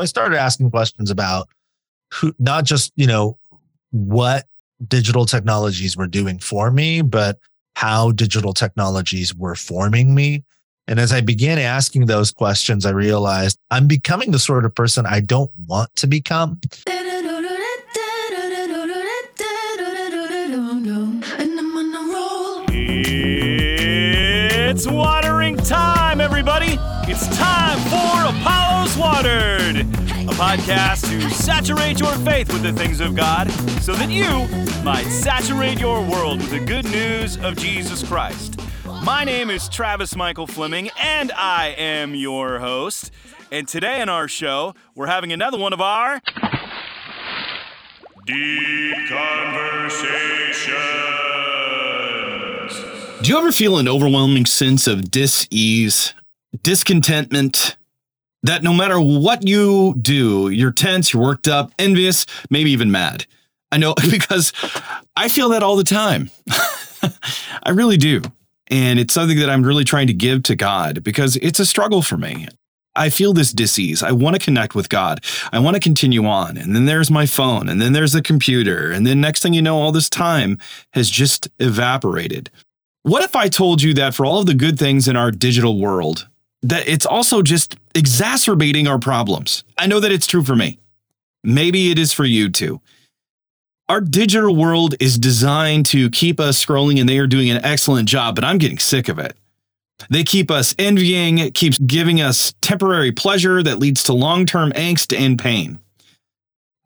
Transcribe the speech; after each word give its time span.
I 0.00 0.04
started 0.04 0.38
asking 0.38 0.70
questions 0.70 1.10
about 1.10 1.48
who, 2.14 2.32
not 2.38 2.64
just, 2.64 2.92
you 2.94 3.06
know, 3.06 3.36
what 3.90 4.46
digital 4.86 5.26
technologies 5.26 5.96
were 5.96 6.06
doing 6.06 6.38
for 6.38 6.70
me, 6.70 7.02
but 7.02 7.38
how 7.74 8.12
digital 8.12 8.54
technologies 8.54 9.34
were 9.34 9.56
forming 9.56 10.14
me. 10.14 10.44
And 10.86 11.00
as 11.00 11.12
I 11.12 11.20
began 11.20 11.58
asking 11.58 12.06
those 12.06 12.30
questions, 12.30 12.86
I 12.86 12.90
realized 12.90 13.58
I'm 13.70 13.88
becoming 13.88 14.30
the 14.30 14.38
sort 14.38 14.64
of 14.64 14.74
person 14.74 15.04
I 15.04 15.20
don't 15.20 15.50
want 15.66 15.94
to 15.96 16.06
become. 16.06 16.60
It's 24.70 24.86
watering 24.86 25.56
time, 25.56 26.20
everybody. 26.20 26.78
It's 27.08 27.26
time 27.36 27.78
for 27.90 28.28
Apollos 28.28 28.67
Watered, 28.98 29.76
a 29.76 30.34
podcast 30.34 31.08
to 31.08 31.30
saturate 31.30 32.00
your 32.00 32.12
faith 32.16 32.52
with 32.52 32.62
the 32.62 32.72
things 32.72 33.00
of 33.00 33.14
God 33.14 33.48
so 33.80 33.94
that 33.94 34.10
you 34.10 34.26
might 34.82 35.04
saturate 35.04 35.78
your 35.78 36.00
world 36.02 36.40
with 36.40 36.50
the 36.50 36.58
good 36.58 36.84
news 36.86 37.36
of 37.38 37.56
Jesus 37.56 38.02
Christ. 38.02 38.60
My 39.04 39.22
name 39.22 39.50
is 39.50 39.68
Travis 39.68 40.16
Michael 40.16 40.48
Fleming, 40.48 40.90
and 41.00 41.30
I 41.30 41.76
am 41.78 42.16
your 42.16 42.58
host. 42.58 43.12
And 43.52 43.68
today 43.68 44.02
on 44.02 44.08
our 44.08 44.26
show, 44.26 44.74
we're 44.96 45.06
having 45.06 45.32
another 45.32 45.58
one 45.58 45.72
of 45.72 45.80
our 45.80 46.20
Deep 48.26 48.96
Conversations. 49.08 50.74
Do 53.22 53.30
you 53.30 53.38
ever 53.38 53.52
feel 53.52 53.78
an 53.78 53.86
overwhelming 53.86 54.44
sense 54.44 54.88
of 54.88 55.08
dis-ease, 55.08 56.14
discontentment? 56.62 57.76
That 58.44 58.62
no 58.62 58.72
matter 58.72 59.00
what 59.00 59.46
you 59.46 59.94
do, 60.00 60.48
you're 60.48 60.70
tense, 60.70 61.12
you're 61.12 61.22
worked 61.22 61.48
up, 61.48 61.72
envious, 61.78 62.24
maybe 62.50 62.70
even 62.70 62.90
mad. 62.90 63.26
I 63.72 63.78
know 63.78 63.94
because 64.10 64.52
I 65.16 65.28
feel 65.28 65.50
that 65.50 65.62
all 65.62 65.76
the 65.76 65.84
time. 65.84 66.30
I 67.62 67.70
really 67.70 67.96
do. 67.96 68.22
And 68.70 68.98
it's 68.98 69.14
something 69.14 69.38
that 69.38 69.50
I'm 69.50 69.62
really 69.62 69.84
trying 69.84 70.06
to 70.08 70.14
give 70.14 70.42
to 70.44 70.56
God 70.56 71.02
because 71.02 71.36
it's 71.36 71.58
a 71.58 71.66
struggle 71.66 72.02
for 72.02 72.16
me. 72.16 72.48
I 72.98 73.10
feel 73.10 73.32
this 73.32 73.52
disease. 73.52 74.02
I 74.02 74.10
want 74.10 74.34
to 74.34 74.44
connect 74.44 74.74
with 74.74 74.88
God. 74.88 75.24
I 75.52 75.60
want 75.60 75.74
to 75.74 75.80
continue 75.80 76.26
on. 76.26 76.56
And 76.56 76.74
then 76.74 76.86
there's 76.86 77.10
my 77.10 77.26
phone, 77.26 77.68
and 77.68 77.80
then 77.80 77.92
there's 77.92 78.12
the 78.12 78.20
computer. 78.20 78.90
And 78.90 79.06
then 79.06 79.20
next 79.20 79.40
thing 79.40 79.54
you 79.54 79.62
know, 79.62 79.78
all 79.78 79.92
this 79.92 80.10
time 80.10 80.58
has 80.94 81.08
just 81.08 81.48
evaporated. 81.60 82.50
What 83.04 83.22
if 83.22 83.36
I 83.36 83.48
told 83.48 83.82
you 83.82 83.94
that 83.94 84.14
for 84.14 84.26
all 84.26 84.40
of 84.40 84.46
the 84.46 84.54
good 84.54 84.78
things 84.78 85.06
in 85.06 85.16
our 85.16 85.30
digital 85.30 85.78
world, 85.78 86.26
that 86.62 86.88
it's 86.88 87.06
also 87.06 87.42
just 87.42 87.76
exacerbating 87.94 88.86
our 88.86 88.98
problems? 88.98 89.64
I 89.76 89.86
know 89.86 90.00
that 90.00 90.12
it's 90.12 90.26
true 90.26 90.44
for 90.44 90.56
me. 90.56 90.78
Maybe 91.44 91.90
it 91.90 91.98
is 91.98 92.12
for 92.12 92.24
you 92.24 92.50
too. 92.50 92.80
Our 93.88 94.00
digital 94.02 94.54
world 94.54 94.94
is 95.00 95.18
designed 95.18 95.86
to 95.86 96.10
keep 96.10 96.38
us 96.38 96.62
scrolling, 96.62 97.00
and 97.00 97.08
they 97.08 97.18
are 97.18 97.26
doing 97.26 97.48
an 97.48 97.64
excellent 97.64 98.08
job, 98.08 98.34
but 98.34 98.44
I'm 98.44 98.58
getting 98.58 98.78
sick 98.78 99.08
of 99.08 99.18
it. 99.18 99.34
They 100.10 100.24
keep 100.24 100.50
us 100.50 100.74
envying, 100.78 101.38
it 101.38 101.54
keeps 101.54 101.78
giving 101.78 102.20
us 102.20 102.52
temporary 102.60 103.12
pleasure 103.12 103.62
that 103.62 103.78
leads 103.78 104.02
to 104.04 104.12
long 104.12 104.46
term 104.46 104.72
angst 104.72 105.18
and 105.18 105.38
pain. 105.38 105.78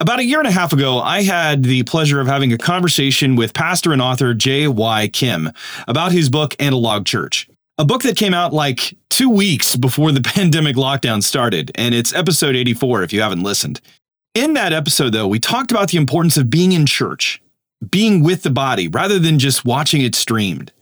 About 0.01 0.19
a 0.19 0.25
year 0.25 0.39
and 0.39 0.49
a 0.49 0.53
half 0.53 0.73
ago, 0.73 0.99
I 0.99 1.23
had 1.23 1.63
the 1.63 1.85
pleasure 1.85 2.21
of 2.21 2.27
having 2.27 2.53
a 2.53 2.59
conversation 2.59 3.37
with 3.37 3.55
pastor 3.55 3.93
and 3.93 4.03
author 4.03 4.35
J.Y. 4.35 5.09
Kim 5.09 5.51
about 5.87 6.11
his 6.11 6.29
book, 6.29 6.57
Analog 6.59 7.05
Church, 7.05 7.49
a 7.83 7.85
book 7.85 8.03
that 8.05 8.17
came 8.17 8.33
out 8.33 8.53
like 8.53 8.97
two 9.11 9.29
weeks 9.29 9.75
before 9.75 10.13
the 10.13 10.21
pandemic 10.35 10.77
lockdown 10.77 11.21
started, 11.21 11.73
and 11.75 11.97
it's 11.97 12.15
episode 12.15 12.55
84 12.55 13.03
if 13.03 13.13
you 13.13 13.21
haven't 13.21 13.43
listened. 13.43 13.81
In 14.37 14.55
that 14.55 14.73
episode, 14.73 15.13
though, 15.13 15.27
we 15.27 15.41
talked 15.41 15.73
about 15.73 15.91
the 15.91 15.99
importance 15.99 16.37
of 16.37 16.49
being 16.49 16.71
in 16.71 16.87
church, 16.87 17.43
being 17.91 18.23
with 18.23 18.45
the 18.45 18.51
body 18.51 18.87
rather 18.87 19.19
than 19.19 19.41
just 19.41 19.65
watching 19.65 20.01
it 20.01 20.15
streamed. 20.15 20.73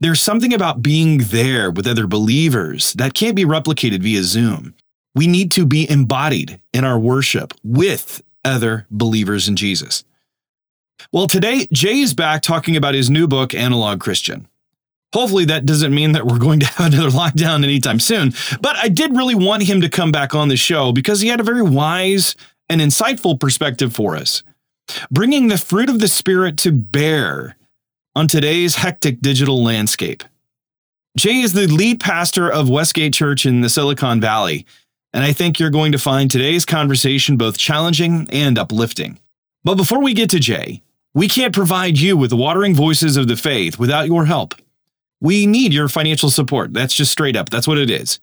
There's 0.00 0.20
something 0.20 0.52
about 0.52 0.82
being 0.82 1.18
there 1.18 1.70
with 1.70 1.86
other 1.86 2.08
believers 2.08 2.92
that 2.94 3.14
can't 3.14 3.36
be 3.36 3.44
replicated 3.44 4.02
via 4.02 4.24
Zoom. 4.24 4.74
We 5.14 5.28
need 5.28 5.52
to 5.52 5.64
be 5.64 5.88
embodied 5.88 6.60
in 6.72 6.84
our 6.84 6.98
worship 6.98 7.54
with 7.62 8.20
other 8.44 8.88
believers 8.90 9.46
in 9.46 9.54
Jesus. 9.54 10.02
Well, 11.12 11.28
today, 11.28 11.68
Jay 11.72 12.00
is 12.00 12.14
back 12.14 12.42
talking 12.42 12.76
about 12.76 12.94
his 12.94 13.08
new 13.08 13.28
book, 13.28 13.54
Analog 13.54 14.00
Christian. 14.00 14.48
Hopefully, 15.12 15.44
that 15.46 15.66
doesn't 15.66 15.94
mean 15.94 16.12
that 16.12 16.26
we're 16.26 16.38
going 16.38 16.60
to 16.60 16.66
have 16.74 16.92
another 16.92 17.10
lockdown 17.10 17.62
anytime 17.62 18.00
soon, 18.00 18.32
but 18.60 18.76
I 18.76 18.88
did 18.88 19.16
really 19.16 19.34
want 19.34 19.64
him 19.64 19.80
to 19.82 19.88
come 19.88 20.12
back 20.12 20.34
on 20.34 20.48
the 20.48 20.56
show 20.56 20.92
because 20.92 21.20
he 21.20 21.28
had 21.28 21.40
a 21.40 21.44
very 21.44 21.62
wise 21.62 22.34
and 22.68 22.80
insightful 22.80 23.38
perspective 23.38 23.94
for 23.94 24.16
us, 24.16 24.42
bringing 25.10 25.48
the 25.48 25.58
fruit 25.58 25.90
of 25.90 26.00
the 26.00 26.08
Spirit 26.08 26.56
to 26.58 26.72
bear 26.72 27.56
on 28.14 28.28
today's 28.28 28.76
hectic 28.76 29.20
digital 29.20 29.62
landscape. 29.62 30.24
Jay 31.16 31.40
is 31.40 31.52
the 31.52 31.66
lead 31.66 32.00
pastor 32.00 32.50
of 32.50 32.70
Westgate 32.70 33.12
Church 33.12 33.44
in 33.44 33.60
the 33.60 33.68
Silicon 33.68 34.20
Valley, 34.20 34.64
and 35.12 35.22
I 35.22 35.34
think 35.34 35.58
you're 35.58 35.68
going 35.68 35.92
to 35.92 35.98
find 35.98 36.30
today's 36.30 36.64
conversation 36.64 37.36
both 37.36 37.58
challenging 37.58 38.26
and 38.32 38.58
uplifting. 38.58 39.18
But 39.62 39.74
before 39.74 40.00
we 40.00 40.14
get 40.14 40.30
to 40.30 40.40
Jay, 40.40 40.82
we 41.14 41.28
can't 41.28 41.54
provide 41.54 41.98
you 41.98 42.16
with 42.16 42.30
the 42.30 42.36
watering 42.36 42.74
voices 42.74 43.18
of 43.18 43.28
the 43.28 43.36
faith 43.36 43.78
without 43.78 44.06
your 44.06 44.24
help. 44.24 44.54
We 45.22 45.46
need 45.46 45.72
your 45.72 45.88
financial 45.88 46.30
support. 46.30 46.72
That's 46.72 46.94
just 46.94 47.12
straight 47.12 47.36
up. 47.36 47.48
That's 47.48 47.68
what 47.68 47.78
it 47.78 47.88
is. 47.88 48.18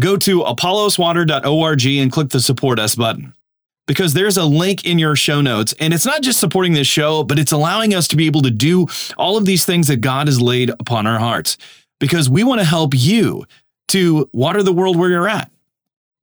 Go 0.00 0.16
to 0.16 0.40
apolloswater.org 0.40 1.86
and 1.86 2.10
click 2.10 2.30
the 2.30 2.40
support 2.40 2.80
us 2.80 2.96
button 2.96 3.34
because 3.86 4.14
there's 4.14 4.36
a 4.36 4.44
link 4.44 4.84
in 4.84 4.98
your 4.98 5.14
show 5.14 5.40
notes. 5.40 5.76
And 5.78 5.94
it's 5.94 6.04
not 6.04 6.22
just 6.22 6.40
supporting 6.40 6.72
this 6.72 6.88
show, 6.88 7.22
but 7.22 7.38
it's 7.38 7.52
allowing 7.52 7.94
us 7.94 8.08
to 8.08 8.16
be 8.16 8.26
able 8.26 8.42
to 8.42 8.50
do 8.50 8.88
all 9.16 9.36
of 9.36 9.46
these 9.46 9.64
things 9.64 9.86
that 9.86 10.00
God 10.00 10.26
has 10.26 10.40
laid 10.40 10.70
upon 10.70 11.06
our 11.06 11.20
hearts 11.20 11.56
because 12.00 12.28
we 12.28 12.42
want 12.42 12.60
to 12.60 12.66
help 12.66 12.94
you 12.96 13.44
to 13.88 14.28
water 14.32 14.64
the 14.64 14.72
world 14.72 14.96
where 14.96 15.10
you're 15.10 15.28
at. 15.28 15.52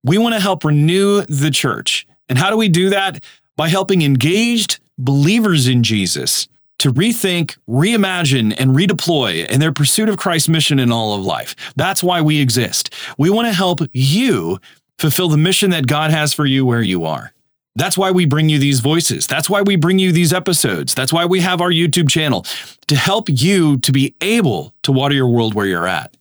We 0.03 0.17
want 0.17 0.35
to 0.35 0.41
help 0.41 0.65
renew 0.65 1.21
the 1.21 1.51
church. 1.51 2.05
And 2.27 2.37
how 2.37 2.49
do 2.49 2.57
we 2.57 2.67
do 2.67 2.89
that? 2.89 3.23
By 3.55 3.69
helping 3.69 4.01
engaged 4.01 4.79
believers 4.97 5.69
in 5.69 5.83
Jesus 5.83 6.49
to 6.79 6.91
rethink, 6.91 7.57
reimagine, 7.67 8.53
and 8.57 8.75
redeploy 8.75 9.47
in 9.47 9.59
their 9.59 9.71
pursuit 9.71 10.09
of 10.09 10.17
Christ's 10.17 10.49
mission 10.49 10.79
in 10.79 10.91
all 10.91 11.13
of 11.15 11.25
life. 11.25 11.55
That's 11.75 12.03
why 12.03 12.21
we 12.21 12.39
exist. 12.39 12.93
We 13.17 13.29
want 13.29 13.47
to 13.47 13.53
help 13.53 13.81
you 13.91 14.59
fulfill 14.99 15.29
the 15.29 15.37
mission 15.37 15.71
that 15.71 15.87
God 15.87 16.11
has 16.11 16.33
for 16.33 16.45
you 16.45 16.65
where 16.65 16.81
you 16.81 17.05
are. 17.05 17.33
That's 17.75 17.97
why 17.97 18.09
we 18.09 18.25
bring 18.25 18.49
you 18.49 18.57
these 18.57 18.79
voices. 18.79 19.27
That's 19.27 19.49
why 19.49 19.61
we 19.61 19.75
bring 19.75 19.99
you 19.99 20.11
these 20.11 20.33
episodes. 20.33 20.95
That's 20.95 21.13
why 21.13 21.25
we 21.25 21.41
have 21.41 21.61
our 21.61 21.69
YouTube 21.69 22.09
channel 22.09 22.43
to 22.87 22.95
help 22.95 23.29
you 23.29 23.77
to 23.77 23.91
be 23.91 24.15
able 24.19 24.73
to 24.81 24.91
water 24.91 25.13
your 25.13 25.27
world 25.27 25.53
where 25.53 25.67
you're 25.67 25.87
at. 25.87 26.15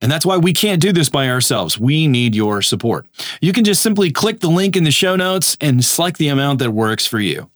And 0.00 0.10
that's 0.10 0.26
why 0.26 0.36
we 0.36 0.52
can't 0.52 0.82
do 0.82 0.92
this 0.92 1.08
by 1.08 1.28
ourselves. 1.28 1.78
We 1.78 2.08
need 2.08 2.34
your 2.34 2.62
support. 2.62 3.06
You 3.40 3.52
can 3.52 3.64
just 3.64 3.82
simply 3.82 4.10
click 4.10 4.40
the 4.40 4.50
link 4.50 4.76
in 4.76 4.84
the 4.84 4.90
show 4.90 5.14
notes 5.14 5.56
and 5.60 5.84
select 5.84 6.18
the 6.18 6.28
amount 6.28 6.58
that 6.60 6.70
works 6.70 7.06
for 7.06 7.20
you. 7.20 7.48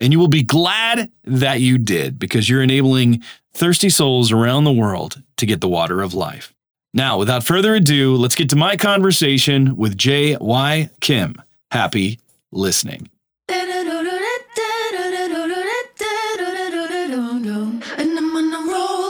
And 0.00 0.12
you 0.12 0.18
will 0.18 0.28
be 0.28 0.42
glad 0.42 1.10
that 1.24 1.60
you 1.60 1.78
did 1.78 2.18
because 2.18 2.48
you're 2.48 2.62
enabling 2.62 3.22
thirsty 3.54 3.88
souls 3.88 4.32
around 4.32 4.64
the 4.64 4.72
world 4.72 5.22
to 5.36 5.46
get 5.46 5.60
the 5.60 5.68
water 5.68 6.02
of 6.02 6.14
life. 6.14 6.52
Now, 6.92 7.18
without 7.18 7.44
further 7.44 7.74
ado, 7.74 8.14
let's 8.16 8.34
get 8.34 8.48
to 8.50 8.56
my 8.56 8.76
conversation 8.76 9.76
with 9.76 9.96
J.Y. 9.96 10.90
Kim. 11.00 11.36
Happy 11.70 12.20
listening. 12.52 13.08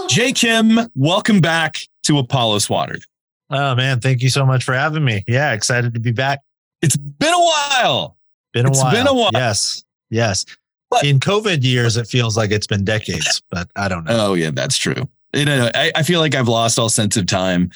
Jay 0.08 0.32
Kim, 0.32 0.78
welcome 0.94 1.40
back 1.40 1.80
to 2.04 2.18
Apollos 2.18 2.70
Watered. 2.70 3.04
Oh 3.50 3.74
man, 3.74 4.00
thank 4.00 4.22
you 4.22 4.30
so 4.30 4.46
much 4.46 4.62
for 4.62 4.72
having 4.72 5.04
me. 5.04 5.24
Yeah, 5.26 5.52
excited 5.52 5.92
to 5.94 6.00
be 6.00 6.12
back. 6.12 6.40
It's 6.82 6.96
been 6.96 7.32
a 7.34 7.38
while. 7.38 8.16
Been 8.52 8.66
a 8.66 8.70
It's 8.70 8.80
while. 8.80 8.92
been 8.92 9.06
a 9.08 9.14
while. 9.14 9.30
Yes. 9.32 9.82
Yes. 10.10 10.44
But- 10.94 11.04
In 11.04 11.20
COVID 11.20 11.62
years, 11.64 11.96
it 11.96 12.06
feels 12.06 12.36
like 12.36 12.50
it's 12.50 12.66
been 12.66 12.84
decades, 12.84 13.42
but 13.50 13.68
I 13.76 13.88
don't 13.88 14.04
know. 14.04 14.30
Oh, 14.30 14.34
yeah, 14.34 14.50
that's 14.52 14.78
true. 14.78 15.08
You 15.32 15.44
know, 15.44 15.68
I, 15.74 15.90
I 15.96 16.02
feel 16.04 16.20
like 16.20 16.34
I've 16.34 16.48
lost 16.48 16.78
all 16.78 16.88
sense 16.88 17.16
of 17.16 17.26
time. 17.26 17.70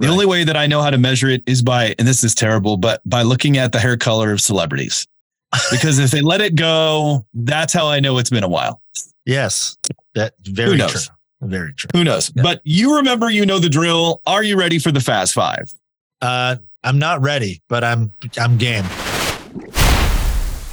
The 0.00 0.06
Right. 0.08 0.12
only 0.12 0.26
way 0.26 0.42
that 0.44 0.56
I 0.56 0.66
know 0.66 0.82
how 0.82 0.90
to 0.90 0.98
measure 0.98 1.28
it 1.28 1.42
is 1.46 1.62
by, 1.62 1.94
and 1.98 2.08
this 2.08 2.24
is 2.24 2.34
terrible, 2.34 2.76
but 2.76 3.00
by 3.08 3.22
looking 3.22 3.56
at 3.58 3.70
the 3.70 3.78
hair 3.78 3.96
color 3.96 4.32
of 4.32 4.40
celebrities. 4.40 5.06
Because 5.70 6.00
if 6.00 6.10
they 6.10 6.20
let 6.20 6.40
it 6.40 6.56
go, 6.56 7.24
that's 7.32 7.72
how 7.72 7.86
I 7.86 8.00
know 8.00 8.18
it's 8.18 8.30
been 8.30 8.42
a 8.42 8.48
while. 8.48 8.82
Yes. 9.24 9.76
That 10.16 10.34
very 10.42 10.76
true. 10.78 11.00
Very 11.42 11.72
true. 11.74 11.88
Who 11.94 12.02
knows? 12.02 12.32
Yeah. 12.34 12.42
But 12.42 12.60
you 12.64 12.96
remember, 12.96 13.30
you 13.30 13.46
know 13.46 13.60
the 13.60 13.68
drill. 13.68 14.20
Are 14.26 14.42
you 14.42 14.58
ready 14.58 14.80
for 14.80 14.90
the 14.90 15.00
Fast 15.00 15.32
Five? 15.34 15.72
Uh, 16.20 16.56
I'm 16.82 16.98
not 16.98 17.20
ready, 17.22 17.62
but 17.68 17.84
I'm 17.84 18.12
I'm 18.36 18.56
game. 18.58 18.84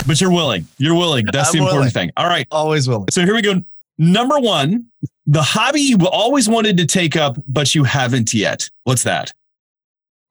But 0.07 0.19
you're 0.19 0.31
willing. 0.31 0.67
You're 0.77 0.95
willing. 0.95 1.25
That's 1.31 1.49
I'm 1.49 1.53
the 1.53 1.57
important 1.59 1.79
willing. 1.79 1.91
thing. 1.91 2.11
All 2.17 2.27
right. 2.27 2.47
Always 2.51 2.87
willing. 2.87 3.07
So 3.11 3.23
here 3.23 3.35
we 3.35 3.41
go. 3.41 3.61
Number 3.97 4.39
one, 4.39 4.87
the 5.27 5.41
hobby 5.43 5.81
you 5.81 5.97
always 6.07 6.49
wanted 6.49 6.77
to 6.77 6.85
take 6.85 7.15
up, 7.15 7.37
but 7.47 7.75
you 7.75 7.83
haven't 7.83 8.33
yet. 8.33 8.69
What's 8.83 9.03
that? 9.03 9.31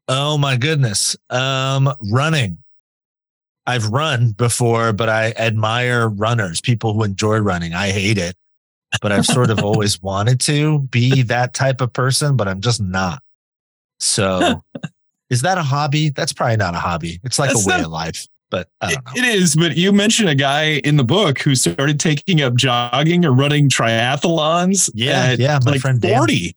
Oh 0.08 0.36
my 0.38 0.56
goodness. 0.56 1.16
Um, 1.30 1.92
running. 2.10 2.58
I've 3.66 3.86
run 3.86 4.32
before, 4.32 4.92
but 4.92 5.08
I 5.08 5.32
admire 5.36 6.08
runners, 6.08 6.60
people 6.60 6.92
who 6.94 7.04
enjoy 7.04 7.38
running. 7.38 7.72
I 7.74 7.90
hate 7.90 8.18
it, 8.18 8.34
but 9.00 9.12
I've 9.12 9.26
sort 9.26 9.50
of 9.50 9.60
always 9.62 10.02
wanted 10.02 10.40
to 10.40 10.80
be 10.80 11.22
that 11.22 11.54
type 11.54 11.80
of 11.80 11.92
person, 11.92 12.36
but 12.36 12.48
I'm 12.48 12.60
just 12.60 12.80
not. 12.82 13.22
So 14.00 14.64
is 15.30 15.42
that 15.42 15.58
a 15.58 15.62
hobby? 15.62 16.08
That's 16.08 16.32
probably 16.32 16.56
not 16.56 16.74
a 16.74 16.78
hobby. 16.78 17.20
It's 17.22 17.38
like 17.38 17.50
That's 17.50 17.64
a 17.64 17.68
way 17.68 17.76
not- 17.76 17.84
of 17.86 17.92
life, 17.92 18.26
but 18.50 18.68
I 18.80 18.94
don't 18.94 19.06
know. 19.06 19.12
It 19.14 19.24
is, 19.24 19.56
but 19.56 19.76
you 19.76 19.92
mentioned 19.92 20.28
a 20.28 20.34
guy 20.34 20.80
in 20.84 20.96
the 20.96 21.04
book 21.04 21.40
who 21.40 21.54
started 21.54 22.00
taking 22.00 22.42
up 22.42 22.54
jogging 22.54 23.24
or 23.24 23.32
running 23.32 23.68
triathlons. 23.68 24.90
Yeah, 24.94 25.32
yeah, 25.38 25.58
my 25.64 25.72
like 25.72 25.80
friend 25.80 26.00
Dan. 26.00 26.16
40. 26.18 26.56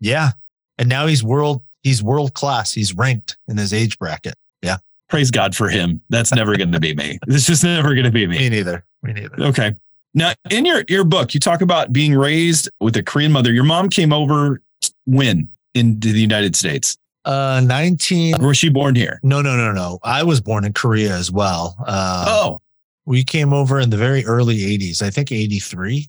Yeah. 0.00 0.30
And 0.78 0.88
now 0.88 1.06
he's 1.06 1.22
world, 1.22 1.62
he's 1.82 2.02
world 2.02 2.34
class. 2.34 2.72
He's 2.72 2.94
ranked 2.94 3.36
in 3.48 3.56
his 3.56 3.72
age 3.72 3.98
bracket. 3.98 4.34
Yeah, 4.62 4.78
praise 5.08 5.30
God 5.30 5.54
for 5.54 5.68
him. 5.68 6.00
That's 6.10 6.34
never 6.34 6.56
going 6.56 6.72
to 6.72 6.80
be 6.80 6.94
me. 6.94 7.18
It's 7.28 7.46
just 7.46 7.64
never 7.64 7.94
going 7.94 8.04
to 8.04 8.10
be 8.10 8.26
me. 8.26 8.38
Me 8.38 8.48
neither. 8.48 8.84
Me 9.02 9.12
neither. 9.12 9.34
Okay. 9.40 9.74
Now, 10.14 10.34
in 10.50 10.66
your 10.66 10.84
your 10.88 11.04
book, 11.04 11.34
you 11.34 11.40
talk 11.40 11.62
about 11.62 11.92
being 11.92 12.14
raised 12.14 12.68
with 12.80 12.96
a 12.96 13.02
Korean 13.02 13.32
mother. 13.32 13.52
Your 13.52 13.64
mom 13.64 13.88
came 13.88 14.12
over 14.12 14.60
when 15.06 15.48
into 15.74 16.12
the 16.12 16.20
United 16.20 16.56
States? 16.56 16.96
Uh, 17.24 17.62
19. 17.64 18.42
Or 18.42 18.48
was 18.48 18.56
she 18.56 18.68
born 18.68 18.94
here? 18.94 19.20
No, 19.22 19.40
no, 19.42 19.56
no, 19.56 19.72
no. 19.72 19.98
I 20.02 20.22
was 20.22 20.40
born 20.40 20.64
in 20.64 20.72
Korea 20.72 21.14
as 21.16 21.30
well. 21.30 21.76
Uh, 21.86 22.24
oh, 22.28 22.58
We 23.06 23.22
came 23.24 23.52
over 23.52 23.78
in 23.80 23.90
the 23.90 23.96
very 23.96 24.24
early 24.24 24.58
80s. 24.58 25.02
I 25.02 25.10
think 25.10 25.30
83, 25.32 26.08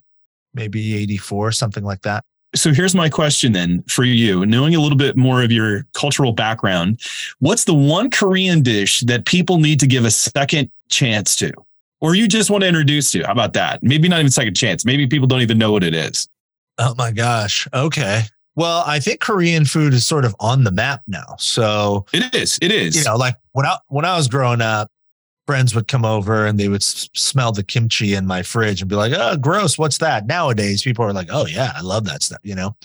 maybe 0.54 0.95
84, 0.95 1.51
something 1.51 1.83
like 1.83 2.01
that. 2.01 2.24
so 2.56 2.71
here's 2.74 2.94
my 2.95 3.10
question 3.10 3.51
then 3.51 3.83
for 3.88 4.04
you, 4.04 4.45
knowing 4.45 4.75
a 4.75 4.80
little 4.80 4.98
bit 4.98 5.15
more 5.18 5.44
of 5.44 5.51
your 5.51 5.86
cultural 5.94 6.31
background. 6.33 7.00
What's 7.39 7.63
the 7.66 7.74
one 7.74 8.09
Korean 8.09 8.62
dish 8.62 9.01
that 9.01 9.25
people 9.25 9.57
need 9.59 9.80
to 9.80 9.88
give 9.88 10.06
a 10.06 10.12
second 10.12 10.71
chance 10.89 11.36
to? 11.38 11.51
Or 12.01 12.16
you 12.16 12.27
just 12.27 12.50
want 12.50 12.62
to 12.63 12.68
introduce 12.68 13.12
to? 13.13 13.24
How 13.24 13.31
about 13.31 13.54
that? 13.54 13.81
Maybe 13.81 14.09
not 14.09 14.19
even 14.19 14.30
second 14.31 14.56
chance. 14.56 14.83
Maybe 14.86 15.07
people 15.07 15.27
don't 15.27 15.42
even 15.42 15.57
know 15.57 15.71
what 15.71 15.83
it 15.83 15.95
is. 15.95 16.27
Oh 16.77 16.94
my 16.98 17.12
gosh. 17.12 17.68
Okay. 17.74 18.24
Well, 18.55 18.83
I 18.85 19.00
think 19.00 19.19
Korean 19.19 19.65
food 19.65 19.94
is 19.94 20.05
sort 20.05 20.25
of 20.25 20.35
on 20.39 20.63
the 20.63 20.71
map 20.71 21.01
now. 21.07 21.35
So, 21.39 22.05
It 22.13 22.35
is. 22.35 22.59
It 22.61 22.71
is. 22.71 22.95
you 22.95 23.03
know, 23.03 23.15
like 23.15 23.35
when 23.53 23.65
I 23.65 23.77
when 23.88 24.05
I 24.05 24.15
was 24.15 24.27
growing 24.27 24.61
up, 24.61 24.89
friends 25.47 25.73
would 25.73 25.88
come 25.88 26.05
over 26.05 26.45
and 26.45 26.59
they 26.59 26.67
would 26.69 26.81
s- 26.83 27.09
smell 27.15 27.51
the 27.51 27.63
kimchi 27.63 28.13
in 28.13 28.27
my 28.27 28.44
fridge 28.44 28.81
and 28.81 28.89
be 28.89 28.95
like, 28.95 29.11
"Oh, 29.15 29.38
gross! 29.38 29.77
What's 29.77 29.97
that?" 30.00 30.27
Nowadays, 30.27 30.83
people 30.83 31.03
are 31.03 31.13
like, 31.13 31.29
"Oh 31.31 31.47
yeah, 31.47 31.71
I 31.75 31.81
love 31.81 32.05
that 32.05 32.21
stuff." 32.21 32.39
You 32.44 32.55
know. 32.55 32.75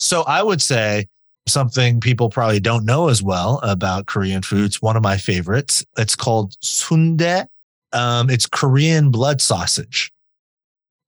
So 0.00 0.22
I 0.22 0.42
would 0.42 0.60
say 0.60 1.06
something 1.46 2.00
people 2.00 2.28
probably 2.28 2.60
don't 2.60 2.84
know 2.84 3.08
as 3.08 3.22
well 3.22 3.60
about 3.62 4.06
Korean 4.06 4.42
foods. 4.42 4.82
One 4.82 4.96
of 4.96 5.02
my 5.04 5.16
favorites. 5.18 5.84
It's 5.96 6.16
called 6.16 6.56
sundae. 6.60 7.44
Um, 7.92 8.28
it's 8.30 8.46
Korean 8.46 9.10
blood 9.10 9.40
sausage, 9.40 10.12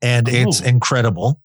and 0.03 0.29
it's 0.29 0.63
Oh. 0.63 0.67
incredible. 0.67 1.41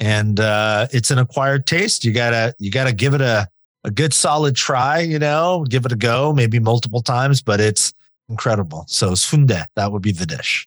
And 0.00 0.40
uh, 0.40 0.88
it's 0.92 1.10
an 1.10 1.18
acquired 1.18 1.66
taste. 1.66 2.04
You 2.04 2.12
gotta 2.12 2.54
you 2.58 2.70
gotta 2.70 2.92
give 2.92 3.12
it 3.14 3.20
a 3.20 3.48
a 3.84 3.90
good 3.90 4.12
solid 4.14 4.56
try. 4.56 5.00
You 5.00 5.18
know, 5.18 5.64
give 5.68 5.84
it 5.84 5.92
a 5.92 5.96
go, 5.96 6.32
maybe 6.32 6.58
multiple 6.58 7.02
times, 7.02 7.42
but 7.42 7.60
it's 7.60 7.92
incredible. 8.28 8.84
So 8.88 9.14
sundae, 9.14 9.64
that 9.76 9.92
would 9.92 10.02
be 10.02 10.12
the 10.12 10.26
dish. 10.26 10.66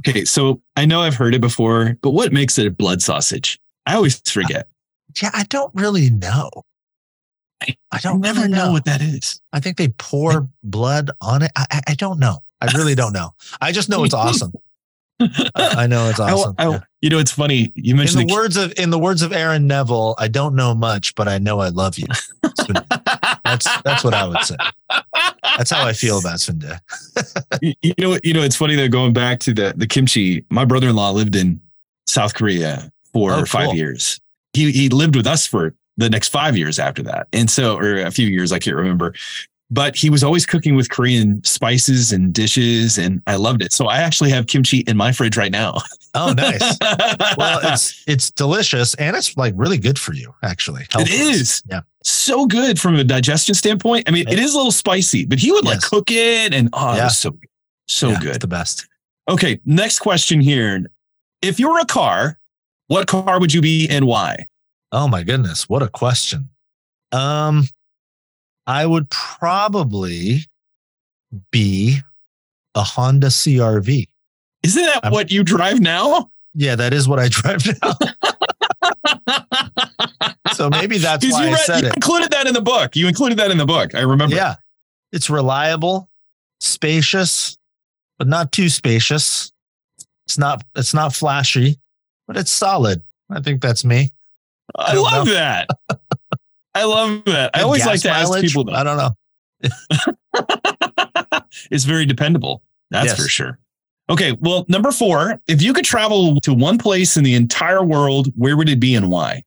Okay. 0.00 0.24
So 0.24 0.60
I 0.76 0.84
know 0.84 1.00
I've 1.02 1.14
heard 1.14 1.34
it 1.34 1.40
before, 1.40 1.96
but 2.02 2.10
what 2.10 2.32
makes 2.32 2.58
it 2.58 2.66
a 2.66 2.70
blood 2.70 3.02
sausage? 3.02 3.60
I 3.86 3.94
always 3.94 4.20
forget. 4.20 4.68
Yeah, 5.20 5.30
I 5.32 5.44
don't 5.44 5.72
really 5.74 6.10
know. 6.10 6.50
I- 7.62 7.76
I 7.92 7.96
I 7.96 7.98
don't 7.98 8.20
never 8.20 8.40
really 8.42 8.52
know 8.52 8.72
what 8.72 8.84
that 8.86 9.02
is. 9.02 9.40
I 9.52 9.60
think 9.60 9.76
they 9.76 9.88
pour 9.88 10.48
blood 10.62 11.10
on 11.20 11.42
it. 11.42 11.52
I, 11.56 11.66
I, 11.70 11.80
I 11.88 11.94
don't 11.94 12.18
know. 12.18 12.42
I 12.62 12.66
really 12.76 12.94
don't 12.94 13.12
know. 13.12 13.34
I 13.60 13.72
just 13.72 13.88
know 13.90 14.02
it's 14.04 14.14
awesome. 14.24 14.52
I, 15.20 15.74
I 15.78 15.86
know 15.86 16.08
it's 16.08 16.18
awesome. 16.20 16.54
I- 16.58 16.68
Yeah. 16.68 16.80
you 17.00 17.10
know, 17.10 17.18
it's 17.18 17.32
funny. 17.32 17.72
You 17.74 17.92
In 17.94 17.98
mentioned 17.98 18.22
the 18.22 18.26
the, 18.26 18.34
words 18.34 18.56
of 18.56 18.72
in 18.78 18.90
the 18.90 18.98
words 18.98 19.22
of 19.22 19.32
Aaron 19.32 19.66
Neville, 19.66 20.14
I 20.18 20.28
don't 20.28 20.54
know 20.54 20.74
much, 20.74 21.14
but 21.14 21.28
I 21.28 21.38
know 21.38 21.60
I 21.60 21.68
love 21.68 21.98
you. 21.98 22.06
That's 23.44 23.82
that's 23.82 24.04
what 24.04 24.14
I 24.14 24.26
would 24.26 24.40
say. 24.42 24.56
That's 25.56 25.70
how 25.70 25.84
I 25.86 25.92
feel 25.92 26.18
about 26.18 26.40
sundae. 26.40 26.76
you 27.62 27.74
you 27.82 27.94
know, 27.98 28.18
you 28.22 28.32
know, 28.34 28.42
it's 28.42 28.56
funny 28.56 28.76
though. 28.76 28.88
Going 28.88 29.12
back 29.12 29.40
to 29.40 29.54
the 29.54 29.74
the 29.76 29.86
kimchi, 29.86 30.44
my 30.50 30.64
brother 30.64 30.88
in 30.88 30.96
law 30.96 31.10
lived 31.10 31.36
in 31.36 31.60
South 32.06 32.34
Korea 32.34 32.90
for 33.12 33.32
Oh, 33.32 33.44
five 33.44 33.66
cool. 33.66 33.76
years. 33.76 34.20
He 34.52 34.70
he 34.72 34.88
lived 34.88 35.16
with 35.16 35.26
us 35.26 35.46
for 35.46 35.74
the 35.96 36.08
next 36.10 36.28
five 36.28 36.56
years 36.56 36.78
after 36.78 37.02
that, 37.04 37.28
and 37.32 37.50
so 37.50 37.76
or 37.76 37.96
a 38.00 38.10
few 38.10 38.26
years, 38.26 38.52
I 38.52 38.58
can't 38.58 38.76
remember. 38.76 39.14
But 39.72 39.94
he 39.94 40.10
was 40.10 40.24
always 40.24 40.44
cooking 40.46 40.74
with 40.74 40.90
Korean 40.90 41.42
spices 41.44 42.10
and 42.12 42.32
dishes, 42.32 42.98
and 42.98 43.22
I 43.28 43.36
loved 43.36 43.62
it. 43.62 43.72
So 43.72 43.86
I 43.86 43.98
actually 43.98 44.30
have 44.30 44.46
kimchi 44.48 44.78
in 44.80 44.96
my 44.96 45.12
fridge 45.12 45.36
right 45.36 45.52
now. 45.52 45.78
Oh, 46.14 46.32
nice. 46.32 46.76
Well, 47.38 47.60
it's 47.62 48.02
it's 48.08 48.32
delicious 48.32 48.94
and 48.94 49.16
it's 49.16 49.36
like 49.36 49.54
really 49.56 49.78
good 49.78 49.96
for 49.96 50.12
you, 50.12 50.34
actually. 50.42 50.84
It 50.98 51.08
is. 51.08 51.62
Yeah. 51.70 51.82
so 52.02 52.46
good 52.46 52.80
from 52.80 52.96
a 52.96 53.04
digestion 53.04 53.54
standpoint. 53.54 54.08
I 54.08 54.10
mean, 54.10 54.26
it 54.28 54.38
is 54.40 54.52
a 54.54 54.56
little 54.56 54.72
spicy, 54.72 55.24
but 55.24 55.38
he 55.38 55.52
would 55.52 55.64
like 55.64 55.80
cook 55.82 56.10
it, 56.10 56.52
and 56.52 56.68
oh, 56.72 56.94
it 56.94 56.96
Yeah. 56.96 57.04
was 57.04 57.16
so 57.18 57.38
so 57.86 58.08
Yeah, 58.10 58.18
good. 58.20 58.28
It's 58.30 58.38
the 58.38 58.48
best. 58.48 58.88
Okay, 59.28 59.60
next 59.64 60.00
question 60.00 60.40
here. 60.40 60.84
If 61.42 61.60
you 61.60 61.70
were 61.70 61.78
a 61.78 61.84
car, 61.86 62.38
what 62.88 63.06
car 63.06 63.38
would 63.38 63.54
you 63.54 63.60
be 63.62 63.86
and 63.88 64.04
why? 64.06 64.46
Oh 64.90 65.06
my 65.06 65.22
goodness, 65.22 65.68
what 65.68 65.82
a 65.84 65.88
question. 65.88 66.48
Um, 67.12 67.68
I 68.70 68.86
would 68.86 69.10
probably 69.10 70.46
be 71.50 71.98
a 72.76 72.82
Honda 72.82 73.26
CRV. 73.28 74.06
Isn't 74.62 74.84
that 74.84 75.04
I'm- 75.04 75.12
what 75.12 75.30
you 75.32 75.42
drive 75.42 75.80
now? 75.80 76.30
Yeah, 76.54 76.76
that 76.76 76.92
is 76.92 77.08
what 77.08 77.18
I 77.18 77.28
drive 77.30 77.64
now. 77.82 77.92
so 80.54 80.68
maybe 80.70 80.98
that's 80.98 81.24
why 81.32 81.42
you, 81.42 81.48
I 81.48 81.52
read- 81.52 81.58
said 81.60 81.80
you 81.82 81.88
it. 81.88 81.94
included 81.96 82.30
that 82.32 82.46
in 82.46 82.54
the 82.54 82.60
book. 82.60 82.94
You 82.96 83.08
included 83.08 83.38
that 83.38 83.50
in 83.50 83.58
the 83.58 83.66
book. 83.66 83.94
I 83.94 84.00
remember. 84.02 84.36
Yeah, 84.36 84.56
it's 85.12 85.28
reliable, 85.30 86.08
spacious, 86.60 87.58
but 88.18 88.28
not 88.28 88.52
too 88.52 88.68
spacious. 88.68 89.52
It's 90.26 90.38
not. 90.38 90.64
It's 90.76 90.94
not 90.94 91.14
flashy, 91.14 91.78
but 92.26 92.36
it's 92.36 92.50
solid. 92.52 93.02
I 93.30 93.40
think 93.40 93.62
that's 93.62 93.84
me. 93.84 94.10
I, 94.76 94.92
I 94.92 94.94
love 94.94 95.26
that. 95.28 95.68
I 96.74 96.84
love 96.84 97.24
that. 97.26 97.50
I 97.54 97.62
always 97.62 97.84
like 97.84 98.00
to 98.02 98.10
ask 98.10 98.28
mileage? 98.28 98.54
people. 98.54 98.74
I 98.74 98.84
don't 98.84 98.96
know. 98.96 99.16
it's 101.70 101.84
very 101.84 102.06
dependable. 102.06 102.62
That's 102.90 103.06
Yes. 103.08 103.22
for 103.22 103.28
sure. 103.28 103.58
Okay, 104.08 104.36
well, 104.40 104.64
number 104.68 104.90
four, 104.90 105.40
if 105.46 105.62
you 105.62 105.72
could 105.72 105.84
travel 105.84 106.40
to 106.40 106.52
one 106.52 106.78
place 106.78 107.16
in 107.16 107.22
the 107.22 107.34
entire 107.34 107.84
world, 107.84 108.26
where 108.36 108.56
would 108.56 108.68
it 108.68 108.80
be 108.80 108.94
and 108.96 109.10
why? 109.10 109.44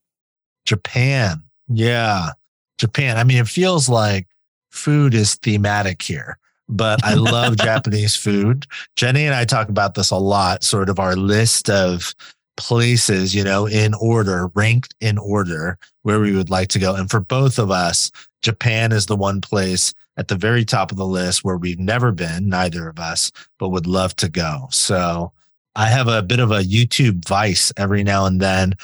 Japan. 0.66 1.44
Yeah. 1.68 2.30
Japan. 2.78 3.18
I 3.18 3.24
mean, 3.26 3.38
it 3.40 3.48
feels 3.48 3.90
like 3.90 4.28
food 4.72 5.14
is 5.14 5.36
thematic 5.36 6.02
here, 6.02 6.38
but 6.70 7.04
I 7.04 7.16
love 7.16 7.58
Japanese 7.62 8.16
food. 8.16 8.66
Jenny 8.96 9.26
and 9.26 9.36
I 9.36 9.44
talk 9.44 9.68
about 9.68 9.96
this 9.96 10.12
a 10.12 10.16
lot, 10.18 10.64
sort 10.64 10.90
of 10.90 10.98
our 11.00 11.16
list 11.18 11.70
of 11.70 12.14
places, 12.58 13.34
you 13.34 13.44
know, 13.44 13.66
in 13.66 13.94
order, 13.96 14.48
ranked 14.54 14.94
in 15.02 15.18
order 15.18 15.78
where 16.04 16.20
we 16.20 16.36
would 16.36 16.50
like 16.50 16.70
to 16.70 16.80
go. 16.80 16.96
And 16.96 17.10
for 17.10 17.20
both 17.20 17.60
of 17.60 17.72
us, 17.72 18.12
Japan 18.42 18.92
is 18.92 19.06
the 19.06 19.16
one 19.16 19.42
place 19.42 19.94
at 20.18 20.28
the 20.28 20.36
very 20.36 20.64
top 20.64 20.92
of 20.92 20.98
the 20.98 21.06
list 21.06 21.44
where 21.44 21.58
we've 21.58 21.80
never 21.80 22.12
been, 22.12 22.50
neither 22.50 22.88
of 22.88 23.00
us, 23.00 23.32
but 23.58 23.70
would 23.70 23.88
love 23.88 24.16
to 24.18 24.30
go. 24.30 24.68
So 24.72 25.32
I 25.76 25.88
have 25.88 26.08
a 26.08 26.22
bit 26.22 26.40
of 26.40 26.52
a 26.52 26.62
YouTube 26.62 27.26
vice 27.26 27.72
every 27.78 28.04
now 28.04 28.26
and 28.26 28.40
then 28.40 28.76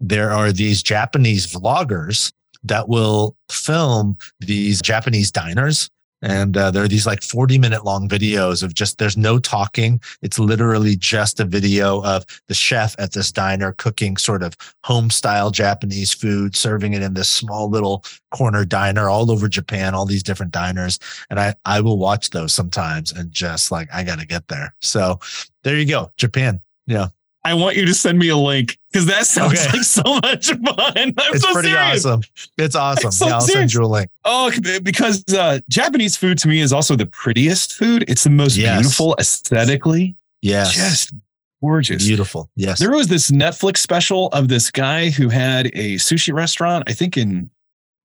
there 0.00 0.30
are 0.30 0.50
these 0.50 0.82
Japanese 0.82 1.46
vloggers 1.46 2.32
that 2.62 2.88
will 2.88 3.36
film 3.50 4.16
these 4.40 4.80
Japanese 4.80 5.30
diners. 5.30 5.90
And 6.22 6.56
uh, 6.56 6.70
there 6.70 6.82
are 6.82 6.88
these 6.88 7.06
like 7.06 7.22
40 7.22 7.58
minute 7.58 7.84
long 7.84 8.08
videos 8.08 8.62
of 8.62 8.74
just, 8.74 8.98
there's 8.98 9.16
no 9.16 9.38
talking. 9.38 10.00
It's 10.22 10.38
literally 10.38 10.96
just 10.96 11.40
a 11.40 11.44
video 11.44 12.02
of 12.04 12.24
the 12.48 12.54
chef 12.54 12.94
at 12.98 13.12
this 13.12 13.32
diner 13.32 13.72
cooking 13.72 14.16
sort 14.16 14.42
of 14.42 14.56
home 14.84 15.10
style 15.10 15.50
Japanese 15.50 16.12
food, 16.12 16.54
serving 16.54 16.92
it 16.92 17.02
in 17.02 17.14
this 17.14 17.28
small 17.28 17.68
little 17.68 18.04
corner 18.30 18.64
diner 18.64 19.08
all 19.08 19.30
over 19.30 19.48
Japan, 19.48 19.94
all 19.94 20.06
these 20.06 20.22
different 20.22 20.52
diners. 20.52 20.98
And 21.30 21.40
I, 21.40 21.54
I 21.64 21.80
will 21.80 21.98
watch 21.98 22.30
those 22.30 22.52
sometimes 22.52 23.12
and 23.12 23.32
just 23.32 23.70
like, 23.70 23.88
I 23.92 24.04
got 24.04 24.18
to 24.20 24.26
get 24.26 24.48
there. 24.48 24.74
So 24.80 25.20
there 25.64 25.76
you 25.76 25.86
go. 25.86 26.12
Japan. 26.16 26.60
Yeah. 26.86 27.08
I 27.44 27.54
want 27.54 27.76
you 27.76 27.86
to 27.86 27.94
send 27.94 28.18
me 28.18 28.28
a 28.28 28.36
link 28.36 28.78
because 28.92 29.06
that 29.06 29.26
sounds 29.26 29.54
Okay. 29.58 29.78
like 29.78 29.82
so 29.84 30.02
much 30.20 30.48
fun. 30.48 30.58
I'm 30.96 31.14
It's 31.16 31.42
so 31.42 31.52
pretty 31.54 31.70
serious. 31.70 32.04
awesome. 32.04 32.22
It's 32.58 32.74
awesome. 32.74 33.10
So 33.12 33.26
yeah, 33.28 33.34
I'll 33.34 33.40
serious. 33.40 33.72
send 33.72 33.74
you 33.74 33.86
a 33.86 33.88
link. 33.88 34.10
Oh, 34.26 34.52
because 34.82 35.24
uh, 35.32 35.60
Japanese 35.70 36.16
food 36.16 36.36
to 36.38 36.48
me 36.48 36.60
is 36.60 36.72
also 36.72 36.96
the 36.96 37.06
prettiest 37.06 37.72
food. 37.72 38.04
It's 38.08 38.24
the 38.24 38.30
most 38.30 38.56
Yes. 38.58 38.80
beautiful 38.80 39.16
aesthetically. 39.18 40.16
Yes. 40.42 40.74
Just 40.74 41.14
gorgeous. 41.62 42.06
Beautiful. 42.06 42.50
Yes. 42.56 42.78
There 42.78 42.90
was 42.90 43.08
this 43.08 43.30
Netflix 43.30 43.78
special 43.78 44.26
of 44.28 44.48
this 44.48 44.70
guy 44.70 45.08
who 45.08 45.30
had 45.30 45.66
a 45.68 45.94
sushi 45.96 46.34
restaurant, 46.34 46.84
I 46.88 46.92
think 46.92 47.16
in 47.16 47.48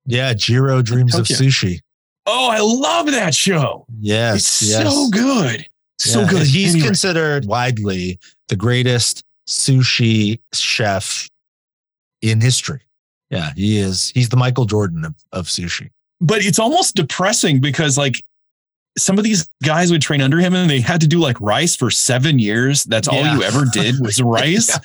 yeah. 0.06 0.34
Jiro 0.34 0.82
dreams 0.82 1.14
of 1.14 1.26
sushi. 1.26 1.80
Oh, 2.26 2.50
I 2.50 2.60
love 2.60 3.08
that 3.08 3.36
show. 3.36 3.86
Yes, 4.00 4.36
It's 4.62 4.70
yes. 4.72 4.84
so 4.94 5.10
good. 5.10 5.68
So 6.00 6.22
Yeah, 6.22 6.30
good. 6.30 6.48
He's 6.48 6.74
Anyway. 6.74 6.88
considered 6.88 7.46
widely 7.46 8.18
the 8.48 8.56
greatest 8.56 9.24
sushi 9.48 10.40
chef 10.54 11.30
in 12.22 12.42
history. 12.42 12.82
Yeah, 13.30 13.52
he 13.56 13.78
is. 13.78 14.10
He's 14.10 14.30
the 14.30 14.38
Michael 14.38 14.66
Jordan 14.66 15.06
of, 15.06 15.16
of 15.32 15.48
sushi. 15.48 15.90
but 16.22 16.46
it's 16.46 16.60
almost 16.60 16.96
depressing 16.96 17.60
because 17.60 17.98
like 17.98 18.24
some 18.98 19.18
of 19.18 19.24
these 19.26 19.50
guys 19.64 19.92
would 19.92 20.02
train 20.02 20.22
under 20.22 20.40
him 20.40 20.56
and 20.56 20.70
they 20.70 20.80
had 20.80 21.02
to 21.02 21.08
do 21.08 21.20
like 21.20 21.40
rice 21.42 21.76
for 21.76 21.92
seven 21.92 22.40
years. 22.40 22.86
That's 22.86 23.08
all 23.10 23.26
you 23.26 23.44
ever 23.44 23.66
did 23.66 23.96
was 24.00 24.22
rice. 24.22 24.78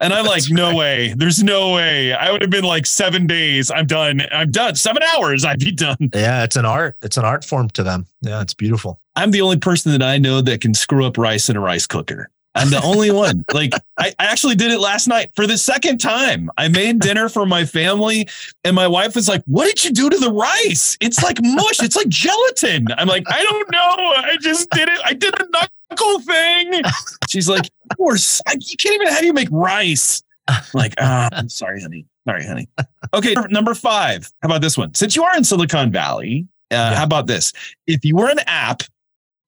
And 0.00 0.12
I'm 0.12 0.26
like, 0.26 0.42
no 0.50 0.68
right. 0.68 0.76
way. 0.76 1.14
There's 1.16 1.42
no 1.42 1.72
way. 1.72 2.12
I 2.12 2.30
would 2.30 2.42
have 2.42 2.50
been 2.50 2.64
like 2.64 2.84
seven 2.84 3.26
days. 3.26 3.70
I'm 3.70 3.86
done. 3.86 4.20
I'm 4.32 4.50
done. 4.50 4.74
Seven 4.74 5.02
hours. 5.02 5.46
I'd 5.46 5.60
be 5.60 5.72
done. 5.72 6.10
Yeah, 6.12 6.44
it's 6.44 6.56
an 6.56 6.66
art. 6.66 6.98
It's 7.02 7.16
an 7.16 7.24
art 7.24 7.42
form 7.42 7.70
to 7.70 7.82
them. 7.82 8.06
Yeah, 8.20 8.42
it's 8.42 8.54
beautiful. 8.54 9.00
I'm 9.16 9.30
the 9.30 9.40
only 9.40 9.58
person 9.58 9.92
that 9.92 10.02
I 10.02 10.18
know 10.18 10.42
that 10.42 10.60
can 10.60 10.74
screw 10.74 11.06
up 11.06 11.16
rice 11.16 11.48
in 11.48 11.56
a 11.56 11.60
rice 11.60 11.86
cooker. 11.86 12.30
I'm 12.54 12.70
the 12.70 12.80
only 12.82 13.10
one. 13.10 13.44
Like 13.52 13.72
I, 13.98 14.14
I 14.18 14.26
actually 14.26 14.54
did 14.54 14.70
it 14.70 14.78
last 14.78 15.08
night 15.08 15.30
for 15.34 15.46
the 15.46 15.58
second 15.58 15.98
time. 15.98 16.50
I 16.56 16.68
made 16.68 17.00
dinner 17.00 17.28
for 17.28 17.46
my 17.46 17.64
family 17.64 18.28
and 18.64 18.76
my 18.76 18.86
wife 18.86 19.14
was 19.16 19.28
like, 19.28 19.42
what 19.46 19.66
did 19.66 19.84
you 19.84 19.90
do 19.90 20.08
to 20.10 20.16
the 20.18 20.30
rice? 20.30 20.96
It's 21.00 21.22
like 21.22 21.38
mush. 21.42 21.82
It's 21.82 21.96
like 21.96 22.08
gelatin. 22.08 22.86
I'm 22.96 23.08
like, 23.08 23.24
I 23.28 23.42
don't 23.42 23.70
know. 23.72 23.78
I 23.80 24.36
just 24.40 24.70
did 24.70 24.88
it. 24.88 25.00
I 25.04 25.14
did 25.14 25.34
the 25.34 25.68
knuckle 25.90 26.20
thing. 26.20 26.82
She's 27.28 27.48
like, 27.48 27.68
of 27.90 27.96
course, 27.96 28.40
I, 28.46 28.52
you 28.60 28.76
can't 28.76 28.94
even 28.94 29.08
have 29.08 29.24
you 29.24 29.32
make 29.32 29.48
rice. 29.50 30.22
I'm 30.46 30.62
like, 30.74 30.94
ah, 30.98 31.28
I'm 31.32 31.48
sorry, 31.48 31.80
honey. 31.82 32.06
Sorry, 32.28 32.46
honey. 32.46 32.68
Okay, 33.12 33.34
number 33.50 33.74
five. 33.74 34.30
How 34.42 34.48
about 34.48 34.60
this 34.60 34.78
one? 34.78 34.94
Since 34.94 35.16
you 35.16 35.24
are 35.24 35.36
in 35.36 35.42
Silicon 35.44 35.90
Valley, 35.90 36.46
uh, 36.70 36.74
Yeah. 36.74 36.94
how 36.94 37.04
about 37.04 37.26
this? 37.26 37.52
If 37.86 38.04
you 38.04 38.16
were 38.16 38.28
an 38.30 38.38
app, 38.46 38.82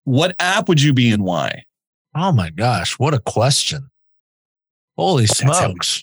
what 0.05 0.35
app 0.41 0.69
would 0.69 0.81
you 0.83 0.93
be 0.93 1.11
and 1.11 1.23
why? 1.25 1.65
Oh 2.19 2.33
my 2.33 2.49
gosh, 2.51 2.99
what 2.99 3.13
a 3.13 3.19
question! 3.21 3.91
Holy 4.97 5.27
smokes! 5.27 6.03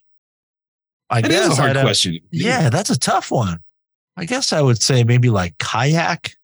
I 1.09 1.19
It 1.19 1.25
is 1.25 1.31
guess 1.31 1.51
a 1.53 1.55
hard 1.55 1.69
I'd 1.71 1.75
have- 1.77 1.85
question. 1.85 2.19
Yeah, 2.31 2.69
that's 2.69 2.89
a 2.91 2.97
tough 2.99 3.31
one. 3.31 3.59
I 4.15 4.25
guess 4.25 4.53
I 4.53 4.61
would 4.61 4.81
say 4.81 5.03
maybe 5.03 5.29
like 5.29 5.57
kayak. 5.57 6.35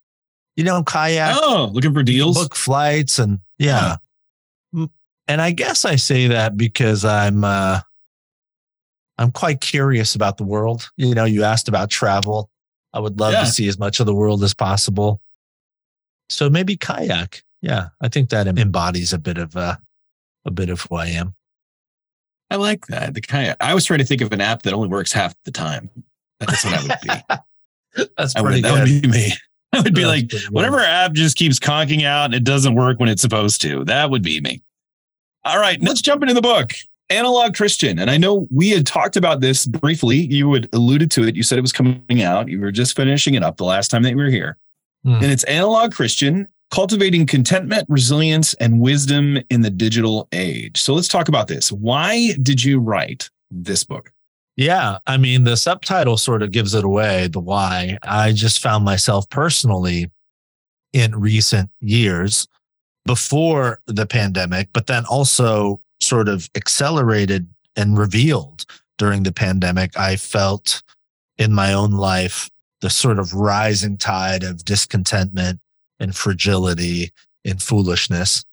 You 0.56 0.64
know, 0.64 0.82
kayak. 0.82 1.36
Oh, 1.40 1.70
looking 1.72 1.94
for 1.94 2.02
deals. 2.02 2.36
book 2.36 2.56
flights 2.56 3.18
and 3.20 3.38
yeah. 3.58 3.96
M- 4.74 4.90
And 5.28 5.40
I 5.40 5.52
guess 5.52 5.84
I 5.84 5.94
say 5.96 6.26
that 6.26 6.56
because 6.56 7.04
I'm 7.04 7.44
uh 7.44 7.80
I'm 9.18 9.30
quite 9.30 9.60
curious 9.60 10.14
about 10.16 10.36
the 10.38 10.44
world. 10.44 10.90
You 10.96 11.14
know, 11.14 11.24
you 11.24 11.44
asked 11.44 11.68
about 11.68 11.90
travel. 11.90 12.50
I 12.92 12.98
would 12.98 13.20
love 13.20 13.34
Yeah. 13.34 13.44
to 13.44 13.46
see 13.46 13.68
as 13.68 13.78
much 13.78 14.00
of 14.00 14.06
the 14.06 14.14
world 14.14 14.42
as 14.42 14.52
possible. 14.54 15.20
So 16.28 16.50
maybe 16.50 16.76
kayak. 16.76 17.42
Yeah, 17.62 17.88
I 18.00 18.08
think 18.08 18.30
that 18.30 18.46
embodies 18.46 19.12
a 19.12 19.18
bit 19.18 19.38
of 19.38 19.56
uh, 19.56 19.76
a 20.44 20.50
bit 20.50 20.70
of 20.70 20.80
who 20.82 20.96
I 20.96 21.06
am. 21.06 21.34
I 22.50 22.56
like 22.56 22.86
that. 22.86 23.14
The 23.14 23.20
kayak. 23.20 23.56
I 23.60 23.74
was 23.74 23.84
trying 23.84 24.00
to 24.00 24.04
think 24.04 24.22
of 24.22 24.32
an 24.32 24.40
app 24.40 24.62
that 24.62 24.72
only 24.72 24.88
works 24.88 25.12
half 25.12 25.34
the 25.44 25.52
time. 25.52 25.88
That's 26.40 26.64
what 26.64 26.74
I 26.74 26.82
would 26.82 26.98
be. 27.02 28.06
That's 28.16 28.34
I 28.34 28.40
pretty 28.40 28.56
would, 28.56 28.64
that 28.64 28.88
would 28.88 29.02
be 29.02 29.08
me. 29.08 29.32
I 29.72 29.82
would 29.82 29.94
be 29.94 30.02
That's 30.02 30.32
like, 30.34 30.52
whatever 30.52 30.80
app 30.80 31.12
just 31.12 31.36
keeps 31.36 31.60
conking 31.60 32.04
out 32.04 32.26
and 32.26 32.34
it 32.34 32.42
doesn't 32.42 32.74
work 32.74 32.98
when 32.98 33.08
it's 33.08 33.22
supposed 33.22 33.60
to. 33.62 33.84
That 33.84 34.10
would 34.10 34.22
be 34.22 34.40
me. 34.40 34.62
All 35.44 35.60
right, 35.60 35.80
let's 35.80 36.02
jump 36.02 36.22
into 36.22 36.34
the 36.34 36.42
book. 36.42 36.72
Analog 37.08 37.54
Christian. 37.54 37.98
And 37.98 38.10
I 38.10 38.16
know 38.16 38.48
we 38.50 38.70
had 38.70 38.86
talked 38.86 39.16
about 39.16 39.40
this 39.40 39.66
briefly. 39.66 40.18
You 40.18 40.52
had 40.54 40.68
alluded 40.72 41.10
to 41.12 41.24
it. 41.24 41.36
You 41.36 41.42
said 41.42 41.58
it 41.58 41.62
was 41.62 41.72
coming 41.72 42.22
out. 42.22 42.48
You 42.48 42.60
were 42.60 42.72
just 42.72 42.96
finishing 42.96 43.34
it 43.34 43.42
up 43.42 43.56
the 43.56 43.64
last 43.64 43.90
time 43.90 44.02
that 44.02 44.10
you 44.10 44.16
were 44.16 44.26
here. 44.26 44.56
Hmm. 45.04 45.14
And 45.14 45.26
it's 45.26 45.44
Analog 45.44 45.92
Christian, 45.92 46.48
cultivating 46.70 47.26
contentment, 47.26 47.86
resilience, 47.88 48.54
and 48.54 48.80
wisdom 48.80 49.38
in 49.50 49.62
the 49.62 49.70
digital 49.70 50.28
age. 50.32 50.80
So 50.80 50.94
let's 50.94 51.08
talk 51.08 51.28
about 51.28 51.48
this. 51.48 51.72
Why 51.72 52.32
did 52.42 52.62
you 52.62 52.78
write 52.78 53.28
this 53.50 53.84
book? 53.84 54.12
Yeah, 54.56 54.98
I 55.06 55.16
mean, 55.16 55.44
the 55.44 55.56
subtitle 55.56 56.16
sort 56.16 56.42
of 56.42 56.52
gives 56.52 56.74
it 56.74 56.84
away, 56.84 57.28
the 57.28 57.40
why. 57.40 57.98
I 58.02 58.32
just 58.32 58.60
found 58.60 58.84
myself 58.84 59.28
personally 59.30 60.10
in 60.92 61.18
recent 61.18 61.70
years 61.80 62.46
before 63.06 63.80
the 63.86 64.06
pandemic, 64.06 64.68
but 64.72 64.86
then 64.86 65.04
also 65.06 65.80
sort 66.00 66.28
of 66.28 66.50
accelerated 66.54 67.48
and 67.76 67.96
revealed 67.96 68.66
during 68.98 69.22
the 69.22 69.32
pandemic. 69.32 69.98
I 69.98 70.16
felt 70.16 70.82
in 71.38 71.52
my 71.52 71.72
own 71.72 71.92
life 71.92 72.50
the 72.80 72.90
sort 72.90 73.18
of 73.18 73.32
rising 73.32 73.96
tide 73.96 74.42
of 74.42 74.64
discontentment 74.64 75.60
and 76.00 76.16
fragility 76.16 77.12
and 77.44 77.62
foolishness, 77.62 78.44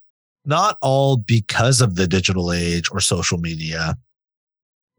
not 0.46 0.77
all 0.82 1.18
because 1.18 1.82
of 1.82 1.96
the 1.96 2.08
digital 2.08 2.54
age 2.54 2.92
or 2.92 3.00
social 3.00 3.38
media, 3.38 3.98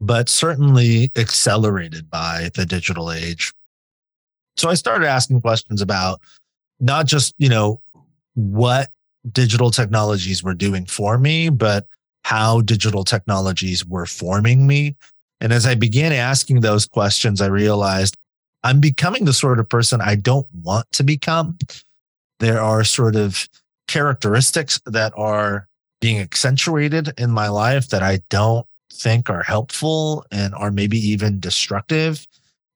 but 0.01 0.29
certainly 0.29 1.11
accelerated 1.15 2.09
by 2.09 2.49
the 2.55 2.65
digital 2.65 3.11
age. 3.11 3.53
So 4.57 4.69
I 4.69 4.73
started 4.73 5.07
asking 5.07 5.41
questions 5.41 5.81
about 5.81 6.19
not 6.79 7.05
just, 7.05 7.33
you 7.37 7.49
know, 7.49 7.81
what 8.33 8.89
digital 9.31 9.71
technologies 9.71 10.43
were 10.43 10.53
doing 10.53 10.85
for 10.85 11.17
me, 11.17 11.49
but 11.49 11.87
how 12.23 12.61
digital 12.61 13.03
technologies 13.03 13.85
were 13.85 14.05
forming 14.05 14.67
me. 14.67 14.95
And 15.41 15.53
as 15.53 15.65
I 15.65 15.75
began 15.75 16.11
asking 16.11 16.61
those 16.61 16.85
questions, 16.85 17.41
I 17.41 17.47
realized 17.47 18.17
I'm 18.63 18.79
becoming 18.79 19.25
the 19.25 19.33
sort 19.33 19.59
of 19.59 19.69
person 19.69 20.01
I 20.01 20.15
don't 20.15 20.47
want 20.63 20.91
to 20.93 21.03
become. 21.03 21.57
There 22.39 22.61
are 22.61 22.83
sort 22.83 23.15
of 23.15 23.47
characteristics 23.87 24.79
that 24.85 25.13
are 25.15 25.67
being 26.01 26.19
accentuated 26.19 27.11
in 27.17 27.31
my 27.31 27.49
life 27.49 27.89
that 27.89 28.03
I 28.03 28.21
don't 28.29 28.65
think 28.93 29.29
are 29.29 29.43
helpful 29.43 30.25
and 30.31 30.53
are 30.55 30.71
maybe 30.71 30.97
even 30.97 31.39
destructive 31.39 32.25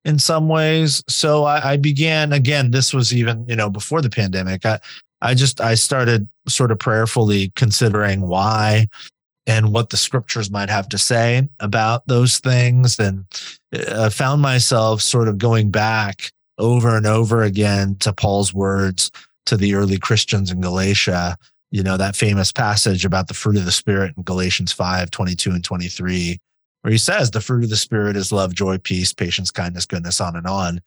in 0.06 0.20
some 0.20 0.50
ways. 0.50 1.04
So 1.08 1.46
I, 1.46 1.74
I 1.74 1.78
began 1.78 2.34
again, 2.34 2.72
this 2.72 2.94
was 2.94 3.14
even, 3.14 3.46
you 3.48 3.56
know, 3.56 3.70
before 3.70 4.02
the 4.02 4.10
pandemic. 4.10 4.66
I, 4.66 4.80
I 5.22 5.34
just 5.34 5.62
I 5.62 5.76
started 5.76 6.28
sort 6.48 6.72
of 6.72 6.80
prayerfully 6.80 7.52
considering 7.56 8.22
why 8.22 8.88
and 9.48 9.74
what 9.74 9.90
the 9.90 9.98
scriptures 9.98 10.52
might 10.52 10.70
have 10.70 10.90
to 10.90 10.98
say 10.98 11.48
about 11.60 12.08
those 12.08 12.40
things 12.40 13.00
and 13.00 13.26
uh, 13.88 14.10
found 14.10 14.42
myself 14.42 15.02
sort 15.02 15.28
of 15.28 15.38
going 15.38 15.72
back 15.72 16.32
over 16.58 16.96
and 16.96 17.08
over 17.08 17.44
again 17.44 17.96
to 17.96 18.14
Paul's 18.14 18.54
words 18.54 19.12
to 19.46 19.58
the 19.58 19.76
early 19.76 19.98
Christians 19.98 20.52
in 20.52 20.62
Galatia 20.62 21.38
you 21.74 21.82
know, 21.82 21.98
that 21.98 22.16
famous 22.16 22.52
passage 22.52 23.04
about 23.04 23.28
the 23.28 23.34
fruit 23.34 23.58
of 23.58 23.66
the 23.66 23.72
spirit 23.72 24.14
in 24.16 24.22
Galatians 24.22 24.72
5, 24.72 25.10
22 25.10 25.50
and 25.50 25.64
23, 25.64 26.40
where 26.84 26.92
he 26.92 27.00
says 27.00 27.32
the 27.32 27.42
fruit 27.42 27.64
of 27.64 27.72
the 27.72 27.76
spirit 27.76 28.16
is 28.16 28.32
love, 28.32 28.54
joy, 28.54 28.78
peace, 28.78 29.12
patience, 29.12 29.50
kindness, 29.50 29.88
goodness, 29.88 30.22
on 30.22 30.36
and 30.36 30.46
on. 30.46 30.82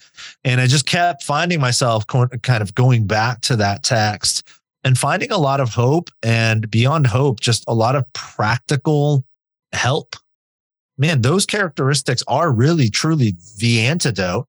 And 0.45 0.61
I 0.61 0.69
just 0.69 0.87
kept 0.87 1.25
finding 1.25 1.61
myself 1.61 2.07
kind 2.07 2.63
of 2.63 2.73
going 2.77 3.05
back 3.09 3.41
to 3.43 3.57
that 3.57 3.83
text 3.83 4.49
and 4.85 4.97
finding 4.97 5.33
a 5.33 5.39
lot 5.39 5.59
of 5.59 5.71
hope 5.71 6.09
and 6.23 6.71
beyond 6.71 7.09
hope, 7.09 7.41
just 7.41 7.65
a 7.67 7.75
lot 7.75 7.97
of 7.97 8.05
practical 8.13 9.25
help. 9.73 10.15
Man, 10.99 11.21
those 11.21 11.47
characteristics 11.47 12.23
are 12.29 12.53
really, 12.53 12.91
truly 12.91 13.35
the 13.59 13.81
antidote 13.81 14.47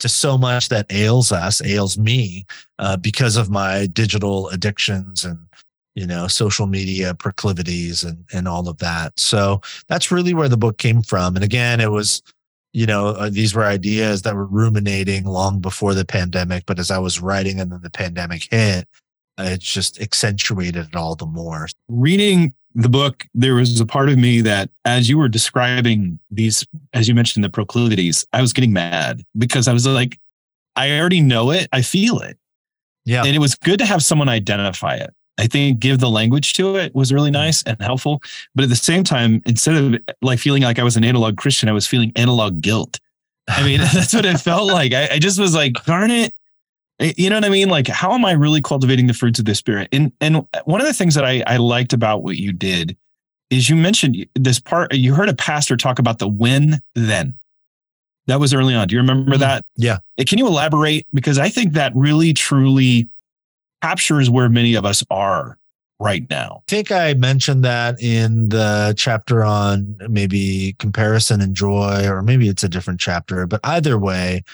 to 0.00 0.08
so 0.08 0.36
much 0.36 0.68
that 0.68 0.92
ails 0.92 1.32
us, 1.32 1.62
ails 1.64 1.98
me, 1.98 2.46
uh, 2.78 2.96
because 2.96 3.36
of 3.36 3.50
my 3.50 3.86
digital 3.86 4.48
addictions 4.48 5.24
and 5.24 5.38
you 5.94 6.06
know 6.06 6.26
social 6.26 6.66
media 6.66 7.14
proclivities 7.14 8.04
and 8.04 8.24
and 8.32 8.48
all 8.48 8.68
of 8.68 8.78
that. 8.78 9.18
So 9.18 9.60
that's 9.88 10.10
really 10.10 10.34
where 10.34 10.48
the 10.48 10.56
book 10.56 10.78
came 10.78 11.02
from. 11.02 11.36
And 11.36 11.44
again 11.44 11.80
it 11.80 11.90
was 11.90 12.22
you 12.72 12.86
know 12.86 13.08
uh, 13.08 13.30
these 13.30 13.54
were 13.54 13.64
ideas 13.64 14.22
that 14.22 14.34
were 14.34 14.46
ruminating 14.46 15.24
long 15.24 15.60
before 15.60 15.92
the 15.92 16.04
pandemic 16.04 16.66
but 16.66 16.78
as 16.78 16.88
i 16.92 16.98
was 16.98 17.20
writing 17.20 17.58
and 17.58 17.72
then 17.72 17.80
the 17.82 17.90
pandemic 17.90 18.46
hit 18.48 18.86
uh, 19.40 19.44
it 19.44 19.60
just 19.60 20.00
accentuated 20.00 20.88
it 20.88 20.96
all 20.96 21.14
the 21.14 21.26
more. 21.26 21.68
Reading 21.88 22.52
the 22.82 22.88
book, 22.88 23.26
there 23.34 23.54
was 23.54 23.80
a 23.80 23.86
part 23.86 24.08
of 24.08 24.18
me 24.18 24.40
that, 24.42 24.70
as 24.84 25.08
you 25.08 25.18
were 25.18 25.28
describing 25.28 26.18
these, 26.30 26.66
as 26.92 27.08
you 27.08 27.14
mentioned, 27.14 27.44
the 27.44 27.50
proclivities, 27.50 28.26
I 28.32 28.40
was 28.40 28.52
getting 28.52 28.72
mad 28.72 29.22
because 29.36 29.68
I 29.68 29.72
was 29.72 29.86
like, 29.86 30.18
I 30.76 30.98
already 30.98 31.20
know 31.20 31.50
it. 31.50 31.68
I 31.72 31.82
feel 31.82 32.18
it. 32.20 32.38
yeah 33.04 33.24
And 33.24 33.34
it 33.34 33.38
was 33.38 33.54
good 33.54 33.78
to 33.80 33.86
have 33.86 34.02
someone 34.02 34.28
identify 34.28 34.94
it. 34.94 35.10
I 35.38 35.46
think 35.46 35.80
give 35.80 36.00
the 36.00 36.10
language 36.10 36.52
to 36.54 36.76
it 36.76 36.94
was 36.94 37.12
really 37.12 37.30
mm-hmm. 37.30 37.44
nice 37.44 37.62
and 37.62 37.80
helpful. 37.80 38.22
But 38.54 38.64
at 38.64 38.68
the 38.68 38.76
same 38.76 39.04
time, 39.04 39.42
instead 39.46 39.76
of 39.76 40.00
like 40.20 40.38
feeling 40.38 40.62
like 40.62 40.78
I 40.78 40.82
was 40.82 40.96
an 40.96 41.04
analog 41.04 41.38
Christian, 41.38 41.68
I 41.68 41.72
was 41.72 41.86
feeling 41.86 42.12
analog 42.14 42.60
guilt. 42.60 43.00
I 43.48 43.64
mean, 43.64 43.80
that's 43.94 44.12
what 44.12 44.26
it 44.26 44.38
felt 44.38 44.70
like. 44.70 44.92
I, 44.92 45.08
I 45.12 45.18
just 45.18 45.40
was 45.40 45.54
like, 45.54 45.72
darn 45.84 46.10
it. 46.10 46.34
You 47.00 47.30
know 47.30 47.36
what 47.36 47.44
I 47.46 47.48
mean? 47.48 47.70
Like, 47.70 47.88
how 47.88 48.12
am 48.12 48.24
I 48.26 48.32
really 48.32 48.60
cultivating 48.60 49.06
the 49.06 49.14
fruits 49.14 49.38
of 49.38 49.46
the 49.46 49.54
spirit? 49.54 49.88
And 49.90 50.12
and 50.20 50.46
one 50.64 50.80
of 50.80 50.86
the 50.86 50.92
things 50.92 51.14
that 51.14 51.24
I, 51.24 51.42
I 51.46 51.56
liked 51.56 51.92
about 51.94 52.22
what 52.22 52.36
you 52.36 52.52
did 52.52 52.96
is 53.48 53.68
you 53.70 53.74
mentioned 53.76 54.26
this 54.34 54.60
part, 54.60 54.94
you 54.94 55.14
heard 55.14 55.28
a 55.30 55.34
pastor 55.34 55.76
talk 55.76 55.98
about 55.98 56.18
the 56.18 56.28
when 56.28 56.80
then. 56.94 57.36
That 58.26 58.38
was 58.38 58.52
early 58.54 58.74
on. 58.74 58.86
Do 58.86 58.94
you 58.94 59.00
remember 59.00 59.36
Mhm. 59.36 59.40
that? 59.40 59.64
Yeah. 59.76 59.98
Can 60.26 60.38
you 60.38 60.46
elaborate? 60.46 61.06
Because 61.12 61.38
I 61.38 61.48
think 61.48 61.72
that 61.72 61.92
really 61.96 62.32
truly 62.34 63.08
captures 63.82 64.28
where 64.28 64.48
many 64.48 64.74
of 64.74 64.84
us 64.84 65.02
are 65.10 65.56
right 65.98 66.28
now. 66.30 66.62
I 66.68 66.70
think 66.70 66.92
I 66.92 67.14
mentioned 67.14 67.64
that 67.64 68.00
in 68.00 68.50
the 68.50 68.94
chapter 68.96 69.42
on 69.42 69.96
maybe 70.08 70.76
comparison 70.78 71.40
and 71.40 71.56
joy, 71.56 72.06
or 72.06 72.22
maybe 72.22 72.48
it's 72.48 72.62
a 72.62 72.68
different 72.68 73.00
chapter. 73.00 73.46
But 73.46 73.60
either 73.64 73.98
way, 73.98 74.44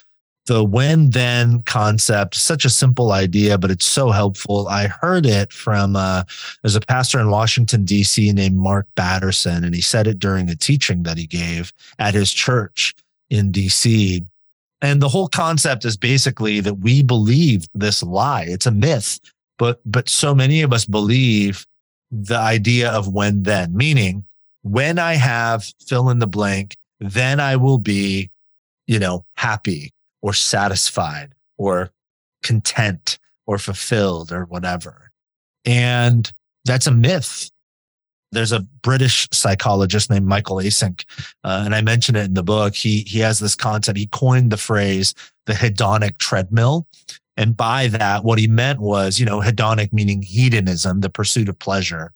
the 0.47 0.65
when 0.65 1.11
then 1.11 1.62
concept, 1.62 2.35
such 2.35 2.65
a 2.65 2.71
simple 2.71 3.12
idea, 3.12 3.59
but 3.59 3.71
it's 3.71 3.87
so 3.87 4.11
helpful. 4.11 4.69
I 4.69 4.87
heard 4.87 5.26
it 5.26 5.53
from 5.53 5.97
uh, 5.97 6.25
there's 6.62 6.76
a 6.76 6.81
pastor 6.81 7.21
in 7.21 7.31
Washington, 7.31 7.85
D.C. 7.85 8.33
named 8.33 8.57
Mark 8.57 8.87
Batterson, 8.97 9.65
and 9.65 9.75
he 9.75 9.81
said 9.81 10.07
it 10.07 10.19
during 10.19 10.49
a 10.49 10.57
teaching 10.57 11.03
that 11.03 11.19
he 11.19 11.26
gave 11.26 11.73
at 11.99 12.15
his 12.15 12.33
church 12.33 12.95
in 13.31 13.50
D.C. 13.50 14.25
And 14.81 15.03
the 15.03 15.09
whole 15.09 15.29
concept 15.29 15.85
is 15.85 15.97
basically 15.97 16.61
that 16.61 16.75
we 16.75 17.03
believe 17.03 17.67
this 17.75 18.03
lie. 18.03 18.45
It's 18.49 18.67
a 18.67 18.71
myth, 18.71 19.21
but 19.59 19.81
but 19.85 20.09
so 20.09 20.35
many 20.35 20.62
of 20.62 20.73
us 20.73 20.85
believe 20.85 21.67
the 22.11 22.38
idea 22.38 22.91
of 22.91 23.12
when 23.12 23.43
then, 23.43 23.76
meaning 23.76 24.25
when 24.62 24.99
I 24.99 25.15
have 25.15 25.65
fill 25.87 26.11
in 26.11 26.19
the 26.19 26.26
blank, 26.26 26.76
then 27.00 27.41
I 27.41 27.57
will 27.57 27.79
be, 27.79 28.31
you 28.87 28.99
know, 28.99 29.25
happy 29.37 29.93
or 30.26 30.33
satisfied 30.33 31.33
or 31.56 31.92
content 32.42 33.16
or 33.47 33.59
fulfilled 33.59 34.33
or 34.33 34.45
whatever. 34.47 35.12
And 35.64 36.30
that's 36.64 36.88
a 36.88 36.90
myth. 36.90 37.49
There's 38.33 38.50
a 38.50 38.66
British 38.83 39.28
psychologist 39.33 40.11
named 40.11 40.26
Michael 40.26 40.56
Eysenck, 40.56 41.04
uh, 41.45 41.62
and 41.64 41.76
I 41.76 41.80
mentioned 41.80 42.18
it 42.18 42.25
in 42.25 42.35
the 42.35 42.42
book. 42.42 42.75
He 42.75 43.02
he 43.02 43.21
has 43.21 43.38
this 43.38 43.54
concept. 43.54 43.97
He 43.97 44.09
coined 44.09 44.50
the 44.50 44.56
phrase 44.56 45.14
the 45.47 45.52
hedonic 45.52 46.18
treadmill, 46.18 46.88
and 47.37 47.56
by 47.56 47.87
that, 47.87 48.25
what 48.25 48.40
he 48.40 48.49
meant 48.49 48.80
was, 48.80 49.21
you 49.21 49.26
know, 49.26 49.40
hedonic 49.40 49.92
meaning 49.92 50.23
hedonism, 50.23 51.02
the 51.02 51.09
pursuit 51.09 51.49
of 51.49 51.56
pleasure. 51.61 52.12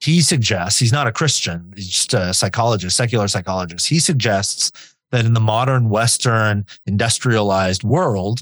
He 0.00 0.20
suggests 0.20 0.80
he's 0.80 0.92
not 0.92 1.06
a 1.06 1.12
Christian; 1.12 1.72
he's 1.76 1.88
just 1.88 2.12
a 2.12 2.34
psychologist, 2.34 2.96
secular 2.96 3.28
psychologist. 3.28 3.88
He 3.88 4.00
suggests 4.00 4.72
that 5.12 5.24
in 5.24 5.34
the 5.34 5.40
modern 5.40 5.88
Western 5.88 6.66
industrialized 6.86 7.84
world, 7.84 8.40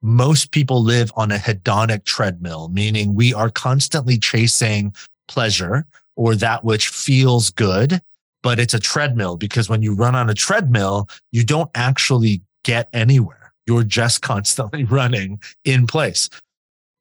most 0.00 0.50
people 0.50 0.82
live 0.82 1.12
on 1.16 1.30
a 1.30 1.36
hedonic 1.36 2.04
treadmill, 2.04 2.68
meaning 2.68 3.14
we 3.14 3.34
are 3.34 3.50
constantly 3.50 4.18
chasing 4.18 4.94
pleasure 5.28 5.86
or 6.16 6.34
that 6.36 6.64
which 6.64 6.88
feels 6.88 7.50
good, 7.50 8.00
but 8.42 8.60
it's 8.60 8.74
a 8.74 8.80
treadmill 8.80 9.36
because 9.36 9.68
when 9.68 9.82
you 9.82 9.94
run 9.94 10.14
on 10.14 10.30
a 10.30 10.34
treadmill, 10.34 11.08
you 11.32 11.44
don't 11.44 11.70
actually 11.74 12.42
get 12.64 12.88
anywhere. 12.92 13.52
You're 13.66 13.84
just 13.84 14.22
constantly 14.22 14.84
running 14.98 15.40
in 15.64 15.86
place. 15.86 16.28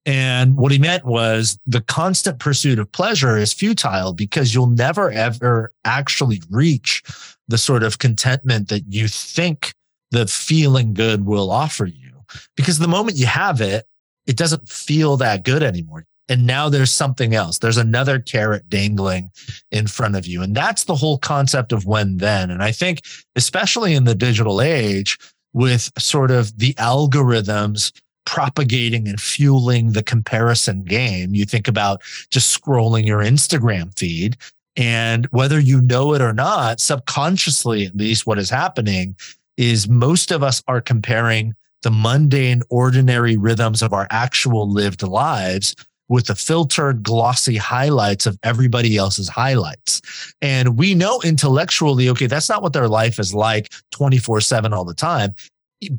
And 0.05 0.58
what 0.58 0.72
he 0.72 0.79
meant 0.79 1.05
was 1.05 1.58
the 1.65 1.82
constant 1.82 2.39
pursuit 2.39 2.79
of 2.79 2.91
pleasure 2.91 3.38
is 3.38 3.53
futile 3.53 4.13
because 4.13 4.53
you'll 4.53 4.67
never 4.67 5.10
ever 5.12 5.72
actually 5.86 6.41
reach 6.50 7.03
the 7.47 7.57
sort 7.57 7.83
of 7.83 8.00
contentment 8.00 8.69
that 8.69 8.83
you 8.88 9.07
think 9.07 9.73
the 10.12 10.27
feeling 10.27 10.93
good 10.93 11.25
will 11.25 11.51
offer 11.51 11.85
you. 11.85 12.12
Because 12.55 12.79
the 12.79 12.88
moment 12.88 13.17
you 13.17 13.25
have 13.25 13.62
it, 13.62 13.85
it 14.25 14.38
doesn't 14.38 14.69
feel 14.69 15.17
that 15.17 15.43
good 15.43 15.63
anymore. 15.63 16.05
And 16.29 16.47
now 16.47 16.69
there's 16.69 16.91
something 16.91 17.35
else. 17.35 17.59
There's 17.59 17.77
another 17.77 18.17
carrot 18.19 18.69
dangling 18.69 19.31
in 19.71 19.88
front 19.88 20.15
of 20.15 20.25
you. 20.25 20.41
And 20.41 20.55
that's 20.55 20.85
the 20.85 20.95
whole 20.95 21.17
concept 21.17 21.73
of 21.73 21.85
when 21.85 22.17
then. 22.17 22.50
And 22.50 22.63
I 22.63 22.71
think, 22.71 23.01
especially 23.35 23.93
in 23.93 24.05
the 24.05 24.15
digital 24.15 24.62
age, 24.62 25.17
with 25.53 25.91
sort 26.00 26.31
of 26.31 26.57
the 26.57 26.73
algorithms 26.75 27.91
propagating 28.25 29.07
and 29.07 29.19
fueling 29.19 29.91
the 29.91 30.03
comparison 30.03 30.83
game, 30.83 31.35
you 31.35 31.45
think 31.45 31.67
about 31.67 32.01
just 32.31 32.59
scrolling 32.59 33.05
your 33.05 33.19
Instagram 33.19 33.97
feed. 33.97 34.38
And 34.75 35.25
whether 35.27 35.60
you 35.60 35.82
know 35.82 36.13
it 36.13 36.22
or 36.22 36.34
not, 36.34 36.80
subconsciously, 36.80 37.86
at 37.86 37.95
least 37.95 38.26
what 38.26 38.39
is 38.39 38.50
happening 38.50 39.15
is 39.58 39.88
most 39.88 40.32
of 40.32 40.41
us 40.41 40.63
are 40.67 40.82
comparing 40.82 41.54
the 41.84 41.91
mundane, 41.91 42.63
ordinary 42.69 43.38
rhythms 43.38 43.82
of 43.82 43.93
our 43.93 44.08
actual 44.10 44.69
lived 44.69 45.04
lives 45.04 45.76
with 46.10 46.28
the 46.28 46.36
filtered, 46.36 47.04
glossy 47.04 47.56
highlights 47.56 48.26
of 48.26 48.38
everybody 48.43 48.97
else's 48.97 49.30
highlights. 49.30 50.02
And 50.41 50.78
we 50.78 50.95
know 50.95 51.21
intellectually, 51.24 52.10
okay, 52.10 52.28
that's 52.28 52.50
not 52.50 52.62
what 52.62 52.74
their 52.74 52.88
life 52.88 53.19
is 53.19 53.34
like 53.34 53.71
24 53.91 54.41
7 54.41 54.74
all 54.74 54.86
the 54.86 54.93
time. 54.93 55.34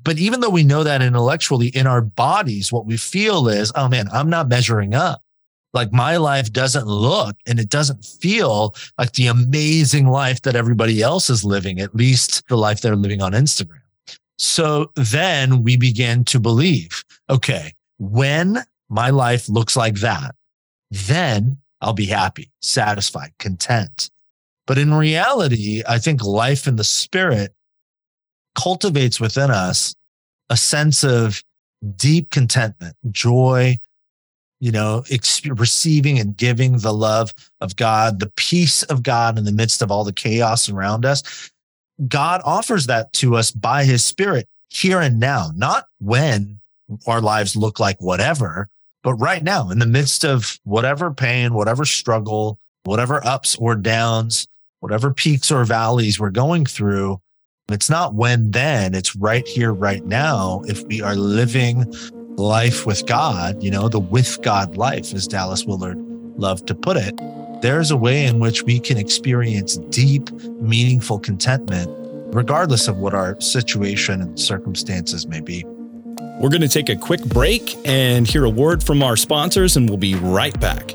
But 0.03 0.18
even 0.18 0.40
though 0.40 0.51
we 0.51 0.64
know 0.64 0.83
that 0.83 1.03
intellectually, 1.03 1.68
in 1.68 1.87
our 1.87 2.01
bodies, 2.01 2.72
what 2.72 2.87
we 2.87 2.96
feel 2.96 3.48
is, 3.48 3.72
oh 3.75 3.88
man, 3.88 4.09
I'm 4.12 4.31
not 4.31 4.48
measuring 4.48 4.94
up. 4.94 5.23
Like 5.74 5.92
my 5.92 6.16
life 6.16 6.52
doesn't 6.52 6.87
look 6.87 7.37
and 7.46 7.58
it 7.58 7.68
doesn't 7.68 8.04
feel 8.04 8.74
like 8.96 9.12
the 9.12 9.26
amazing 9.26 10.06
life 10.06 10.42
that 10.42 10.56
everybody 10.56 11.02
else 11.02 11.28
is 11.28 11.44
living, 11.44 11.80
at 11.80 11.94
least 11.94 12.46
the 12.48 12.56
life 12.56 12.80
they're 12.80 12.96
living 12.96 13.20
on 13.20 13.32
Instagram. 13.32 13.80
So 14.38 14.92
then 14.94 15.62
we 15.62 15.76
begin 15.76 16.24
to 16.26 16.40
believe, 16.40 17.04
okay, 17.28 17.72
when 17.98 18.58
my 18.88 19.10
life 19.10 19.48
looks 19.48 19.76
like 19.76 19.96
that, 19.96 20.34
then 20.90 21.58
I'll 21.80 21.92
be 21.92 22.06
happy, 22.06 22.50
satisfied, 22.62 23.32
content. 23.38 24.10
But 24.66 24.78
in 24.78 24.94
reality, 24.94 25.82
I 25.87 25.98
think 25.98 26.22
life 26.22 26.66
in 26.66 26.76
the 26.76 26.84
spirit 26.84 27.54
cultivates 28.54 29.20
within 29.20 29.50
us 29.50 29.94
a 30.48 30.56
sense 30.56 31.04
of 31.04 31.42
deep 31.96 32.30
contentment, 32.30 32.96
joy, 33.10 33.76
you 34.61 34.73
know, 34.73 35.03
exp- 35.09 35.59
receiving 35.59 36.19
and 36.19 36.37
giving 36.37 36.79
the 36.79 36.93
love 36.93 37.35
of 37.61 37.77
God, 37.77 38.21
the 38.21 38.33
peace 38.37 38.83
of 38.85 39.03
God 39.03 39.38
in 39.38 39.45
the 39.45 39.53
midst 39.53 39.83
of 39.83 39.90
all 39.90 40.05
the 40.05 40.12
chaos 40.12 40.69
around 40.69 41.05
us. 41.05 41.51
God 42.09 42.40
offers 42.45 42.87
that 42.87 43.12
to 43.14 43.37
us 43.37 43.51
by 43.51 43.85
his 43.85 44.05
spirit 44.05 44.49
here 44.71 45.01
and 45.01 45.21
now, 45.21 45.51
not 45.55 45.87
when 46.01 46.61
our 47.07 47.21
lives 47.21 47.57
look 47.57 47.79
like 47.79 48.01
whatever, 48.01 48.69
but 49.03 49.14
right 49.14 49.43
now 49.43 49.71
in 49.71 49.79
the 49.79 49.87
midst 49.87 50.25
of 50.25 50.59
whatever 50.64 51.12
pain, 51.12 51.55
whatever 51.55 51.85
struggle, 51.85 52.59
whatever 52.85 53.25
ups 53.27 53.57
or 53.57 53.77
downs, 53.77 54.47
whatever 54.81 55.12
peaks 55.12 55.51
or 55.51 55.64
valleys 55.64 56.19
we're 56.19 56.31
going 56.31 56.67
through. 56.67 57.21
It's 57.71 57.88
not 57.88 58.14
when 58.14 58.51
then, 58.51 58.95
it's 58.95 59.17
right 59.17 59.47
here, 59.47 59.73
right 59.73 60.05
now. 60.05 60.62
If 60.67 60.83
we 60.85 61.01
are 61.01 61.14
living 61.14 61.90
life 62.37 62.87
with 62.87 63.07
God, 63.07 63.62
you 63.62 63.70
know, 63.70 63.88
the 63.88 64.01
with 64.01 64.42
God 64.42 64.77
life, 64.77 65.12
as 65.14 65.27
Dallas 65.27 65.64
Willard 65.64 65.99
loved 66.37 66.66
to 66.68 66.75
put 66.75 66.97
it, 66.97 67.18
there's 67.62 67.90
a 67.90 67.97
way 67.97 68.27
in 68.27 68.40
which 68.40 68.62
we 68.64 68.81
can 68.81 68.99
experience 68.99 69.77
deep, 69.88 70.31
meaningful 70.61 71.18
contentment, 71.18 71.88
regardless 72.35 72.88
of 72.88 72.99
what 72.99 73.14
our 73.14 73.40
situation 73.40 74.20
and 74.20 74.38
circumstances 74.38 75.27
may 75.27 75.40
be. 75.40 75.64
We're 76.40 76.51
going 76.51 76.61
to 76.62 76.68
take 76.68 76.88
a 76.88 76.97
quick 76.97 77.25
break 77.25 77.77
and 77.87 78.27
hear 78.27 78.44
a 78.44 78.51
word 78.51 78.83
from 78.83 79.03
our 79.03 79.16
sponsors, 79.16 79.77
and 79.77 79.88
we'll 79.88 79.99
be 79.99 80.16
right 80.16 80.59
back. 80.61 80.88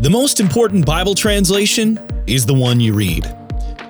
The 0.00 0.08
most 0.10 0.38
important 0.38 0.86
Bible 0.86 1.14
translation 1.14 1.98
is 2.28 2.46
the 2.46 2.54
one 2.54 2.78
you 2.78 2.94
read. 2.94 3.26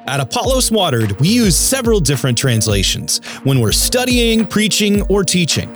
At 0.07 0.21
Apollos 0.21 0.71
Watered, 0.73 1.21
we 1.21 1.29
use 1.29 1.55
several 1.55 2.01
different 2.01 2.39
translations 2.39 3.19
when 3.45 3.61
we're 3.61 3.73
studying, 3.73 4.47
preaching, 4.47 5.03
or 5.03 5.23
teaching. 5.23 5.69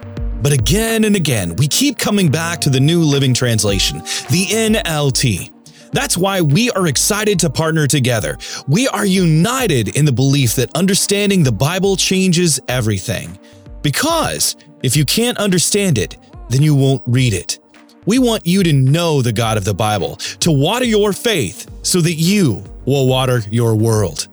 But 0.42 0.52
again 0.52 1.04
and 1.04 1.14
again, 1.14 1.54
we 1.56 1.68
keep 1.68 1.98
coming 1.98 2.30
back 2.30 2.60
to 2.62 2.70
the 2.70 2.80
New 2.80 3.00
Living 3.00 3.32
Translation, 3.32 3.98
the 4.30 4.46
NLT. 4.50 5.50
That's 5.92 6.16
why 6.16 6.40
we 6.40 6.70
are 6.70 6.86
excited 6.86 7.38
to 7.40 7.50
partner 7.50 7.86
together. 7.86 8.38
We 8.66 8.88
are 8.88 9.06
united 9.06 9.96
in 9.96 10.04
the 10.04 10.12
belief 10.12 10.54
that 10.56 10.74
understanding 10.76 11.42
the 11.42 11.52
Bible 11.52 11.96
changes 11.96 12.58
everything. 12.66 13.38
Because 13.82 14.56
if 14.82 14.96
you 14.96 15.04
can't 15.04 15.38
understand 15.38 15.98
it, 15.98 16.16
then 16.48 16.62
you 16.62 16.74
won't 16.74 17.02
read 17.06 17.34
it. 17.34 17.58
We 18.06 18.18
want 18.18 18.46
you 18.46 18.62
to 18.64 18.72
know 18.72 19.22
the 19.22 19.32
God 19.32 19.56
of 19.56 19.64
the 19.64 19.74
Bible, 19.74 20.16
to 20.40 20.50
water 20.50 20.84
your 20.84 21.12
faith 21.12 21.70
so 21.82 22.00
that 22.00 22.14
you 22.14 22.64
will 22.84 23.06
water 23.06 23.42
your 23.50 23.76
world. 23.76 24.26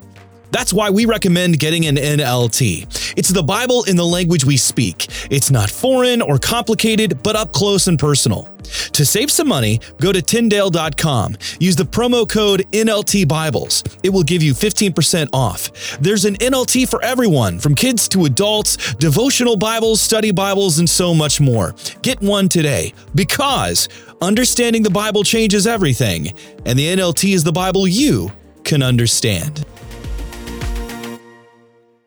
That's 0.51 0.73
why 0.73 0.89
we 0.89 1.05
recommend 1.05 1.59
getting 1.59 1.85
an 1.85 1.95
NLT. 1.95 3.13
It's 3.17 3.29
the 3.29 3.43
Bible 3.43 3.83
in 3.83 3.95
the 3.95 4.05
language 4.05 4.45
we 4.45 4.57
speak. 4.57 5.07
It's 5.29 5.51
not 5.51 5.69
foreign 5.69 6.21
or 6.21 6.37
complicated, 6.37 7.21
but 7.23 7.35
up 7.35 7.51
close 7.51 7.87
and 7.87 7.99
personal. 7.99 8.49
To 8.93 9.05
save 9.05 9.31
some 9.31 9.47
money, 9.47 9.79
go 9.99 10.11
to 10.11 10.21
Tyndale.com. 10.21 11.37
Use 11.59 11.75
the 11.75 11.83
promo 11.83 12.27
code 12.27 12.67
NLT 12.71 13.27
Bibles. 13.27 13.83
It 14.03 14.09
will 14.09 14.23
give 14.23 14.43
you 14.43 14.53
15% 14.53 15.29
off. 15.33 15.97
There's 15.99 16.25
an 16.25 16.35
NLT 16.35 16.87
for 16.89 17.03
everyone, 17.03 17.59
from 17.59 17.75
kids 17.75 18.07
to 18.09 18.25
adults, 18.25 18.93
devotional 18.95 19.57
Bibles, 19.57 20.01
study 20.01 20.31
Bibles, 20.31 20.79
and 20.79 20.89
so 20.89 21.13
much 21.13 21.41
more. 21.41 21.75
Get 22.01 22.21
one 22.21 22.49
today 22.49 22.93
because 23.15 23.89
understanding 24.21 24.83
the 24.83 24.89
Bible 24.89 25.23
changes 25.23 25.65
everything, 25.65 26.33
and 26.65 26.77
the 26.77 26.87
NLT 26.95 27.33
is 27.33 27.43
the 27.43 27.51
Bible 27.51 27.87
you 27.87 28.31
can 28.63 28.83
understand. 28.83 29.65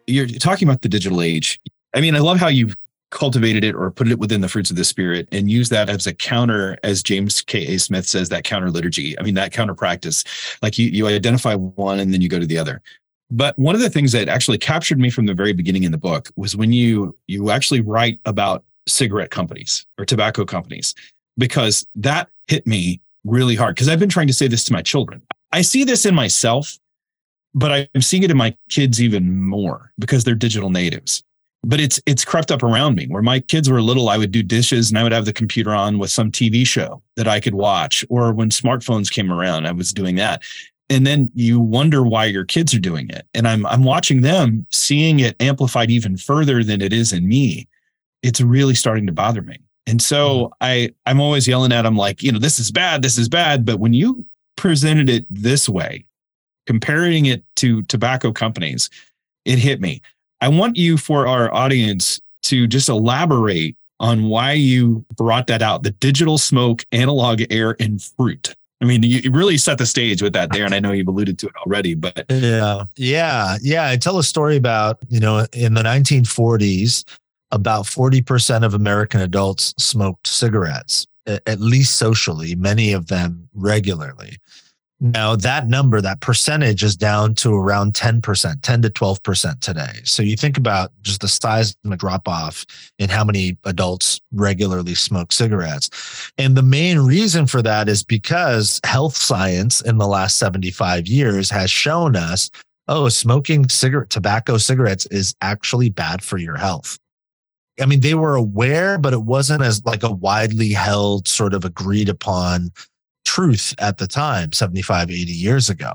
You're 0.07 0.27
talking 0.27 0.69
about 0.69 0.83
the 0.83 0.88
digital 0.88 1.23
age. 1.23 1.61
I 1.95 2.01
mean, 2.01 2.15
I 2.15 2.21
love 2.21 2.38
how 2.38 2.49
you 2.49 2.73
cultivated 3.11 3.62
it 3.62 3.75
or 3.75 3.91
put 3.91 4.09
it 4.09 4.19
within 4.19 4.41
the 4.41 4.49
fruits 4.49 4.71
of 4.71 4.77
the 4.77 4.85
spirit 4.85 5.29
and 5.33 5.51
use 5.51 5.69
that 5.69 5.91
as 5.91 6.07
a 6.07 6.15
counter, 6.15 6.79
as 6.83 7.03
James 7.03 7.43
K. 7.43 7.75
A. 7.75 7.79
Smith 7.79 8.07
says, 8.07 8.31
that 8.31 8.45
counter 8.45 8.71
liturgy. 8.71 9.19
I 9.19 9.23
mean, 9.23 9.35
that 9.35 9.53
counter 9.53 9.75
practice. 9.75 10.25
Like 10.62 10.79
you, 10.79 10.88
you 10.88 11.07
identify 11.07 11.55
one 11.55 12.01
and 12.01 12.12
then 12.12 12.23
you 12.23 12.29
go 12.29 12.38
to 12.38 12.47
the 12.47 12.57
other. 12.59 12.81
But 13.31 13.59
one 13.59 13.75
of 13.75 13.81
the 13.81 13.91
things 13.91 14.12
that 14.12 14.29
actually 14.29 14.59
captured 14.59 14.99
me 14.99 15.09
from 15.09 15.27
the 15.27 15.35
very 15.35 15.53
beginning 15.53 15.85
in 15.85 15.93
the 15.93 15.99
book 15.99 16.31
was 16.37 16.55
when 16.55 16.73
you 16.73 17.17
you 17.27 17.51
actually 17.51 17.81
write 17.81 18.21
about 18.27 18.62
cigarette 18.87 19.31
companies 19.31 19.87
or 19.97 20.05
tobacco 20.05 20.45
companies, 20.45 20.95
because 21.38 21.87
that 21.97 22.29
hit 22.47 22.67
me 22.67 23.01
really 23.25 23.55
hard. 23.55 23.75
Because 23.75 23.88
I've 23.88 23.99
been 23.99 24.11
trying 24.11 24.27
to 24.27 24.35
say 24.35 24.49
this 24.49 24.65
to 24.65 24.73
my 24.73 24.83
children. 24.83 25.23
I 25.51 25.62
see 25.62 25.83
this 25.83 26.05
in 26.05 26.15
myself, 26.15 26.79
but 27.55 27.88
I'm 27.95 28.03
seeing 28.03 28.23
it 28.23 28.31
in 28.31 28.37
my 28.37 28.57
kids 28.71 29.01
even 29.01 29.43
more 29.43 29.93
because 29.99 30.25
they're 30.25 30.35
digital 30.35 30.71
natives. 30.71 31.23
But 31.65 31.81
it's 31.81 32.01
it's 32.07 32.25
crept 32.25 32.51
up 32.51 32.62
around 32.62 32.97
me 32.97 33.07
where 33.07 33.23
my 33.23 33.38
kids 33.38 33.71
were 33.71 33.81
little 33.81 34.09
i 34.09 34.19
would 34.19 34.33
do 34.33 34.43
dishes 34.43 34.91
and 34.91 34.99
i 34.99 35.05
would 35.05 35.12
have 35.12 35.27
the 35.27 35.33
computer 35.33 35.73
on 35.73 35.99
with 35.99 36.11
some 36.11 36.33
tv 36.33 36.67
show 36.67 37.01
that 37.17 37.29
i 37.29 37.38
could 37.38 37.55
watch. 37.55 38.05
Or 38.09 38.33
when 38.33 38.51
smartphones 38.51 39.12
came 39.12 39.33
around 39.33 39.67
i 39.67 39.73
was 39.73 39.93
doing 39.93 40.17
that. 40.17 40.43
And 40.91 41.07
then 41.07 41.31
you 41.35 41.61
wonder 41.61 42.03
why 42.03 42.27
your 42.27 42.45
kids 42.45 42.75
are 42.75 42.81
doing 42.81 43.09
it. 43.11 43.27
And 43.33 43.47
i'm 43.47 43.65
i'm 43.67 43.85
watching 43.85 44.23
them 44.23 44.67
seeing 44.71 45.21
it 45.21 45.41
amplified 45.41 45.91
even 45.91 46.17
further 46.17 46.65
than 46.65 46.83
it 46.83 46.93
is 46.93 47.12
in 47.12 47.29
me. 47.29 47.69
It's 48.25 48.41
really 48.41 48.75
starting 48.75 49.07
to 49.07 49.12
bother 49.12 49.43
me. 49.43 49.59
And 49.87 50.03
so 50.03 50.47
mm-hmm. 50.47 50.53
i 50.62 50.91
i'm 51.07 51.21
always 51.21 51.47
yelling 51.47 51.71
at 51.71 51.83
them 51.83 51.95
like 51.95 52.25
you 52.25 52.33
know 52.33 52.41
this 52.41 52.59
is 52.59 52.73
bad 52.73 53.03
this 53.03 53.19
is 53.19 53.29
bad. 53.29 53.65
But 53.65 53.79
when 53.79 53.93
you 53.93 54.27
presented 54.57 55.09
it 55.09 55.27
this 55.31 55.69
way 55.69 56.07
comparing 56.66 57.27
it 57.27 57.44
to 57.57 57.83
tobacco 57.85 58.33
companies 58.33 58.88
it 59.44 59.59
hit 59.59 59.81
me 59.81 60.01
I 60.42 60.48
want 60.48 60.77
you 60.77 60.96
for 60.96 61.29
our 61.29 61.55
audience 61.55 62.20
to 62.44 62.66
just 62.66 62.88
elaborate 62.88 63.77
on 64.01 64.25
why 64.25 64.53
you 64.53 65.05
brought 65.16 65.46
that 65.46 65.62
out 65.62 65.85
the 65.85 65.92
digital 65.92 66.37
smoke, 66.37 66.85
analog 66.90 67.42
air, 67.48 67.77
and 67.79 68.03
fruit. 68.03 68.55
I 68.81 68.85
mean, 68.85 69.05
you 69.05 69.31
really 69.31 69.57
set 69.57 69.79
the 69.79 69.87
stage 69.87 70.20
with 70.20 70.33
that 70.33 70.51
there, 70.51 70.64
and 70.64 70.75
I 70.75 70.81
know 70.81 70.90
you've 70.90 71.07
alluded 71.07 71.38
to 71.38 71.46
it 71.46 71.55
already, 71.64 71.94
but 71.94 72.27
yeah, 72.29 72.83
yeah, 72.96 73.57
yeah. 73.62 73.88
I 73.88 73.96
tell 73.96 74.18
a 74.18 74.25
story 74.25 74.57
about 74.57 74.98
you 75.09 75.20
know 75.20 75.46
in 75.53 75.75
the 75.75 75.83
1940s, 75.83 77.05
about 77.53 77.85
40% 77.85 78.64
of 78.64 78.75
American 78.75 79.20
adults 79.20 79.72
smoked 79.79 80.27
cigarettes, 80.27 81.07
at 81.27 81.61
least 81.61 81.94
socially, 81.94 82.57
many 82.57 82.92
of 82.92 83.07
them 83.07 83.48
regularly. 83.55 84.38
Now 85.05 85.35
that 85.35 85.67
number, 85.67 86.01
that 86.01 86.21
percentage 86.21 86.85
is 86.85 86.97
down 86.97 87.35
to 87.37 87.53
around 87.53 87.95
10%, 87.95 88.62
10 88.62 88.83
to 88.83 88.88
12% 88.88 89.59
today. 89.59 90.01
So 90.05 90.23
you 90.23 90.37
think 90.37 90.57
about 90.57 90.93
just 91.03 91.23
the 91.23 91.27
size 91.27 91.75
of 91.85 91.91
the 91.91 91.97
drop 91.97 92.29
off 92.29 92.65
in 93.01 93.11
how 93.11 93.25
many 93.25 93.59
adults 93.65 94.21
regularly 94.31 94.95
smoke 94.95 95.33
cigarettes. 95.33 96.31
And 96.38 96.57
the 96.57 96.62
main 96.62 97.01
reason 97.01 97.49
for 97.49 97.62
that 97.62 97.88
is 97.88 98.05
because 98.05 98.79
health 98.85 99.17
science 99.17 99.81
in 99.81 99.99
the 99.99 100.07
last 100.07 100.37
75 100.37 101.09
years 101.09 101.51
has 101.51 101.69
shown 101.69 102.15
us, 102.15 102.49
oh, 102.87 103.09
smoking 103.09 103.69
cigarette, 103.69 104.09
tobacco 104.09 104.57
cigarettes 104.57 105.07
is 105.07 105.35
actually 105.41 105.91
bad 105.91 106.23
for 106.23 106.38
your 106.38 106.57
health. 106.57 106.97
I 107.81 107.87
mean, 107.87 108.01
they 108.01 108.15
were 108.15 108.37
aware, 108.37 108.99
but 108.99 109.15
it 109.15 109.23
wasn't 109.23 109.62
as 109.62 109.85
like 109.85 110.05
a 110.05 110.12
widely 110.12 110.71
held 110.71 111.27
sort 111.27 111.55
of 111.55 111.65
agreed 111.65 112.09
upon 112.09 112.71
truth 113.24 113.74
at 113.78 113.98
the 113.98 114.06
time, 114.06 114.52
75, 114.52 115.11
80 115.11 115.32
years 115.32 115.70
ago. 115.70 115.94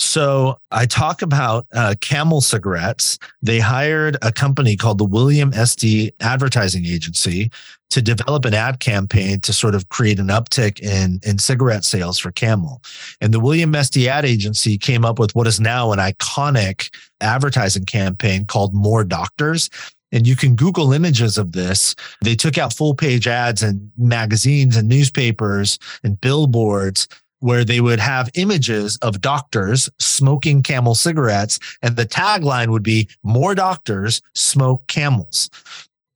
So 0.00 0.58
I 0.70 0.86
talk 0.86 1.20
about 1.20 1.66
uh, 1.74 1.94
Camel 2.00 2.40
cigarettes. 2.40 3.18
They 3.42 3.58
hired 3.58 4.16
a 4.22 4.32
company 4.32 4.74
called 4.74 4.96
the 4.96 5.04
William 5.04 5.52
Esty 5.52 6.10
Advertising 6.20 6.86
Agency 6.86 7.50
to 7.90 8.00
develop 8.00 8.46
an 8.46 8.54
ad 8.54 8.80
campaign 8.80 9.40
to 9.40 9.52
sort 9.52 9.74
of 9.74 9.88
create 9.90 10.18
an 10.18 10.28
uptick 10.28 10.80
in, 10.80 11.20
in 11.22 11.38
cigarette 11.38 11.84
sales 11.84 12.18
for 12.18 12.32
Camel. 12.32 12.80
And 13.20 13.34
the 13.34 13.40
William 13.40 13.74
Esty 13.74 14.08
Ad 14.08 14.24
Agency 14.24 14.78
came 14.78 15.04
up 15.04 15.18
with 15.18 15.34
what 15.34 15.46
is 15.46 15.60
now 15.60 15.92
an 15.92 15.98
iconic 15.98 16.88
advertising 17.20 17.84
campaign 17.84 18.46
called 18.46 18.72
More 18.72 19.04
Doctors. 19.04 19.68
And 20.12 20.26
you 20.26 20.36
can 20.36 20.56
Google 20.56 20.92
images 20.92 21.38
of 21.38 21.52
this. 21.52 21.94
They 22.22 22.34
took 22.34 22.58
out 22.58 22.72
full 22.72 22.94
page 22.94 23.28
ads 23.28 23.62
in 23.62 23.90
magazines 23.96 24.76
and 24.76 24.88
newspapers 24.88 25.78
and 26.02 26.20
billboards 26.20 27.08
where 27.40 27.64
they 27.64 27.80
would 27.80 28.00
have 28.00 28.30
images 28.34 28.96
of 28.98 29.20
doctors 29.20 29.88
smoking 29.98 30.62
camel 30.62 30.94
cigarettes. 30.94 31.58
And 31.82 31.96
the 31.96 32.06
tagline 32.06 32.68
would 32.68 32.82
be 32.82 33.08
more 33.22 33.54
doctors 33.54 34.20
smoke 34.34 34.86
camels. 34.86 35.50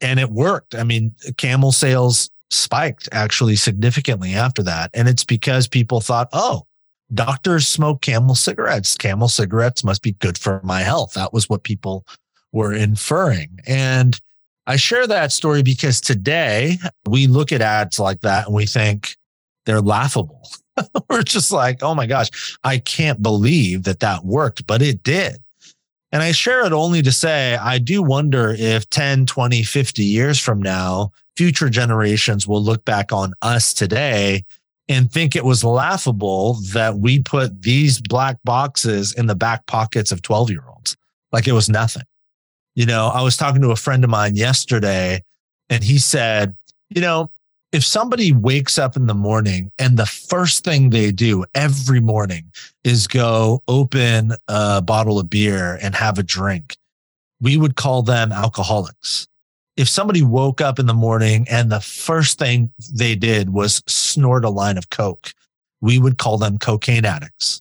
And 0.01 0.21
it 0.21 0.31
worked. 0.31 0.75
I 0.75 0.85
mean, 0.85 1.15
camel 1.39 1.73
sales 1.73 2.31
spiked 2.51 3.09
actually 3.11 3.57
significantly 3.57 4.35
after 4.35 4.63
that. 4.63 4.91
And 4.93 5.09
it's 5.09 5.25
because 5.25 5.67
people 5.67 6.01
thought, 6.01 6.29
oh, 6.33 6.67
doctors 7.13 7.67
smoke 7.67 8.03
camel 8.03 8.35
cigarettes. 8.35 8.97
Camel 8.97 9.29
cigarettes 9.29 9.83
must 9.83 10.03
be 10.03 10.13
good 10.13 10.37
for 10.37 10.61
my 10.63 10.83
health. 10.83 11.15
That 11.15 11.33
was 11.33 11.49
what 11.49 11.63
people 11.65 12.07
were 12.55 12.73
inferring. 12.73 13.59
And 13.67 14.19
I 14.67 14.77
share 14.77 15.07
that 15.09 15.33
story 15.33 15.63
because 15.63 16.01
today 16.01 16.79
we 17.07 17.27
look 17.27 17.53
at 17.53 17.61
ads 17.61 17.99
like 17.99 18.21
that 18.21 18.47
and 18.47 18.55
we 18.55 18.65
think 18.65 19.17
they're 19.67 19.83
laughable. 19.83 20.49
we're 21.11 21.23
just 21.23 21.53
like, 21.53 21.83
oh 21.83 21.95
my 21.95 22.07
gosh, 22.07 22.57
I 22.63 22.79
can't 22.79 23.21
believe 23.21 23.83
that 23.83 24.01
that 24.01 24.25
worked, 24.25 24.67
but 24.67 24.81
it 24.81 25.03
did. 25.03 25.37
And 26.13 26.23
I 26.23 26.31
share 26.31 26.65
it 26.65 26.73
only 26.73 27.03
to 27.03 27.11
say, 27.11 27.57
I 27.57 27.79
do 27.79 28.01
wonder 28.01 28.55
if 28.57 28.89
10, 28.89 29.27
20, 29.27 29.65
50 29.65 30.05
years 30.05 30.39
from 30.39 30.63
now, 30.63 31.11
future 31.37 31.69
generations 31.69 32.47
will 32.47 32.63
look 32.63 32.85
back 32.85 33.13
on 33.13 33.35
us 33.43 33.75
today 33.75 34.45
and 34.89 35.11
think 35.11 35.35
it 35.35 35.45
was 35.45 35.65
laughable 35.65 36.55
that 36.73 36.99
we 36.99 37.21
put 37.21 37.63
these 37.63 38.01
black 38.01 38.37
boxes 38.45 39.13
in 39.13 39.27
the 39.27 39.35
back 39.35 39.67
pockets 39.67 40.13
of 40.13 40.23
12 40.23 40.51
year 40.51 40.65
olds 40.69 40.97
like 41.33 41.49
it 41.49 41.53
was 41.53 41.69
nothing. 41.69 42.05
You 42.75 42.87
know, 42.87 43.09
I 43.09 43.23
was 43.23 43.37
talking 43.37 43.63
to 43.63 43.71
a 43.71 43.77
friend 43.77 44.03
of 44.05 44.11
mine 44.11 44.37
yesterday 44.37 45.23
and 45.71 45.85
he 45.85 45.99
said, 45.99 46.57
you 46.91 47.01
know, 47.01 47.31
if 47.73 47.85
somebody 47.85 48.33
wakes 48.33 48.79
up 48.79 48.97
in 48.97 49.07
the 49.07 49.15
morning 49.15 49.71
and 49.79 49.97
the 49.97 50.07
first 50.07 50.65
thing 50.65 50.91
they 50.91 51.11
do 51.11 51.45
every 51.55 52.01
morning 52.01 52.45
is 52.85 53.09
go 53.09 53.63
open 53.67 54.33
a 54.49 54.81
bottle 54.81 55.19
of 55.19 55.29
beer 55.29 55.79
and 55.83 55.95
have 55.95 56.19
a 56.19 56.23
drink, 56.23 56.77
we 57.41 57.57
would 57.57 57.75
call 57.75 58.03
them 58.03 58.31
alcoholics. 58.31 59.27
If 59.77 59.89
somebody 59.89 60.23
woke 60.23 60.61
up 60.61 60.79
in 60.79 60.87
the 60.87 60.95
morning 60.95 61.47
and 61.51 61.71
the 61.71 61.81
first 61.81 62.39
thing 62.39 62.73
they 62.93 63.17
did 63.17 63.51
was 63.51 63.83
snort 63.89 64.45
a 64.45 64.51
line 64.51 64.79
of 64.79 64.91
Coke, 64.91 65.33
we 65.81 65.99
would 65.99 66.17
call 66.17 66.39
them 66.39 66.59
cocaine 66.59 67.05
addicts. 67.05 67.61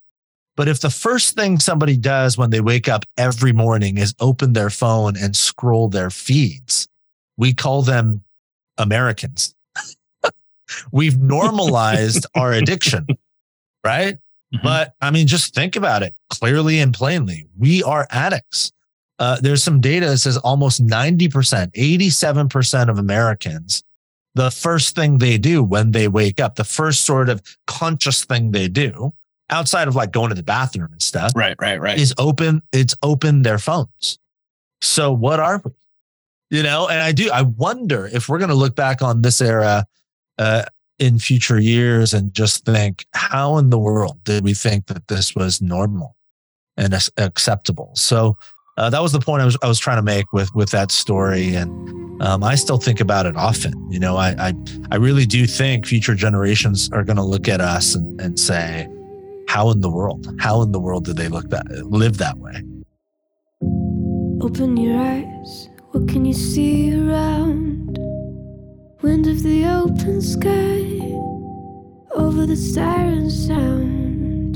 But 0.55 0.67
if 0.67 0.81
the 0.81 0.89
first 0.89 1.35
thing 1.35 1.59
somebody 1.59 1.97
does 1.97 2.37
when 2.37 2.51
they 2.51 2.61
wake 2.61 2.87
up 2.87 3.05
every 3.17 3.51
morning 3.51 3.97
is 3.97 4.13
open 4.19 4.53
their 4.53 4.69
phone 4.69 5.17
and 5.17 5.35
scroll 5.35 5.89
their 5.89 6.09
feeds, 6.09 6.87
we 7.37 7.53
call 7.53 7.81
them 7.81 8.23
Americans. 8.77 9.55
We've 10.91 11.19
normalized 11.19 12.27
our 12.35 12.53
addiction, 12.53 13.07
right? 13.83 14.15
Mm-hmm. 14.53 14.63
But 14.63 14.93
I 15.01 15.09
mean, 15.09 15.25
just 15.25 15.55
think 15.55 15.75
about 15.75 16.03
it 16.03 16.13
clearly 16.29 16.79
and 16.79 16.93
plainly. 16.93 17.47
We 17.57 17.81
are 17.81 18.07
addicts. 18.11 18.71
Uh, 19.17 19.39
there's 19.41 19.63
some 19.63 19.81
data 19.81 20.07
that 20.07 20.17
says 20.19 20.37
almost 20.37 20.85
90%, 20.85 21.29
87% 21.71 22.89
of 22.89 22.99
Americans, 22.99 23.83
the 24.35 24.51
first 24.51 24.95
thing 24.95 25.17
they 25.17 25.37
do 25.37 25.63
when 25.63 25.91
they 25.91 26.07
wake 26.07 26.39
up, 26.39 26.55
the 26.55 26.63
first 26.63 27.01
sort 27.01 27.29
of 27.29 27.41
conscious 27.67 28.25
thing 28.25 28.51
they 28.51 28.67
do 28.67 29.13
outside 29.49 29.87
of 29.87 29.95
like 29.95 30.11
going 30.11 30.29
to 30.29 30.35
the 30.35 30.43
bathroom 30.43 30.89
and 30.91 31.01
stuff. 31.01 31.31
Right, 31.35 31.55
right, 31.59 31.79
right. 31.79 31.97
Is 31.97 32.13
open, 32.17 32.61
it's 32.71 32.95
open 33.01 33.41
their 33.41 33.59
phones. 33.59 34.19
So 34.81 35.11
what 35.11 35.39
are 35.39 35.61
we? 35.63 35.71
You 36.49 36.63
know, 36.63 36.87
and 36.87 36.99
I 36.99 37.11
do, 37.11 37.31
I 37.31 37.41
wonder 37.41 38.07
if 38.11 38.29
we're 38.29 38.37
going 38.37 38.49
to 38.49 38.55
look 38.55 38.75
back 38.75 39.01
on 39.01 39.21
this 39.21 39.41
era 39.41 39.85
uh, 40.37 40.65
in 40.99 41.19
future 41.19 41.59
years 41.59 42.13
and 42.13 42.33
just 42.33 42.65
think, 42.65 43.05
how 43.13 43.57
in 43.57 43.69
the 43.69 43.79
world 43.79 44.23
did 44.23 44.43
we 44.43 44.53
think 44.53 44.87
that 44.87 45.07
this 45.07 45.35
was 45.35 45.61
normal 45.61 46.15
and 46.77 46.93
acceptable? 47.17 47.91
So 47.95 48.37
uh, 48.77 48.89
that 48.89 49.01
was 49.01 49.11
the 49.11 49.19
point 49.19 49.41
I 49.41 49.45
was 49.45 49.57
I 49.61 49.67
was 49.67 49.79
trying 49.79 49.97
to 49.97 50.03
make 50.03 50.33
with 50.33 50.53
with 50.55 50.71
that 50.71 50.91
story, 50.91 51.53
and 51.53 52.21
um, 52.21 52.43
I 52.43 52.55
still 52.55 52.77
think 52.77 52.99
about 52.99 53.25
it 53.25 53.37
often. 53.37 53.73
You 53.91 53.99
know, 53.99 54.17
I 54.17 54.29
I, 54.39 54.53
I 54.91 54.95
really 54.95 55.25
do 55.25 55.45
think 55.45 55.85
future 55.85 56.15
generations 56.15 56.89
are 56.91 57.03
going 57.03 57.17
to 57.17 57.23
look 57.23 57.47
at 57.47 57.61
us 57.61 57.93
and, 57.93 58.19
and 58.19 58.39
say, 58.39 58.87
how 59.47 59.69
in 59.71 59.81
the 59.81 59.89
world? 59.89 60.27
How 60.39 60.61
in 60.61 60.71
the 60.71 60.79
world 60.79 61.05
do 61.05 61.13
they 61.13 61.27
look 61.27 61.49
that 61.49 61.65
live 61.85 62.17
that 62.17 62.37
way? 62.37 62.63
Open 64.41 64.77
your 64.77 64.99
eyes. 64.99 65.69
What 65.91 66.07
can 66.07 66.25
you 66.25 66.33
see 66.33 66.93
around? 66.93 67.97
Wind 69.01 69.27
of 69.27 69.43
the 69.43 69.65
open 69.65 70.21
sky 70.21 70.99
over 72.15 72.45
the 72.45 72.55
siren 72.55 73.29
sound. 73.29 74.55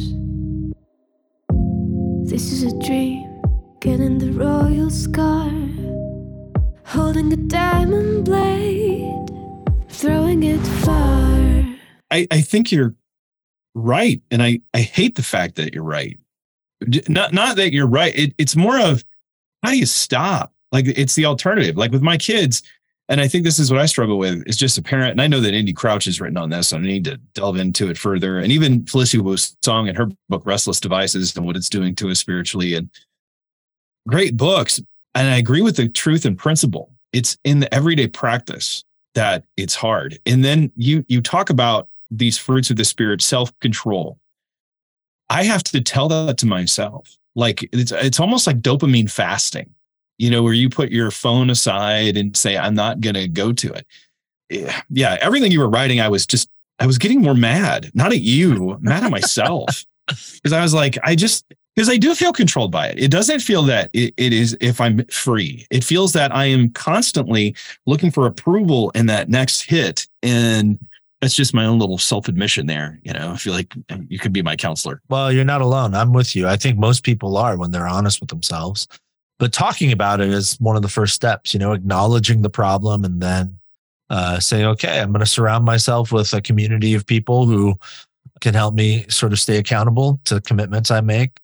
This 2.30 2.52
is 2.52 2.64
a 2.64 2.80
dream. 2.80 3.24
getting 3.80 4.18
the 4.18 4.32
royal 4.32 4.90
scar, 4.90 5.52
holding 6.86 7.32
a 7.32 7.38
diamond 7.38 8.26
blade, 8.26 9.30
throwing 9.90 10.44
it 10.44 10.60
far. 10.84 11.28
I, 12.12 12.28
I 12.32 12.42
think 12.42 12.72
you're 12.72 12.96
right. 13.78 14.22
And 14.32 14.42
I, 14.42 14.60
I 14.74 14.82
hate 14.82 15.16
the 15.16 15.24
fact 15.24 15.56
that 15.56 15.74
you're 15.74 15.84
right. 15.84 16.18
Not 17.08 17.34
not 17.34 17.56
that 17.56 17.74
you're 17.74 17.88
right. 17.88 18.16
It, 18.16 18.34
it's 18.38 18.56
more 18.56 18.80
of 18.80 19.04
how 19.64 19.72
do 19.72 19.78
you 19.78 19.86
stop? 19.86 20.54
Like 20.72 20.86
it's 20.88 21.16
the 21.16 21.26
alternative. 21.26 21.76
Like 21.78 21.92
with 21.92 22.02
my 22.02 22.18
kids, 22.18 22.62
and 23.10 23.22
I 23.22 23.28
think 23.28 23.44
this 23.44 23.58
is 23.58 23.72
what 23.72 23.80
I 23.80 23.86
struggle 23.86 24.20
with 24.20 24.44
is 24.46 24.58
just 24.58 24.78
a 24.78 24.82
parent. 24.82 25.12
And 25.12 25.22
I 25.22 25.28
know 25.28 25.40
that 25.40 25.54
Andy 25.54 25.74
Crouch 25.74 26.06
has 26.06 26.22
written 26.22 26.38
on 26.38 26.50
this, 26.50 26.68
so 26.68 26.78
I 26.78 26.82
need 26.82 27.06
to 27.06 27.18
delve 27.34 27.58
into 27.58 27.90
it 27.90 27.98
further. 27.98 28.38
And 28.38 28.52
even 28.52 28.86
Felicia 28.86 29.24
Wu 29.24 29.38
Song 29.38 29.88
in 29.88 29.96
her 29.96 30.10
book 30.30 30.44
Restless 30.46 30.80
Devices 30.80 31.36
and 31.36 31.46
what 31.46 31.56
it's 31.56 31.70
doing 31.70 31.96
to 31.96 32.10
us 32.10 32.20
spiritually, 32.20 32.76
and 32.76 32.90
great 34.08 34.38
books. 34.38 34.80
And 35.16 35.28
I 35.30 35.38
agree 35.38 35.62
with 35.62 35.78
the 35.78 35.90
truth 35.90 36.26
and 36.26 36.38
principle. 36.38 36.92
It's 37.14 37.38
in 37.44 37.60
the 37.60 37.74
everyday 37.74 38.08
practice 38.08 38.84
that 39.16 39.46
it's 39.56 39.74
hard. 39.74 40.20
And 40.26 40.46
then 40.46 40.72
you 40.76 41.04
you 41.08 41.22
talk 41.22 41.50
about 41.50 41.88
these 42.10 42.38
fruits 42.38 42.70
of 42.70 42.78
the 42.78 42.86
spirit, 42.86 43.22
self 43.22 43.58
control. 43.60 44.18
I 45.30 45.44
have 45.44 45.64
to 45.64 45.82
tell 45.82 46.08
that 46.10 46.38
to 46.40 46.46
myself. 46.46 47.18
Like 47.36 47.68
it's 47.72 47.92
it's 47.92 48.20
almost 48.20 48.48
like 48.48 48.62
dopamine 48.62 49.12
fasting, 49.12 49.70
you 50.18 50.30
know, 50.30 50.42
where 50.42 50.54
you 50.54 50.70
put 50.70 50.92
your 50.92 51.12
phone 51.12 51.50
aside 51.50 52.18
and 52.18 52.36
say, 52.36 52.58
I'm 52.58 52.76
not 52.76 53.02
gonna 53.02 53.28
go 53.28 53.54
to 53.54 53.74
it. 53.74 53.86
Yeah, 54.50 54.82
yeah, 54.90 55.18
everything 55.22 55.52
you 55.52 55.60
were 55.60 55.70
writing, 55.70 56.00
I 56.00 56.08
was 56.08 56.26
just 56.26 56.50
I 56.80 56.88
was 56.88 56.98
getting 56.98 57.22
more 57.22 57.36
mad, 57.36 57.92
not 57.94 58.12
at 58.12 58.22
you, 58.22 58.78
mad 58.82 59.04
at 59.04 59.12
myself. 59.12 59.86
Because 60.36 60.54
I 60.54 60.62
was 60.62 60.74
like, 60.74 60.98
I 61.04 61.16
just 61.16 61.44
because 61.76 61.90
I 61.90 61.98
do 61.98 62.16
feel 62.16 62.34
controlled 62.34 62.72
by 62.72 62.88
it. 62.88 62.98
It 62.98 63.12
doesn't 63.12 63.42
feel 63.42 63.62
that 63.64 63.92
it, 63.94 64.14
it 64.18 64.34
is 64.34 64.58
if 64.62 64.82
I'm 64.82 65.06
free. 65.08 65.68
It 65.70 65.84
feels 65.84 66.14
that 66.14 66.34
I 66.34 66.46
am 66.46 66.70
constantly 66.70 67.56
looking 67.86 68.10
for 68.10 68.26
approval 68.26 68.90
in 68.96 69.06
that 69.08 69.30
next 69.30 69.62
hit. 69.62 70.08
And 70.24 70.80
that's 71.22 71.36
just 71.36 71.54
my 71.54 71.66
own 71.66 71.80
little 71.80 71.98
self 71.98 72.28
admission 72.28 72.68
there. 72.68 73.00
You 73.04 73.14
know, 73.14 73.32
I 73.32 73.38
feel 73.38 73.54
like 73.54 73.74
you 74.08 74.20
could 74.20 74.34
be 74.34 74.42
my 74.42 74.56
counselor. 74.56 75.02
Well, 75.10 75.32
you're 75.32 75.46
not 75.46 75.62
alone. 75.62 75.96
I'm 75.96 76.14
with 76.14 76.36
you. 76.36 76.48
I 76.48 76.58
think 76.58 76.78
most 76.78 77.04
people 77.04 77.38
are 77.38 77.58
when 77.58 77.72
they're 77.72 77.88
honest 77.88 78.20
with 78.20 78.30
themselves. 78.30 78.88
But 79.40 79.54
talking 79.54 79.92
about 79.92 80.20
it 80.20 80.30
is 80.30 80.60
one 80.60 80.76
of 80.76 80.82
the 80.82 80.88
first 80.88 81.14
steps, 81.14 81.54
you 81.54 81.60
know, 81.60 81.74
acknowledging 81.74 82.42
the 82.42 82.50
problem 82.50 83.06
and 83.06 83.22
then 83.22 83.60
uh, 84.10 84.40
saying, 84.40 84.66
okay, 84.66 85.00
I'm 85.00 85.12
going 85.12 85.20
to 85.20 85.26
surround 85.26 85.66
myself 85.66 86.12
with 86.12 86.34
a 86.34 86.42
community 86.42 86.94
of 86.94 87.06
people 87.06 87.46
who 87.46 87.76
can 88.42 88.54
help 88.54 88.74
me 88.74 89.06
sort 89.10 89.34
of 89.34 89.40
stay 89.40 89.58
accountable 89.58 90.20
to 90.26 90.36
the 90.36 90.42
commitments 90.42 90.92
I 90.92 91.02
make. 91.02 91.40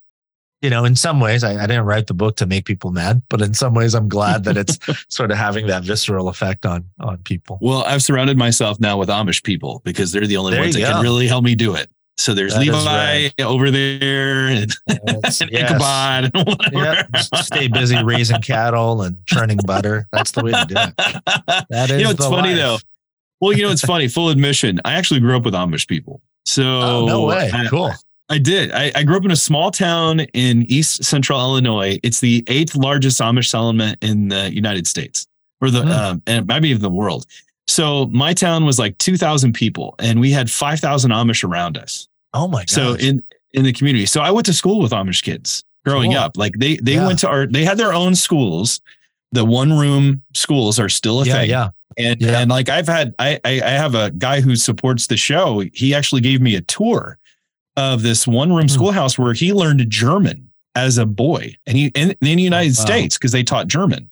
You 0.64 0.70
know, 0.70 0.86
in 0.86 0.96
some 0.96 1.20
ways, 1.20 1.44
I, 1.44 1.62
I 1.62 1.68
didn't 1.68 1.84
write 1.84 2.08
the 2.08 2.14
book 2.14 2.38
to 2.38 2.46
make 2.46 2.64
people 2.66 2.92
mad, 2.92 3.22
but 3.30 3.42
in 3.42 3.54
some 3.54 3.74
ways, 3.74 3.94
I'm 3.94 4.08
glad 4.08 4.46
that 4.46 4.56
it's 4.56 4.80
sort 5.10 5.30
of 5.30 5.38
having 5.38 5.68
that 5.68 5.84
visceral 5.84 6.30
effect 6.30 6.66
on 6.66 6.86
on 7.02 7.18
people. 7.20 7.58
Well, 7.62 7.84
I've 7.84 8.02
surrounded 8.02 8.38
myself 8.38 8.80
now 8.80 8.98
with 8.98 9.10
Amish 9.10 9.44
people 9.44 9.82
because 9.84 10.14
they're 10.14 10.26
the 10.26 10.38
only 10.38 10.54
There 10.54 10.62
ones 10.62 10.76
that 10.76 10.80
you 10.80 10.86
can 10.86 11.04
really 11.04 11.28
help 11.28 11.44
me 11.44 11.54
do 11.54 11.76
it. 11.76 11.90
So 12.16 12.34
there's 12.34 12.54
That 12.54 12.62
Levi 12.62 12.76
right. 12.86 13.34
over 13.42 13.72
there 13.72 14.48
and, 14.48 14.72
Yes, 15.24 15.42
and 15.42 15.52
yes. 15.52 15.70
Ichabod 15.72 16.32
and. 16.34 16.58
Yep. 16.72 17.18
Stay 17.44 17.68
busy 17.68 18.02
raising 18.02 18.40
cattle 18.42 19.02
and 19.02 19.18
churning 19.26 19.60
butter. 19.66 20.08
That's 20.14 20.32
the 20.32 20.44
way 20.46 20.52
to 20.52 20.66
do 20.66 20.76
it. 20.78 21.66
That 21.72 21.90
is 21.92 21.98
you 21.98 22.04
know, 22.06 22.12
it's 22.12 22.26
funny 22.26 22.50
life. 22.50 22.58
though. 22.58 22.78
Well, 23.42 23.52
you 23.58 23.64
know, 23.64 23.72
it's 23.72 23.82
funny. 23.82 24.08
Full 24.08 24.30
admission, 24.30 24.80
I 24.86 24.94
actually 24.94 25.20
grew 25.20 25.36
up 25.36 25.44
with 25.44 25.56
Amish 25.56 25.88
people. 25.88 26.22
So 26.46 26.64
Oh, 26.64 27.06
no 27.06 27.26
way. 27.26 27.52
I, 27.54 27.68
Cool. 27.68 27.92
I 28.34 28.38
did. 28.40 28.72
I, 28.72 28.92
I 28.96 29.04
grew 29.04 29.16
up 29.18 29.26
in 29.26 29.32
a 29.32 29.36
small 29.36 29.70
town 29.70 30.22
in 30.34 30.64
East 30.64 31.04
Central 31.04 31.40
Illinois. 31.40 32.00
It's 32.02 32.20
the 32.20 32.44
eighth 32.48 32.76
largest 32.76 33.22
Amish 33.22 33.48
settlement 33.50 34.00
in 34.02 34.30
the 34.30 34.52
United 34.54 34.88
States, 34.88 35.28
or 35.62 35.70
the 35.70 35.84
Hmm. 35.84 35.88
um, 35.92 36.22
and 36.26 36.48
maybe 36.48 36.70
even 36.70 36.82
the 36.82 36.90
world. 36.90 37.26
So 37.68 38.08
my 38.08 38.34
town 38.34 38.66
was 38.66 38.80
like 38.80 38.98
two 38.98 39.18
thousand 39.18 39.54
people, 39.54 39.96
and 40.00 40.20
we 40.20 40.32
had 40.32 40.50
five 40.50 40.80
thousand 40.80 41.12
Amish 41.12 41.44
around 41.44 41.78
us. 41.78 42.08
Oh 42.34 42.48
my 42.48 42.62
god. 42.62 42.70
So 42.72 42.96
in 42.96 43.24
in 43.52 43.64
the 43.64 43.72
community. 43.74 44.08
So 44.08 44.22
I 44.22 44.32
went 44.32 44.48
to 44.48 44.54
school 44.54 44.82
with 44.82 44.92
Amish 44.92 45.22
kids 45.22 45.64
growing 45.86 46.12
Cool. 46.14 46.20
up. 46.20 46.36
Like 46.38 46.54
they 46.58 46.78
they 46.78 46.96
Yeah. 46.96 47.06
went 47.06 47.20
to 47.20 47.30
our 47.30 47.46
they 47.46 47.64
had 47.64 47.78
their 47.78 47.94
own 47.94 48.16
schools. 48.16 48.82
The 49.32 49.46
one 49.46 49.78
room 49.78 50.24
schools 50.34 50.80
are 50.80 50.90
still 50.90 51.22
a 51.22 51.26
yeah, 51.26 51.34
thing. 51.34 51.50
yeah. 51.52 51.70
And 51.98 52.20
Yeah. 52.20 52.40
and 52.40 52.50
like 52.50 52.68
I've 52.70 52.88
had 52.88 53.14
I 53.20 53.40
I 53.46 53.60
have 53.70 53.94
a 53.94 54.10
guy 54.10 54.42
who 54.42 54.56
supports 54.56 55.06
the 55.08 55.18
show. 55.18 55.64
He 55.74 55.94
actually 55.94 56.22
gave 56.22 56.42
me 56.42 56.56
a 56.56 56.62
tour 56.62 57.20
of 57.78 58.02
this 58.04 58.28
one 58.28 58.52
room 58.54 58.64
Hmm. 58.64 58.68
schoolhouse 58.70 59.18
where 59.18 59.34
he 59.34 59.54
learned 59.54 59.90
German 59.90 60.50
as 60.76 60.98
a 60.98 61.06
boy. 61.06 61.56
And 61.66 61.78
he 61.78 61.88
in, 61.96 62.12
in 62.22 62.38
the 62.38 62.44
United 62.44 62.78
Wow. 62.78 62.86
States 62.86 63.18
because 63.18 63.32
they 63.32 63.44
taught 63.44 63.68
German. 63.68 64.10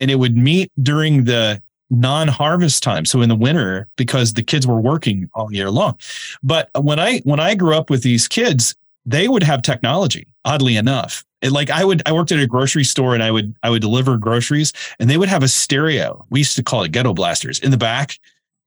And 0.00 0.10
it 0.10 0.16
would 0.16 0.36
meet 0.36 0.70
during 0.82 1.24
the 1.24 1.62
non-harvest 1.88 2.82
time. 2.82 3.04
So 3.04 3.22
in 3.22 3.28
the 3.28 3.36
winter, 3.36 3.88
because 3.96 4.34
the 4.34 4.42
kids 4.42 4.66
were 4.66 4.80
working 4.80 5.30
all 5.34 5.52
year 5.52 5.70
long. 5.70 5.96
But 6.42 6.70
when 6.78 6.98
I 6.98 7.20
when 7.20 7.40
I 7.40 7.54
grew 7.54 7.74
up 7.74 7.90
with 7.90 8.02
these 8.02 8.26
kids, 8.28 8.74
they 9.04 9.28
would 9.28 9.42
have 9.42 9.62
technology, 9.62 10.26
oddly 10.44 10.76
enough. 10.76 11.24
And 11.42 11.52
like 11.52 11.70
I 11.70 11.84
would 11.84 12.02
I 12.06 12.12
worked 12.12 12.32
at 12.32 12.40
a 12.40 12.46
grocery 12.46 12.84
store 12.84 13.14
and 13.14 13.22
I 13.22 13.30
would 13.30 13.54
I 13.62 13.70
would 13.70 13.82
deliver 13.82 14.16
groceries 14.18 14.72
and 14.98 15.08
they 15.08 15.16
would 15.16 15.28
have 15.28 15.42
a 15.42 15.48
stereo. 15.48 16.26
We 16.30 16.40
used 16.40 16.56
to 16.56 16.62
call 16.62 16.82
it 16.82 16.92
ghetto 16.92 17.14
blasters 17.14 17.58
in 17.60 17.70
the 17.70 17.76
back 17.78 18.18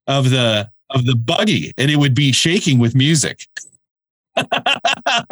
of 0.08 0.30
the 0.30 0.72
of 0.92 1.06
the 1.06 1.16
buggy 1.16 1.74
and 1.78 1.92
it 1.92 1.98
would 1.98 2.16
be 2.16 2.32
shaking 2.32 2.80
with 2.80 2.96
music. 2.96 3.48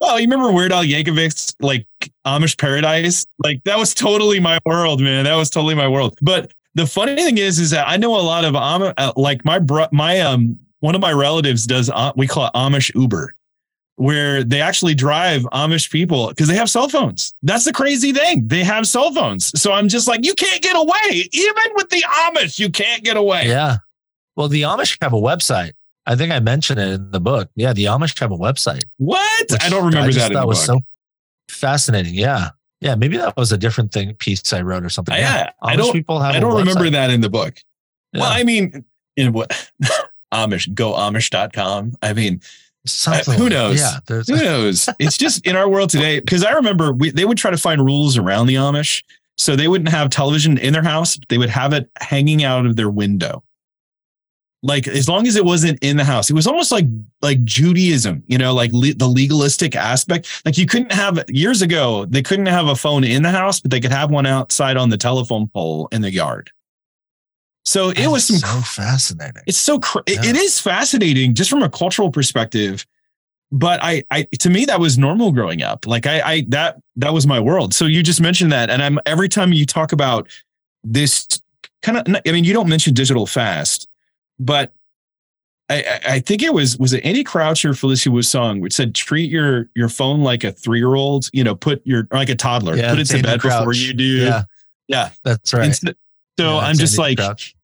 oh, 0.00 0.16
you 0.16 0.22
remember 0.22 0.52
Weird 0.52 0.72
Al 0.72 0.84
Yankovic's 0.84 1.54
like 1.60 1.86
Amish 2.26 2.58
Paradise? 2.58 3.26
Like 3.42 3.62
that 3.64 3.78
was 3.78 3.94
totally 3.94 4.40
my 4.40 4.58
world, 4.64 5.00
man. 5.00 5.24
That 5.24 5.36
was 5.36 5.50
totally 5.50 5.74
my 5.74 5.88
world. 5.88 6.16
But 6.22 6.52
the 6.74 6.86
funny 6.86 7.16
thing 7.16 7.38
is, 7.38 7.58
is 7.58 7.70
that 7.70 7.88
I 7.88 7.96
know 7.96 8.14
a 8.14 8.22
lot 8.22 8.44
of 8.44 8.54
Am 8.54 8.94
uh, 8.96 9.12
like 9.16 9.44
my 9.44 9.58
bro, 9.58 9.86
my 9.92 10.20
um 10.20 10.58
one 10.80 10.94
of 10.94 11.00
my 11.00 11.12
relatives 11.12 11.66
does 11.66 11.90
uh, 11.90 12.12
we 12.16 12.26
call 12.26 12.46
it 12.46 12.52
Amish 12.54 12.94
Uber, 12.94 13.34
where 13.96 14.44
they 14.44 14.60
actually 14.60 14.94
drive 14.94 15.42
Amish 15.52 15.90
people 15.90 16.28
because 16.28 16.46
they 16.46 16.54
have 16.54 16.70
cell 16.70 16.88
phones. 16.88 17.34
That's 17.42 17.64
the 17.64 17.72
crazy 17.72 18.12
thing. 18.12 18.46
They 18.46 18.62
have 18.62 18.86
cell 18.86 19.12
phones. 19.12 19.60
So 19.60 19.72
I'm 19.72 19.88
just 19.88 20.06
like, 20.06 20.24
you 20.24 20.34
can't 20.34 20.62
get 20.62 20.76
away. 20.76 21.28
Even 21.32 21.64
with 21.74 21.90
the 21.90 22.02
Amish, 22.02 22.58
you 22.60 22.70
can't 22.70 23.02
get 23.02 23.16
away. 23.16 23.48
Yeah. 23.48 23.78
Well, 24.36 24.48
the 24.48 24.62
Amish 24.62 24.96
have 25.02 25.12
a 25.12 25.16
website. 25.16 25.72
I 26.08 26.16
think 26.16 26.32
I 26.32 26.40
mentioned 26.40 26.80
it 26.80 26.88
in 26.88 27.10
the 27.12 27.20
book. 27.20 27.50
Yeah, 27.54 27.72
the 27.72 27.84
Amish 27.84 28.18
have 28.18 28.32
a 28.32 28.36
website. 28.36 28.82
What? 28.96 29.62
I 29.62 29.68
don't 29.68 29.84
remember 29.86 30.10
just 30.10 30.32
that 30.32 30.40
the 30.40 30.46
was 30.46 30.66
book. 30.66 30.78
so 30.78 31.54
fascinating. 31.54 32.14
Yeah. 32.14 32.50
Yeah. 32.80 32.94
Maybe 32.94 33.16
that 33.18 33.36
was 33.36 33.52
a 33.52 33.58
different 33.58 33.92
thing 33.92 34.14
piece 34.14 34.52
I 34.52 34.62
wrote 34.62 34.84
or 34.84 34.88
something. 34.88 35.14
yeah, 35.14 35.50
I 35.62 35.74
Amish 35.74 35.78
don't. 35.78 35.92
people 35.92 36.20
have 36.20 36.34
I 36.34 36.40
don't 36.40 36.56
remember 36.56 36.88
that 36.90 37.10
in 37.10 37.20
the 37.20 37.28
book. 37.30 37.58
Yeah. 38.12 38.20
Well, 38.22 38.30
I 38.32 38.42
mean, 38.42 38.84
in 39.16 39.32
what 39.32 39.70
Amish, 40.34 40.72
go 40.74 40.92
Amish.com. 40.94 41.94
I 42.02 42.12
mean, 42.12 42.40
Something 42.86 43.34
who 43.34 43.44
like- 43.44 43.52
knows? 43.52 43.80
Yeah. 43.80 43.98
Who 44.08 44.36
knows? 44.42 44.88
It's 44.98 45.18
just 45.18 45.46
in 45.46 45.56
our 45.56 45.68
world 45.68 45.90
today. 45.90 46.20
Because 46.20 46.42
I 46.44 46.52
remember 46.52 46.92
we, 46.92 47.10
they 47.10 47.26
would 47.26 47.36
try 47.36 47.50
to 47.50 47.58
find 47.58 47.84
rules 47.84 48.16
around 48.16 48.46
the 48.46 48.54
Amish. 48.54 49.02
So 49.36 49.54
they 49.56 49.68
wouldn't 49.68 49.90
have 49.90 50.08
television 50.10 50.56
in 50.58 50.72
their 50.72 50.82
house. 50.82 51.18
They 51.28 51.38
would 51.38 51.50
have 51.50 51.72
it 51.72 51.90
hanging 52.00 52.44
out 52.44 52.64
of 52.66 52.76
their 52.76 52.88
window. 52.90 53.44
Like 54.62 54.88
as 54.88 55.08
long 55.08 55.26
as 55.28 55.36
it 55.36 55.44
wasn't 55.44 55.78
in 55.82 55.96
the 55.96 56.04
house, 56.04 56.30
it 56.30 56.34
was 56.34 56.46
almost 56.48 56.72
like 56.72 56.86
like 57.22 57.44
Judaism, 57.44 58.24
you 58.26 58.38
know, 58.38 58.52
like 58.52 58.72
le- 58.72 58.94
the 58.94 59.06
legalistic 59.06 59.76
aspect. 59.76 60.42
Like 60.44 60.58
you 60.58 60.66
couldn't 60.66 60.90
have 60.92 61.24
years 61.28 61.62
ago, 61.62 62.06
they 62.06 62.22
couldn't 62.22 62.46
have 62.46 62.66
a 62.66 62.74
phone 62.74 63.04
in 63.04 63.22
the 63.22 63.30
house, 63.30 63.60
but 63.60 63.70
they 63.70 63.78
could 63.80 63.92
have 63.92 64.10
one 64.10 64.26
outside 64.26 64.76
on 64.76 64.88
the 64.90 64.96
telephone 64.96 65.46
pole 65.48 65.88
in 65.92 66.02
the 66.02 66.10
yard. 66.10 66.50
So 67.64 67.90
it 67.90 68.08
was 68.08 68.24
some 68.26 68.36
so 68.38 68.60
fascinating. 68.62 69.42
it's 69.46 69.58
so 69.58 69.78
cr- 69.78 69.98
it- 70.06 70.24
Yeah. 70.24 70.30
it 70.30 70.36
is 70.36 70.58
fascinating 70.58 71.34
just 71.34 71.50
from 71.50 71.62
a 71.62 71.68
cultural 71.70 72.10
perspective 72.10 72.84
but 73.50 73.80
I, 73.82 74.04
I 74.10 74.24
to 74.40 74.50
me 74.50 74.66
that 74.66 74.78
was 74.78 74.98
normal 74.98 75.32
growing 75.32 75.62
up 75.62 75.86
like 75.86 76.06
I, 76.06 76.20
I 76.20 76.44
that 76.48 76.76
that 76.96 77.14
was 77.14 77.26
my 77.26 77.40
world 77.40 77.72
so 77.72 77.86
you 77.86 78.02
just 78.02 78.20
mentioned 78.20 78.52
that 78.52 78.68
and 78.68 78.82
i'm 78.82 78.98
every 79.06 79.26
time 79.28 79.54
you 79.54 79.64
talk 79.64 79.92
about 79.92 80.28
this 80.84 81.26
kind 81.80 81.96
of 81.98 82.16
i 82.26 82.32
mean 82.32 82.44
you 82.44 82.52
don't 82.52 82.68
mention 82.68 82.92
digital 82.92 83.24
fast 83.26 83.87
but 84.38 84.72
I, 85.70 85.82
I- 85.82 86.00
I 86.14 86.20
think 86.20 86.42
it 86.42 86.54
was 86.54 86.78
was 86.78 86.92
it 86.92 87.04
Andy 87.04 87.22
Crouch 87.24 87.64
or 87.64 87.74
Felicia 87.74 88.10
Wu 88.10 88.22
Song 88.22 88.60
which 88.60 88.72
said 88.72 88.94
treat 88.94 89.30
your 89.30 89.68
your 89.74 89.88
phone 89.88 90.20
like 90.22 90.44
a 90.44 90.52
three 90.52 90.78
year 90.78 90.94
old 90.94 91.28
you 91.32 91.44
know 91.44 91.54
put 91.54 91.80
your 91.86 92.08
like 92.10 92.28
a 92.30 92.34
toddler 92.34 92.76
Yeah, 92.76 92.90
put 92.90 93.00
it 93.00 93.04
to 93.06 93.16
Andy 93.18 93.28
bed 93.28 93.42
before 93.42 93.72
you 93.74 93.92
do 93.92 94.04
Yeah. 94.04 94.44
yeah 94.88 95.10
That's 95.24 95.52
right. 95.52 95.66
Instead- 95.66 95.96
so 96.38 96.52
Yeah, 96.54 96.58
I'm 96.58 96.76
just 96.76 96.98
Andy 96.98 97.16
like 97.16 97.18
Crouch. 97.18 97.54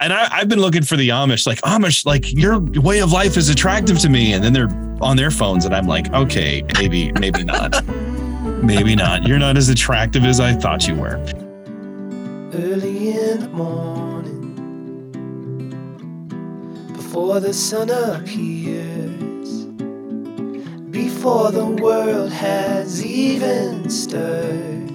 and 0.00 0.12
I, 0.12 0.28
I've 0.38 0.48
been 0.48 0.60
looking 0.60 0.82
for 0.82 0.96
the 0.96 1.08
Amish, 1.10 1.46
like 1.46 1.60
Amish, 1.62 2.06
like 2.06 2.32
your 2.32 2.58
way 2.60 3.00
of 3.00 3.12
life 3.12 3.36
is 3.36 3.48
attractive 3.48 3.98
to 4.00 4.08
me. 4.08 4.32
And 4.32 4.42
then 4.42 4.52
they're 4.52 4.68
on 5.02 5.16
their 5.16 5.30
phones, 5.32 5.64
and 5.66 5.74
I'm 5.74 5.86
like, 5.88 6.10
okay, 6.14 6.62
maybe, 6.78 7.10
maybe 7.18 7.42
not, 7.42 7.84
maybe 8.62 8.94
not. 8.94 9.26
You're 9.26 9.40
not 9.40 9.56
as 9.56 9.68
attractive 9.68 10.24
as 10.24 10.38
I 10.40 10.52
thought 10.54 10.86
you 10.86 10.94
were. 10.94 11.16
early 12.54 13.10
in 13.18 13.40
the 13.40 13.48
morning 13.48 14.13
before 17.14 17.38
the 17.38 17.54
sun 17.54 17.88
appears 17.90 19.66
before 20.90 21.52
the 21.52 21.64
world 21.64 22.32
has 22.32 23.06
even 23.06 23.88
stirred. 23.88 24.90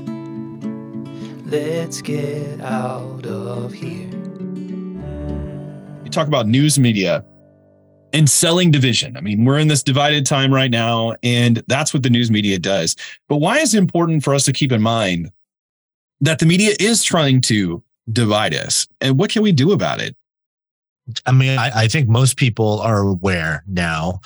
Let's 1.45 2.01
get 2.01 2.59
out 2.59 3.25
of 3.25 3.71
here. 3.71 4.09
You 6.03 6.09
talk 6.11 6.27
about 6.27 6.45
news 6.45 6.77
media 6.77 7.23
and 8.11 8.29
selling 8.29 8.69
division. 8.69 9.15
I 9.15 9.21
mean, 9.21 9.45
we're 9.45 9.59
in 9.59 9.69
this 9.69 9.81
divided 9.81 10.25
time 10.25 10.53
right 10.53 10.69
now, 10.69 11.15
and 11.23 11.63
that's 11.67 11.93
what 11.93 12.03
the 12.03 12.09
news 12.09 12.29
media 12.29 12.59
does. 12.59 12.97
But 13.29 13.37
why 13.37 13.59
is 13.59 13.73
it 13.73 13.77
important 13.77 14.25
for 14.25 14.33
us 14.35 14.43
to 14.43 14.51
keep 14.51 14.73
in 14.73 14.81
mind 14.81 15.31
that 16.19 16.39
the 16.39 16.45
media 16.45 16.75
is 16.81 17.01
trying 17.01 17.39
to 17.43 17.81
divide 18.11 18.53
us? 18.53 18.89
And 18.99 19.17
what 19.17 19.29
can 19.29 19.41
we 19.41 19.53
do 19.53 19.71
about 19.71 20.01
it? 20.01 20.17
I 21.25 21.31
mean, 21.31 21.57
I, 21.57 21.83
I, 21.83 21.87
think 21.87 22.07
most 22.07 22.37
people 22.37 22.79
are 22.81 22.99
aware 22.99 23.63
now, 23.67 24.21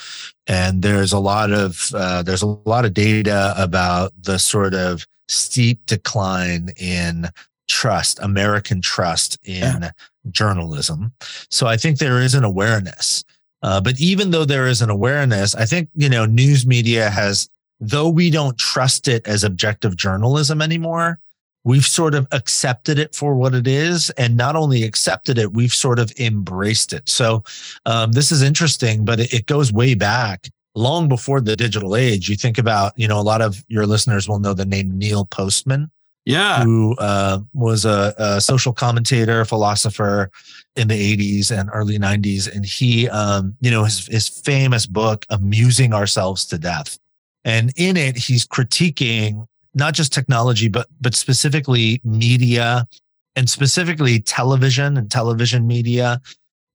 and 0.47 0.81
there's 0.81 1.13
a 1.13 1.19
lot 1.19 1.51
of 1.51 1.91
uh, 1.93 2.23
there's 2.23 2.41
a 2.41 2.47
lot 2.47 2.85
of 2.85 2.93
data 2.93 3.53
about 3.57 4.13
the 4.21 4.37
sort 4.37 4.73
of 4.73 5.05
steep 5.27 5.85
decline 5.85 6.69
in 6.77 7.29
trust, 7.67 8.19
American 8.21 8.81
trust 8.81 9.37
in 9.43 9.81
yeah. 9.83 9.91
journalism. 10.31 11.13
So 11.49 11.67
I 11.67 11.77
think 11.77 11.97
there 11.97 12.21
is 12.21 12.35
an 12.35 12.43
awareness. 12.43 13.23
Uh, 13.61 13.79
but 13.79 13.99
even 13.99 14.31
though 14.31 14.45
there 14.45 14.67
is 14.67 14.81
an 14.81 14.89
awareness, 14.89 15.55
I 15.55 15.65
think 15.65 15.89
you 15.95 16.09
know 16.09 16.25
news 16.25 16.65
media 16.65 17.09
has, 17.09 17.49
though 17.79 18.09
we 18.09 18.29
don't 18.29 18.57
trust 18.57 19.07
it 19.07 19.25
as 19.25 19.43
objective 19.43 19.95
journalism 19.95 20.61
anymore, 20.61 21.19
we've 21.63 21.85
sort 21.85 22.13
of 22.15 22.27
accepted 22.31 22.99
it 22.99 23.15
for 23.15 23.35
what 23.35 23.53
it 23.53 23.67
is 23.67 24.09
and 24.11 24.35
not 24.35 24.55
only 24.55 24.83
accepted 24.83 25.37
it 25.37 25.53
we've 25.53 25.73
sort 25.73 25.99
of 25.99 26.11
embraced 26.19 26.93
it. 26.93 27.07
So 27.07 27.43
um, 27.85 28.11
this 28.11 28.31
is 28.31 28.41
interesting 28.41 29.05
but 29.05 29.19
it, 29.19 29.33
it, 29.33 29.45
goes 29.45 29.73
way 29.73 29.93
back 29.93 30.49
long 30.75 31.07
before 31.07 31.41
the 31.41 31.55
digital 31.55 31.95
age. 31.95 32.29
You 32.29 32.35
think 32.35 32.57
about 32.57 32.93
you 32.97 33.07
know 33.07 33.19
a 33.19 33.21
lot 33.21 33.41
of 33.41 33.63
your 33.67 33.85
listeners 33.85 34.27
will 34.27 34.39
know 34.39 34.53
the 34.53 34.65
name 34.65 34.97
neil 34.97 35.25
postman 35.25 35.91
yeah. 36.25 36.63
who 36.63 36.95
uh, 36.99 37.39
was 37.53 37.85
a, 37.85 38.13
a, 38.17 38.41
social 38.41 38.73
commentator 38.73 39.43
philosopher 39.45 40.31
in 40.75 40.87
the 40.87 41.17
80s 41.17 41.57
and 41.57 41.69
early 41.73 41.99
90s 41.99 42.53
and 42.53 42.65
he 42.65 43.09
um, 43.09 43.55
you 43.61 43.69
know 43.69 43.83
his, 43.83 44.07
his 44.07 44.27
famous 44.27 44.85
book 44.85 45.25
amusing 45.29 45.93
ourselves 45.93 46.45
to 46.45 46.57
death. 46.57 46.97
And 47.45 47.73
in 47.75 47.97
it 47.97 48.15
he's 48.15 48.47
critiquing 48.47 49.47
not 49.73 49.93
just 49.93 50.13
technology, 50.13 50.67
but 50.67 50.87
but 51.01 51.15
specifically 51.15 52.01
media 52.03 52.87
and 53.35 53.49
specifically 53.49 54.19
television 54.19 54.97
and 54.97 55.09
television 55.09 55.67
media. 55.67 56.21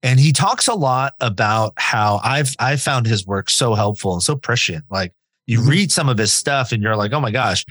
And 0.02 0.20
he 0.20 0.32
talks 0.32 0.68
a 0.68 0.74
lot 0.74 1.14
about 1.20 1.74
how 1.76 2.20
I've 2.22 2.54
I 2.58 2.76
found 2.76 3.06
his 3.06 3.26
work 3.26 3.50
so 3.50 3.74
helpful 3.74 4.12
and 4.12 4.22
so 4.22 4.36
prescient. 4.36 4.84
Like 4.90 5.12
you 5.46 5.60
mm-hmm. 5.60 5.68
read 5.68 5.92
some 5.92 6.08
of 6.08 6.18
his 6.18 6.32
stuff 6.32 6.72
and 6.72 6.82
you're 6.82 6.96
like, 6.96 7.12
oh 7.12 7.20
my 7.20 7.30
gosh, 7.30 7.64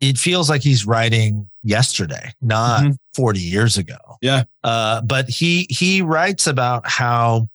it 0.00 0.18
feels 0.18 0.48
like 0.50 0.62
he's 0.62 0.86
writing 0.86 1.48
yesterday, 1.62 2.32
not 2.40 2.82
mm-hmm. 2.82 2.92
40 3.14 3.40
years 3.40 3.78
ago. 3.78 3.96
Yeah. 4.22 4.44
Uh, 4.62 5.00
but 5.02 5.28
he 5.28 5.66
he 5.70 6.02
writes 6.02 6.46
about 6.46 6.88
how 6.88 7.48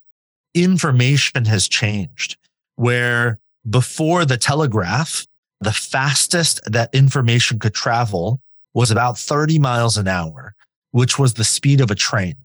information 0.53 1.45
has 1.45 1.67
changed, 1.67 2.37
where 2.75 3.39
before 3.69 4.25
the 4.25 4.37
telegraph, 4.37 5.25
the 5.61 5.73
fastest 5.73 6.59
that 6.71 6.93
information 6.93 7.59
could 7.59 7.73
travel 7.73 8.39
was 8.73 8.91
about 8.91 9.17
30 9.17 9.59
miles 9.59 9.97
an 9.97 10.07
hour, 10.07 10.55
which 10.91 11.19
was 11.19 11.33
the 11.33 11.43
speed 11.43 11.81
of 11.81 11.91
a 11.91 11.95
train. 11.95 12.35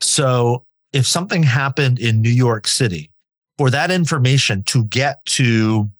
So 0.00 0.64
if 0.92 1.06
something 1.06 1.42
happened 1.42 1.98
in 1.98 2.20
New 2.20 2.30
York 2.30 2.66
City, 2.66 3.10
for 3.58 3.70
that 3.70 3.90
information 3.90 4.62
to 4.64 4.84
get 4.86 5.24
to 5.26 5.90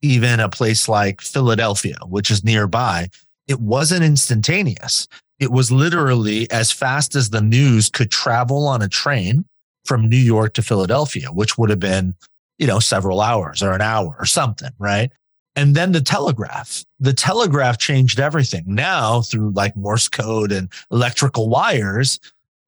even 0.00 0.40
a 0.40 0.48
place 0.48 0.88
like 0.88 1.20
Philadelphia, 1.20 1.96
which 2.06 2.30
is 2.30 2.42
nearby, 2.42 3.08
it 3.46 3.60
wasn't 3.60 4.04
instantaneous. 4.04 5.06
It 5.38 5.52
was 5.52 5.72
literally 5.72 6.50
as 6.50 6.72
fast 6.72 7.14
as 7.14 7.30
the 7.30 7.40
news 7.40 7.88
could 7.88 8.10
travel 8.10 8.66
on 8.66 8.82
a 8.82 8.88
train 8.88 9.44
from 9.84 10.08
New 10.08 10.16
York 10.16 10.54
to 10.54 10.62
Philadelphia, 10.62 11.28
which 11.32 11.58
would 11.58 11.70
have 11.70 11.80
been, 11.80 12.14
you 12.58 12.66
know, 12.66 12.78
several 12.78 13.20
hours 13.20 13.62
or 13.62 13.72
an 13.72 13.80
hour 13.80 14.16
or 14.18 14.26
something, 14.26 14.70
right? 14.78 15.12
And 15.54 15.74
then 15.74 15.92
the 15.92 16.00
telegraph. 16.00 16.84
The 16.98 17.12
telegraph 17.12 17.78
changed 17.78 18.18
everything. 18.18 18.64
Now, 18.66 19.20
through 19.20 19.50
like 19.50 19.76
Morse 19.76 20.08
code 20.08 20.50
and 20.50 20.70
electrical 20.90 21.48
wires, 21.48 22.18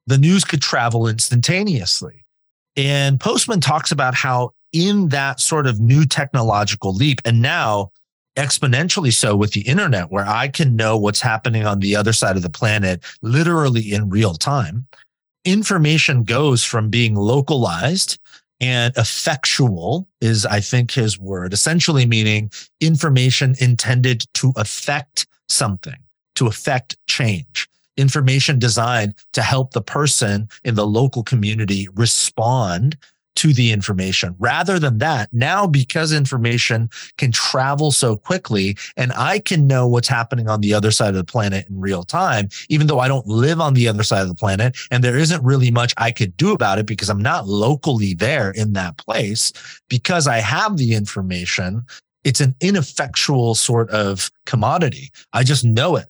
the 0.06 0.18
news 0.18 0.44
could 0.44 0.60
travel 0.60 1.08
instantaneously. 1.08 2.24
And 2.76 3.18
Postman 3.18 3.60
talks 3.60 3.90
about 3.90 4.14
how, 4.14 4.52
in 4.72 5.08
that 5.08 5.40
sort 5.40 5.66
of 5.66 5.80
new 5.80 6.04
technological 6.04 6.92
leap, 6.92 7.22
and 7.24 7.40
now 7.40 7.92
exponentially 8.36 9.12
so 9.12 9.36
with 9.36 9.52
the 9.52 9.62
internet, 9.62 10.10
where 10.10 10.26
I 10.26 10.48
can 10.48 10.76
know 10.76 10.98
what's 10.98 11.20
happening 11.20 11.64
on 11.64 11.78
the 11.78 11.94
other 11.96 12.12
side 12.12 12.36
of 12.36 12.42
the 12.42 12.50
planet 12.50 13.02
literally 13.22 13.92
in 13.92 14.10
real 14.10 14.34
time, 14.34 14.86
information 15.44 16.24
goes 16.24 16.64
from 16.64 16.90
being 16.90 17.14
localized 17.14 18.18
and 18.60 18.96
effectual 18.96 20.08
is, 20.20 20.46
I 20.46 20.60
think, 20.60 20.92
his 20.92 21.18
word, 21.18 21.52
essentially 21.52 22.06
meaning 22.06 22.50
information 22.80 23.54
intended 23.58 24.24
to 24.34 24.52
affect 24.56 25.26
something, 25.48 25.98
to 26.36 26.46
affect 26.46 26.96
change, 27.06 27.68
information 27.96 28.58
designed 28.58 29.14
to 29.32 29.42
help 29.42 29.72
the 29.72 29.82
person 29.82 30.48
in 30.64 30.74
the 30.74 30.86
local 30.86 31.22
community 31.22 31.88
respond 31.94 32.96
to 33.36 33.52
the 33.52 33.72
information. 33.72 34.34
Rather 34.38 34.78
than 34.78 34.98
that, 34.98 35.32
now 35.32 35.66
because 35.66 36.12
information 36.12 36.88
can 37.18 37.32
travel 37.32 37.90
so 37.90 38.16
quickly 38.16 38.76
and 38.96 39.12
I 39.12 39.38
can 39.38 39.66
know 39.66 39.86
what's 39.86 40.08
happening 40.08 40.48
on 40.48 40.60
the 40.60 40.74
other 40.74 40.90
side 40.90 41.08
of 41.10 41.14
the 41.16 41.24
planet 41.24 41.68
in 41.68 41.80
real 41.80 42.04
time, 42.04 42.48
even 42.68 42.86
though 42.86 43.00
I 43.00 43.08
don't 43.08 43.26
live 43.26 43.60
on 43.60 43.74
the 43.74 43.88
other 43.88 44.02
side 44.02 44.22
of 44.22 44.28
the 44.28 44.34
planet 44.34 44.76
and 44.90 45.02
there 45.02 45.18
isn't 45.18 45.42
really 45.44 45.70
much 45.70 45.94
I 45.96 46.10
could 46.10 46.36
do 46.36 46.52
about 46.52 46.78
it 46.78 46.86
because 46.86 47.08
I'm 47.08 47.22
not 47.22 47.46
locally 47.46 48.14
there 48.14 48.50
in 48.52 48.72
that 48.74 48.96
place, 48.98 49.52
because 49.88 50.26
I 50.26 50.38
have 50.38 50.76
the 50.76 50.94
information, 50.94 51.84
it's 52.24 52.40
an 52.40 52.54
ineffectual 52.60 53.54
sort 53.54 53.90
of 53.90 54.30
commodity. 54.46 55.10
I 55.32 55.42
just 55.44 55.64
know 55.64 55.96
it. 55.96 56.06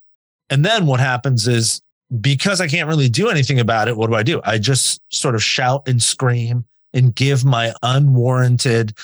And 0.50 0.64
then 0.64 0.86
what 0.86 1.00
happens 1.00 1.48
is 1.48 1.80
because 2.20 2.60
I 2.60 2.68
can't 2.68 2.88
really 2.88 3.08
do 3.08 3.28
anything 3.28 3.58
about 3.58 3.88
it, 3.88 3.96
what 3.96 4.08
do 4.08 4.14
I 4.14 4.22
do? 4.22 4.40
I 4.44 4.58
just 4.58 5.00
sort 5.10 5.34
of 5.34 5.42
shout 5.42 5.88
and 5.88 6.02
scream 6.02 6.64
and 6.94 7.14
give 7.14 7.44
my 7.44 7.74
unwarranted, 7.82 8.96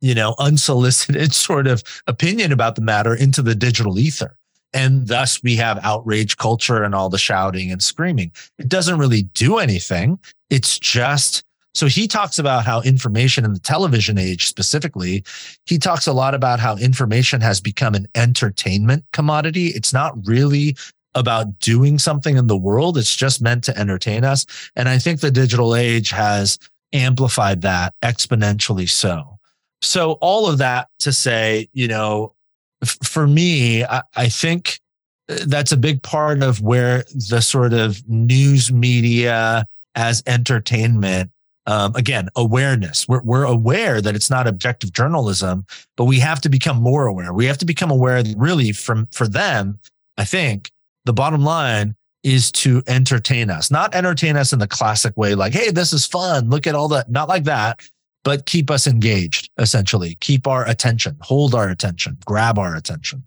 you 0.00 0.14
know, 0.14 0.36
unsolicited 0.38 1.34
sort 1.34 1.66
of 1.66 1.82
opinion 2.06 2.52
about 2.52 2.76
the 2.76 2.82
matter 2.82 3.14
into 3.14 3.42
the 3.42 3.56
digital 3.56 3.98
ether. 3.98 4.36
And 4.72 5.08
thus 5.08 5.42
we 5.42 5.56
have 5.56 5.80
outrage 5.82 6.36
culture 6.36 6.84
and 6.84 6.94
all 6.94 7.08
the 7.08 7.18
shouting 7.18 7.72
and 7.72 7.82
screaming. 7.82 8.30
It 8.58 8.68
doesn't 8.68 8.98
really 8.98 9.22
do 9.22 9.58
anything. 9.58 10.20
It's 10.48 10.78
just 10.78 11.42
so 11.74 11.86
he 11.86 12.08
talks 12.08 12.38
about 12.38 12.64
how 12.64 12.82
information 12.82 13.44
in 13.44 13.52
the 13.52 13.60
television 13.60 14.18
age 14.18 14.46
specifically, 14.46 15.24
he 15.66 15.78
talks 15.78 16.06
a 16.06 16.12
lot 16.12 16.34
about 16.34 16.58
how 16.58 16.76
information 16.76 17.40
has 17.40 17.60
become 17.60 17.94
an 17.94 18.08
entertainment 18.14 19.04
commodity. 19.12 19.68
It's 19.68 19.92
not 19.92 20.14
really 20.24 20.76
about 21.14 21.58
doing 21.60 21.98
something 21.98 22.36
in 22.36 22.48
the 22.48 22.56
world. 22.56 22.98
It's 22.98 23.14
just 23.14 23.40
meant 23.40 23.64
to 23.64 23.78
entertain 23.78 24.24
us. 24.24 24.46
And 24.76 24.88
I 24.88 24.98
think 24.98 25.20
the 25.20 25.30
digital 25.30 25.74
age 25.74 26.10
has 26.10 26.58
amplified 26.92 27.62
that 27.62 27.94
exponentially 28.02 28.88
so. 28.88 29.38
So 29.82 30.12
all 30.20 30.48
of 30.48 30.58
that 30.58 30.88
to 31.00 31.12
say, 31.12 31.68
you 31.72 31.88
know, 31.88 32.34
f- 32.82 32.98
for 33.02 33.26
me, 33.26 33.84
I, 33.84 34.02
I 34.16 34.28
think 34.28 34.80
uh, 35.28 35.38
that's 35.46 35.72
a 35.72 35.76
big 35.76 36.02
part 36.02 36.42
of 36.42 36.60
where 36.60 37.04
the 37.28 37.40
sort 37.40 37.72
of 37.72 38.06
news 38.08 38.72
media 38.72 39.64
as 39.94 40.22
entertainment 40.26 41.30
um, 41.66 41.94
again 41.94 42.28
awareness 42.36 43.06
we're, 43.06 43.22
we're 43.22 43.44
aware 43.44 44.00
that 44.00 44.14
it's 44.14 44.30
not 44.30 44.46
objective 44.46 44.92
journalism 44.92 45.66
but 45.96 46.04
we 46.04 46.18
have 46.18 46.40
to 46.40 46.48
become 46.48 46.80
more 46.80 47.06
aware 47.06 47.32
we 47.32 47.44
have 47.44 47.58
to 47.58 47.66
become 47.66 47.90
aware 47.90 48.22
that 48.22 48.36
really 48.38 48.72
from 48.72 49.06
for 49.12 49.28
them 49.28 49.78
i 50.16 50.24
think 50.24 50.70
the 51.04 51.12
bottom 51.12 51.42
line 51.42 51.94
is 52.22 52.52
to 52.52 52.82
entertain 52.86 53.50
us, 53.50 53.70
not 53.70 53.94
entertain 53.94 54.36
us 54.36 54.52
in 54.52 54.58
the 54.58 54.66
classic 54.66 55.16
way, 55.16 55.34
like, 55.34 55.52
hey, 55.52 55.70
this 55.70 55.92
is 55.92 56.06
fun. 56.06 56.50
Look 56.50 56.66
at 56.66 56.74
all 56.74 56.88
that. 56.88 57.10
Not 57.10 57.28
like 57.28 57.44
that, 57.44 57.80
but 58.24 58.46
keep 58.46 58.70
us 58.70 58.86
engaged, 58.86 59.50
essentially. 59.58 60.16
Keep 60.20 60.46
our 60.46 60.68
attention, 60.68 61.16
hold 61.20 61.54
our 61.54 61.68
attention, 61.68 62.18
grab 62.26 62.58
our 62.58 62.74
attention. 62.76 63.24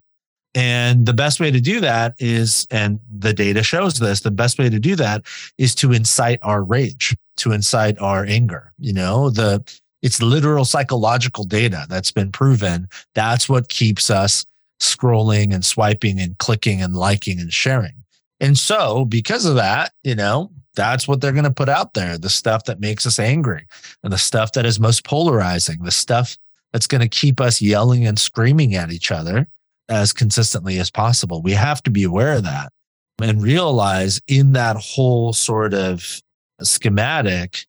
And 0.54 1.04
the 1.04 1.12
best 1.12 1.40
way 1.40 1.50
to 1.50 1.60
do 1.60 1.80
that 1.80 2.14
is, 2.20 2.66
and 2.70 3.00
the 3.10 3.32
data 3.32 3.64
shows 3.64 3.98
this, 3.98 4.20
the 4.20 4.30
best 4.30 4.58
way 4.58 4.70
to 4.70 4.78
do 4.78 4.94
that 4.96 5.24
is 5.58 5.74
to 5.76 5.92
incite 5.92 6.38
our 6.42 6.62
rage, 6.62 7.16
to 7.38 7.50
incite 7.50 7.98
our 8.00 8.24
anger. 8.24 8.72
You 8.78 8.92
know, 8.92 9.30
the 9.30 9.64
it's 10.00 10.22
literal 10.22 10.64
psychological 10.64 11.44
data 11.44 11.86
that's 11.88 12.12
been 12.12 12.30
proven. 12.30 12.88
That's 13.14 13.48
what 13.48 13.68
keeps 13.68 14.10
us 14.10 14.44
scrolling 14.80 15.52
and 15.52 15.64
swiping 15.64 16.20
and 16.20 16.36
clicking 16.38 16.82
and 16.82 16.94
liking 16.94 17.40
and 17.40 17.52
sharing. 17.52 18.03
And 18.44 18.58
so, 18.58 19.06
because 19.06 19.46
of 19.46 19.54
that, 19.54 19.92
you 20.02 20.14
know, 20.14 20.50
that's 20.76 21.08
what 21.08 21.20
they're 21.22 21.32
going 21.32 21.44
to 21.44 21.50
put 21.50 21.70
out 21.70 21.94
there 21.94 22.18
the 22.18 22.28
stuff 22.28 22.64
that 22.64 22.78
makes 22.78 23.06
us 23.06 23.18
angry 23.18 23.66
and 24.02 24.12
the 24.12 24.18
stuff 24.18 24.52
that 24.52 24.66
is 24.66 24.78
most 24.78 25.02
polarizing, 25.04 25.82
the 25.82 25.90
stuff 25.90 26.36
that's 26.72 26.86
going 26.86 27.00
to 27.00 27.08
keep 27.08 27.40
us 27.40 27.62
yelling 27.62 28.06
and 28.06 28.18
screaming 28.18 28.74
at 28.74 28.92
each 28.92 29.10
other 29.10 29.46
as 29.88 30.12
consistently 30.12 30.78
as 30.78 30.90
possible. 30.90 31.40
We 31.40 31.52
have 31.52 31.82
to 31.84 31.90
be 31.90 32.02
aware 32.02 32.34
of 32.34 32.44
that 32.44 32.70
and 33.18 33.42
realize 33.42 34.20
in 34.28 34.52
that 34.52 34.76
whole 34.76 35.32
sort 35.32 35.72
of 35.72 36.20
schematic, 36.60 37.64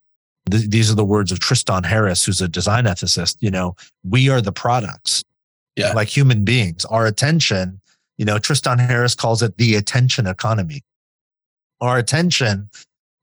th- 0.52 0.70
these 0.70 0.92
are 0.92 0.96
the 0.96 1.06
words 1.06 1.32
of 1.32 1.40
Tristan 1.40 1.84
Harris, 1.84 2.26
who's 2.26 2.42
a 2.42 2.50
design 2.50 2.84
ethicist. 2.84 3.38
You 3.40 3.52
know, 3.52 3.78
we 4.04 4.30
are 4.30 4.42
the 4.42 4.52
products. 4.52 5.24
Yeah. 5.78 5.94
Like 5.94 6.08
human 6.08 6.44
beings, 6.44 6.84
our 6.86 7.06
attention, 7.06 7.80
you 8.18 8.26
know, 8.26 8.40
Tristan 8.40 8.80
Harris 8.80 9.16
calls 9.16 9.42
it 9.42 9.58
the 9.58 9.76
attention 9.76 10.28
economy. 10.28 10.82
Our 11.82 11.98
attention 11.98 12.70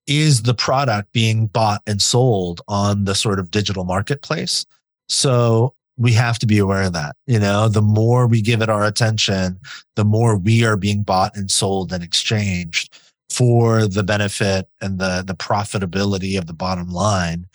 is 0.07 0.43
the 0.43 0.55
product 0.55 1.13
being 1.13 1.47
bought 1.47 1.83
and 1.87 2.03
sold 2.03 2.61
on 2.69 3.05
the 3.05 3.15
sort 3.15 3.39
of 3.39 3.51
digital 3.51 3.85
marketplace. 3.85 4.67
So 5.09 5.75
we 5.97 6.13
have 6.13 6.39
to 6.41 6.47
be 6.47 6.59
aware 6.59 6.83
of 6.83 6.93
that. 6.95 7.17
You 7.27 7.39
know, 7.39 7.69
the 7.69 7.83
more 7.83 8.27
we 8.27 8.43
give 8.43 8.63
it 8.63 8.69
our 8.69 8.85
attention, 8.85 9.61
the 9.97 10.05
more 10.05 10.37
we 10.37 10.65
are 10.65 10.77
being 10.77 11.03
bought 11.03 11.37
and 11.37 11.51
sold 11.51 11.93
and 11.93 12.03
exchanged 12.03 12.99
for 13.31 13.87
the 13.87 14.03
benefit 14.03 14.69
and 14.81 14.99
the 14.99 15.23
the 15.27 15.35
profitability 15.35 16.39
of 16.39 16.47
the 16.47 16.53
bottom 16.53 16.89
line 16.91 17.47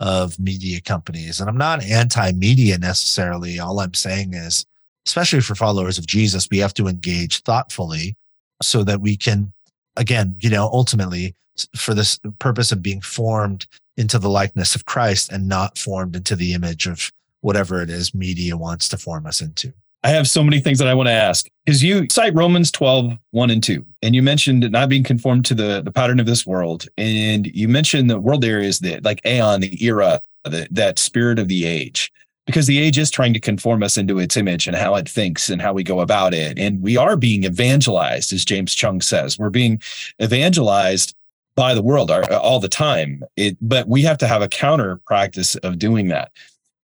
of 0.00 0.38
media 0.38 0.80
companies. 0.80 1.40
And 1.40 1.48
I'm 1.48 1.56
not 1.56 1.82
anti-media 1.82 2.78
necessarily. 2.78 3.58
All 3.58 3.80
I'm 3.80 3.94
saying 3.94 4.34
is, 4.34 4.66
especially 5.06 5.40
for 5.40 5.54
followers 5.54 5.98
of 5.98 6.06
Jesus, 6.06 6.48
we 6.50 6.58
have 6.58 6.74
to 6.74 6.88
engage 6.88 7.42
thoughtfully 7.42 8.16
so 8.62 8.82
that 8.84 9.00
we 9.00 9.16
can, 9.16 9.52
again, 9.96 10.36
you 10.40 10.50
know, 10.50 10.68
ultimately 10.72 11.34
for 11.74 11.94
this 11.94 12.18
purpose 12.38 12.72
of 12.72 12.82
being 12.82 13.00
formed 13.00 13.66
into 13.96 14.18
the 14.18 14.28
likeness 14.28 14.74
of 14.74 14.84
Christ 14.84 15.32
and 15.32 15.48
not 15.48 15.78
formed 15.78 16.16
into 16.16 16.36
the 16.36 16.52
image 16.52 16.86
of 16.86 17.10
whatever 17.40 17.80
it 17.80 17.90
is 17.90 18.14
media 18.14 18.56
wants 18.56 18.88
to 18.90 18.98
form 18.98 19.26
us 19.26 19.40
into. 19.40 19.72
I 20.02 20.10
have 20.10 20.28
so 20.28 20.44
many 20.44 20.60
things 20.60 20.78
that 20.78 20.88
I 20.88 20.94
want 20.94 21.08
to 21.08 21.12
ask 21.12 21.48
because 21.64 21.82
you 21.82 22.06
cite 22.10 22.34
Romans 22.34 22.70
12, 22.70 23.18
1 23.30 23.50
and 23.50 23.62
2, 23.62 23.84
and 24.02 24.14
you 24.14 24.22
mentioned 24.22 24.70
not 24.70 24.88
being 24.88 25.02
conformed 25.02 25.44
to 25.46 25.54
the, 25.54 25.82
the 25.82 25.90
pattern 25.90 26.20
of 26.20 26.26
this 26.26 26.46
world. 26.46 26.86
And 26.96 27.46
you 27.48 27.66
mentioned 27.66 28.10
the 28.10 28.20
world 28.20 28.44
areas 28.44 28.80
that 28.80 29.04
like 29.04 29.20
aeon, 29.24 29.62
the 29.62 29.84
era, 29.84 30.20
the, 30.44 30.68
that 30.70 30.98
spirit 30.98 31.38
of 31.38 31.48
the 31.48 31.64
age, 31.64 32.12
because 32.46 32.66
the 32.66 32.78
age 32.78 32.96
is 32.96 33.10
trying 33.10 33.34
to 33.34 33.40
conform 33.40 33.82
us 33.82 33.98
into 33.98 34.18
its 34.18 34.36
image 34.36 34.66
and 34.66 34.76
how 34.76 34.94
it 34.94 35.08
thinks 35.08 35.50
and 35.50 35.60
how 35.60 35.72
we 35.72 35.82
go 35.82 36.00
about 36.00 36.32
it. 36.32 36.58
And 36.58 36.80
we 36.80 36.96
are 36.96 37.16
being 37.16 37.44
evangelized, 37.44 38.32
as 38.32 38.44
James 38.44 38.74
Chung 38.74 39.00
says. 39.00 39.38
We're 39.38 39.50
being 39.50 39.82
evangelized 40.22 41.14
by 41.56 41.74
the 41.74 41.82
world 41.82 42.10
all 42.10 42.60
the 42.60 42.68
time. 42.68 43.22
It, 43.36 43.56
but 43.60 43.88
we 43.88 44.02
have 44.02 44.18
to 44.18 44.26
have 44.26 44.42
a 44.42 44.48
counter 44.48 45.00
practice 45.06 45.56
of 45.56 45.78
doing 45.78 46.08
that 46.08 46.30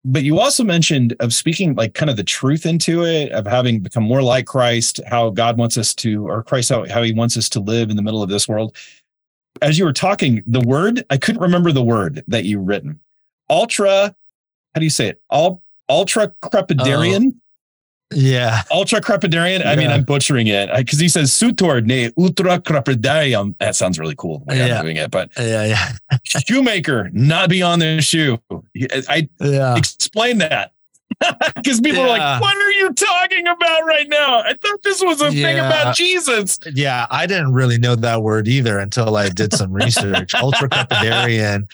but 0.05 0.25
you 0.25 0.41
also 0.41 0.65
mentioned 0.65 1.15
of 1.21 1.33
speaking 1.33 1.75
like 1.75 1.95
kind 1.95 2.11
of 2.11 2.17
the 2.17 2.25
truth 2.25 2.67
into 2.67 3.05
it 3.05 3.31
of 3.33 3.47
having 3.47 3.81
become 3.81 4.03
more 4.03 4.23
like 4.23 4.47
christ 4.47 5.01
how 5.07 5.31
god 5.31 5.57
wants 5.57 5.79
us 5.79 5.95
to 5.95 6.27
or 6.27 6.43
christ 6.43 6.71
how, 6.71 6.87
how 6.89 7.03
he 7.03 7.13
wants 7.13 7.37
us 7.37 7.49
to 7.49 7.61
live 7.61 7.91
in 7.91 7.97
the 7.97 8.03
middle 8.03 8.23
of 8.23 8.29
this 8.29 8.49
world 8.49 8.77
as 9.61 9.79
you 9.79 9.85
were 9.85 9.93
talking 9.93 10.43
the 10.47 10.61
word 10.61 11.05
i 11.11 11.17
couldn't 11.17 11.41
remember 11.41 11.73
the 11.73 11.83
word 11.83 12.25
that 12.27 12.45
you 12.45 12.59
written 12.59 12.99
ultra 13.49 14.15
how 14.75 14.79
do 14.79 14.85
you 14.85 14.91
say 14.91 15.09
it 15.09 15.21
all 15.31 15.63
ultra 15.89 16.29
crepidarian 16.43 17.33
oh, 17.35 17.39
Yeah. 18.15 18.63
ultra 18.71 19.01
crepidarian 19.01 19.65
i 19.67 19.75
mean 19.77 19.91
i'm 19.91 20.05
butchering 20.05 20.47
it 20.47 20.71
because 20.77 20.99
he 20.99 21.09
says 21.09 21.33
sutor 21.33 21.81
ne 21.81 22.11
ultra 22.19 22.59
crepidarium 22.61 23.55
that 23.59 23.75
sounds 23.77 23.99
really 23.99 24.15
cool 24.17 24.45
the 24.47 24.55
way 24.55 24.67
Yeah. 24.69 24.79
i'm 24.79 24.85
doing 24.85 24.97
it 24.97 25.11
but 25.11 25.31
Yeah. 25.39 25.65
Yeah. 25.65 26.19
shoemaker 26.25 27.11
not 27.13 27.49
beyond 27.49 27.83
the 27.83 28.01
shoe 28.03 28.39
i 29.09 29.29
Yeah. 29.41 29.77
explain 29.77 30.39
that 30.39 30.73
because 31.57 31.79
people 31.81 32.01
are 32.03 32.09
like 32.09 32.41
what 32.41 32.57
are 32.57 32.71
you 32.73 32.91
talking 32.95 33.47
about 33.47 33.85
right 33.85 34.09
now 34.09 34.41
i 34.41 34.55
thought 34.61 34.83
this 34.83 35.03
was 35.03 35.21
a 35.21 35.31
thing 35.31 35.59
about 35.59 35.95
jesus 35.95 36.59
Yeah, 36.75 37.07
I 37.11 37.27
didn't 37.27 37.53
really 37.53 37.77
know 37.79 37.95
that 37.97 38.23
word 38.23 38.49
either 38.49 38.79
until 38.79 39.17
I 39.17 39.29
did 39.29 39.53
some 39.53 39.73
research. 39.73 40.33
Ultracrepidarian. 40.47 41.69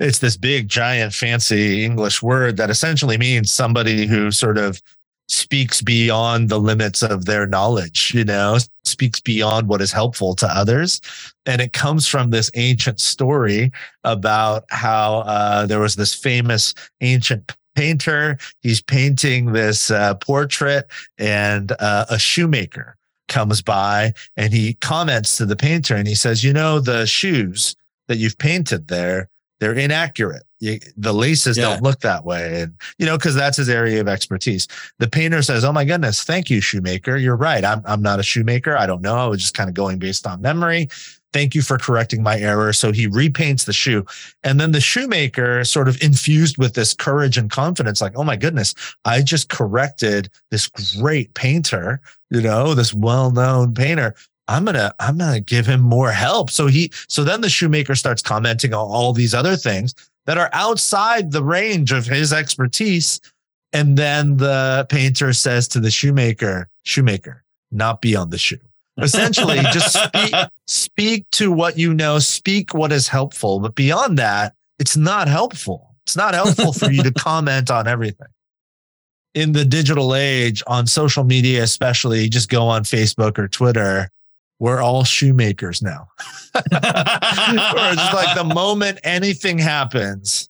It's 0.00 0.18
this 0.18 0.36
big, 0.36 0.68
giant, 0.68 1.12
fancy 1.12 1.84
English 1.84 2.22
word 2.22 2.56
that 2.56 2.70
essentially 2.70 3.18
means 3.18 3.50
somebody 3.50 4.06
who 4.06 4.30
sort 4.30 4.58
of 4.58 4.80
speaks 5.28 5.80
beyond 5.80 6.48
the 6.48 6.58
limits 6.58 7.02
of 7.02 7.26
their 7.26 7.46
knowledge, 7.46 8.12
you 8.12 8.24
know, 8.24 8.58
speaks 8.84 9.20
beyond 9.20 9.68
what 9.68 9.80
is 9.80 9.92
helpful 9.92 10.34
to 10.34 10.46
others. 10.46 11.00
And 11.46 11.60
it 11.60 11.72
comes 11.72 12.08
from 12.08 12.30
this 12.30 12.50
ancient 12.54 12.98
story 12.98 13.70
about 14.02 14.64
how 14.70 15.20
uh, 15.20 15.66
there 15.66 15.78
was 15.78 15.94
this 15.94 16.14
famous 16.14 16.74
ancient 17.00 17.54
painter. 17.76 18.38
He's 18.62 18.82
painting 18.82 19.52
this 19.52 19.90
uh, 19.90 20.14
portrait, 20.14 20.90
and 21.18 21.72
uh, 21.78 22.06
a 22.10 22.18
shoemaker 22.18 22.96
comes 23.28 23.62
by 23.62 24.12
and 24.36 24.52
he 24.52 24.74
comments 24.74 25.36
to 25.36 25.46
the 25.46 25.56
painter 25.56 25.94
and 25.94 26.06
he 26.06 26.16
says, 26.16 26.44
You 26.44 26.52
know, 26.52 26.80
the 26.80 27.06
shoes 27.06 27.76
that 28.08 28.16
you've 28.16 28.36
painted 28.36 28.88
there, 28.88 29.29
they're 29.60 29.74
inaccurate. 29.74 30.42
You, 30.58 30.78
the 30.96 31.12
laces 31.12 31.56
Yeah. 31.56 31.64
don't 31.64 31.82
look 31.82 32.00
that 32.00 32.24
way. 32.24 32.62
And, 32.62 32.74
you 32.98 33.06
know, 33.06 33.16
because 33.16 33.34
that's 33.34 33.56
his 33.56 33.68
area 33.68 34.00
of 34.00 34.08
expertise. 34.08 34.66
The 34.98 35.08
painter 35.08 35.42
says, 35.42 35.64
Oh 35.64 35.72
my 35.72 35.84
goodness, 35.84 36.22
thank 36.24 36.50
you, 36.50 36.60
shoemaker. 36.60 37.16
You're 37.16 37.36
right. 37.36 37.64
I'm, 37.64 37.82
I'm 37.84 38.02
not 38.02 38.18
a 38.20 38.22
shoemaker. 38.22 38.76
I 38.76 38.86
don't 38.86 39.02
know. 39.02 39.14
I 39.16 39.26
was 39.26 39.40
just 39.40 39.54
kind 39.54 39.68
of 39.68 39.74
going 39.74 39.98
based 39.98 40.26
on 40.26 40.40
memory. 40.42 40.88
Thank 41.32 41.54
you 41.54 41.62
for 41.62 41.78
correcting 41.78 42.24
my 42.24 42.38
error. 42.40 42.72
So 42.72 42.90
he 42.90 43.06
repaints 43.06 43.64
the 43.64 43.72
shoe. 43.72 44.04
And 44.42 44.58
then 44.58 44.72
the 44.72 44.80
shoemaker, 44.80 45.62
sort 45.64 45.86
of 45.86 46.02
infused 46.02 46.58
with 46.58 46.74
this 46.74 46.92
courage 46.92 47.38
and 47.38 47.48
confidence, 47.48 48.00
like, 48.00 48.14
oh 48.16 48.24
my 48.24 48.34
goodness, 48.36 48.74
I 49.04 49.22
just 49.22 49.48
corrected 49.48 50.28
this 50.50 50.68
great 50.98 51.32
painter, 51.34 52.00
you 52.30 52.40
know, 52.42 52.74
this 52.74 52.92
well-known 52.92 53.74
painter. 53.74 54.16
I'm 54.50 54.64
gonna, 54.64 54.92
I'm 54.98 55.16
gonna 55.16 55.40
give 55.40 55.64
him 55.64 55.80
more 55.80 56.10
help. 56.10 56.50
So 56.50 56.66
he, 56.66 56.90
so 57.08 57.22
then 57.22 57.40
the 57.40 57.48
shoemaker 57.48 57.94
starts 57.94 58.20
commenting 58.20 58.74
on 58.74 58.86
all 58.86 59.12
these 59.12 59.32
other 59.32 59.54
things 59.54 59.94
that 60.26 60.38
are 60.38 60.50
outside 60.52 61.30
the 61.30 61.44
range 61.44 61.92
of 61.92 62.04
his 62.04 62.32
expertise. 62.32 63.20
And 63.72 63.96
then 63.96 64.38
the 64.38 64.86
painter 64.88 65.32
says 65.32 65.68
to 65.68 65.80
the 65.80 65.90
shoemaker, 65.90 66.68
shoemaker, 66.82 67.44
not 67.70 68.02
beyond 68.02 68.32
the 68.32 68.38
shoe. 68.38 68.58
Essentially, 68.98 69.56
just 69.72 69.92
speak, 69.92 70.34
speak 70.66 71.26
to 71.32 71.52
what 71.52 71.78
you 71.78 71.94
know, 71.94 72.18
speak 72.18 72.74
what 72.74 72.90
is 72.90 73.06
helpful. 73.06 73.60
But 73.60 73.76
beyond 73.76 74.18
that, 74.18 74.54
it's 74.80 74.96
not 74.96 75.28
helpful. 75.28 75.94
It's 76.06 76.16
not 76.16 76.34
helpful 76.34 76.72
for 76.72 76.90
you 76.90 77.04
to 77.04 77.12
comment 77.16 77.70
on 77.70 77.86
everything. 77.86 78.26
In 79.34 79.52
the 79.52 79.64
digital 79.64 80.16
age, 80.16 80.60
on 80.66 80.88
social 80.88 81.22
media, 81.22 81.62
especially, 81.62 82.28
just 82.28 82.48
go 82.48 82.66
on 82.66 82.82
Facebook 82.82 83.38
or 83.38 83.46
Twitter. 83.46 84.10
We're 84.60 84.80
all 84.80 85.02
shoemakers 85.04 85.82
now. 85.82 86.06
or 86.54 86.62
just 86.62 88.14
like 88.14 88.36
the 88.36 88.50
moment 88.54 89.00
anything 89.02 89.58
happens, 89.58 90.48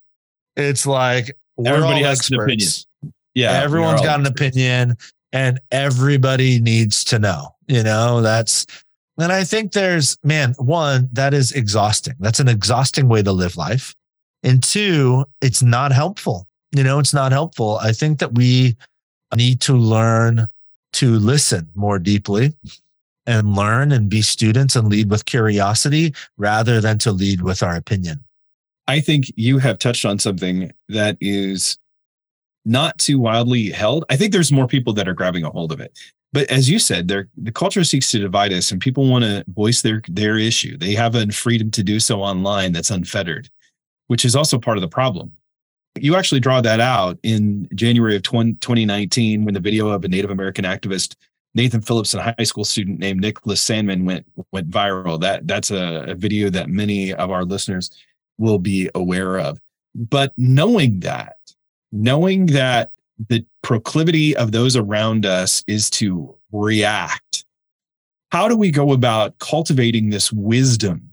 it's 0.56 0.84
like 0.86 1.36
we're 1.56 1.72
Everybody 1.72 2.04
all 2.04 2.10
has 2.10 2.28
an 2.30 2.40
opinion. 2.40 2.60
experts. 2.60 2.86
yeah 3.34 3.52
everyone's 3.62 4.00
got 4.02 4.18
an 4.20 4.26
opinion 4.26 4.96
and 5.32 5.60
everybody 5.70 6.58
needs 6.60 7.04
to 7.04 7.18
know 7.18 7.54
you 7.68 7.82
know? 7.82 8.20
That's 8.20 8.66
and 9.18 9.30
i 9.32 9.44
think 9.44 9.72
there's 9.72 10.16
man 10.24 10.54
one 10.58 11.08
that 11.12 11.32
is 11.34 11.52
exhausting. 11.52 12.14
That's 12.20 12.40
an 12.40 12.48
exhausting 12.48 13.08
way 13.08 13.22
to 13.22 13.32
live 13.32 13.56
life. 13.56 13.94
And 14.42 14.62
two 14.62 15.24
it's 15.40 15.62
not 15.62 15.92
helpful. 15.92 16.48
You 16.74 16.82
know 16.82 16.98
it's 16.98 17.14
not 17.14 17.30
helpful. 17.32 17.78
I 17.80 17.92
think 17.92 18.18
that 18.18 18.34
we 18.34 18.76
need 19.36 19.60
to 19.62 19.76
learn 19.76 20.48
to 20.94 21.18
listen 21.18 21.68
more 21.74 21.98
deeply 21.98 22.54
and 23.26 23.54
learn 23.54 23.92
and 23.92 24.08
be 24.08 24.22
students 24.22 24.76
and 24.76 24.88
lead 24.88 25.10
with 25.10 25.24
curiosity 25.24 26.14
rather 26.38 26.80
than 26.80 26.98
to 26.98 27.12
lead 27.12 27.42
with 27.42 27.62
our 27.62 27.76
opinion 27.76 28.24
I 28.90 28.98
think 28.98 29.32
you 29.36 29.58
have 29.58 29.78
touched 29.78 30.04
on 30.04 30.18
something 30.18 30.72
that 30.88 31.16
is 31.20 31.78
not 32.64 32.98
too 32.98 33.20
wildly 33.20 33.70
held. 33.70 34.04
I 34.10 34.16
think 34.16 34.32
there's 34.32 34.50
more 34.50 34.66
people 34.66 34.92
that 34.94 35.06
are 35.06 35.14
grabbing 35.14 35.44
a 35.44 35.50
hold 35.50 35.70
of 35.70 35.80
it. 35.80 35.96
But 36.32 36.50
as 36.50 36.68
you 36.68 36.80
said, 36.80 37.06
the 37.06 37.52
culture 37.52 37.84
seeks 37.84 38.10
to 38.10 38.18
divide 38.18 38.52
us 38.52 38.72
and 38.72 38.80
people 38.80 39.08
want 39.08 39.24
to 39.24 39.44
voice 39.48 39.82
their 39.82 40.02
their 40.08 40.36
issue. 40.38 40.76
They 40.76 40.94
have 40.94 41.14
a 41.14 41.28
freedom 41.28 41.70
to 41.70 41.84
do 41.84 42.00
so 42.00 42.20
online 42.20 42.72
that's 42.72 42.90
unfettered, 42.90 43.48
which 44.08 44.24
is 44.24 44.34
also 44.34 44.58
part 44.58 44.76
of 44.76 44.82
the 44.82 44.88
problem. 44.88 45.30
You 45.96 46.16
actually 46.16 46.40
draw 46.40 46.60
that 46.60 46.80
out 46.80 47.16
in 47.22 47.68
January 47.76 48.16
of 48.16 48.22
20, 48.22 48.54
2019 48.54 49.44
when 49.44 49.54
the 49.54 49.60
video 49.60 49.88
of 49.88 50.04
a 50.04 50.08
Native 50.08 50.32
American 50.32 50.64
activist 50.64 51.14
Nathan 51.54 51.80
Phillips, 51.80 52.14
a 52.14 52.34
high 52.38 52.44
school 52.44 52.64
student 52.64 52.98
named 52.98 53.20
Nicholas 53.20 53.64
Sandmann, 53.64 54.04
went 54.04 54.26
went 54.52 54.70
viral. 54.70 55.20
That 55.20 55.46
that's 55.46 55.70
a, 55.70 56.04
a 56.08 56.14
video 56.14 56.50
that 56.50 56.68
many 56.68 57.12
of 57.12 57.30
our 57.30 57.44
listeners 57.44 57.90
will 58.38 58.58
be 58.58 58.88
aware 58.94 59.38
of. 59.38 59.60
But 59.94 60.32
knowing 60.36 61.00
that, 61.00 61.36
knowing 61.92 62.46
that 62.46 62.92
the 63.28 63.44
proclivity 63.62 64.36
of 64.36 64.52
those 64.52 64.76
around 64.76 65.26
us 65.26 65.64
is 65.66 65.90
to 65.90 66.34
react, 66.52 67.44
how 68.30 68.48
do 68.48 68.56
we 68.56 68.70
go 68.70 68.92
about 68.92 69.38
cultivating 69.38 70.10
this 70.10 70.32
wisdom 70.32 71.12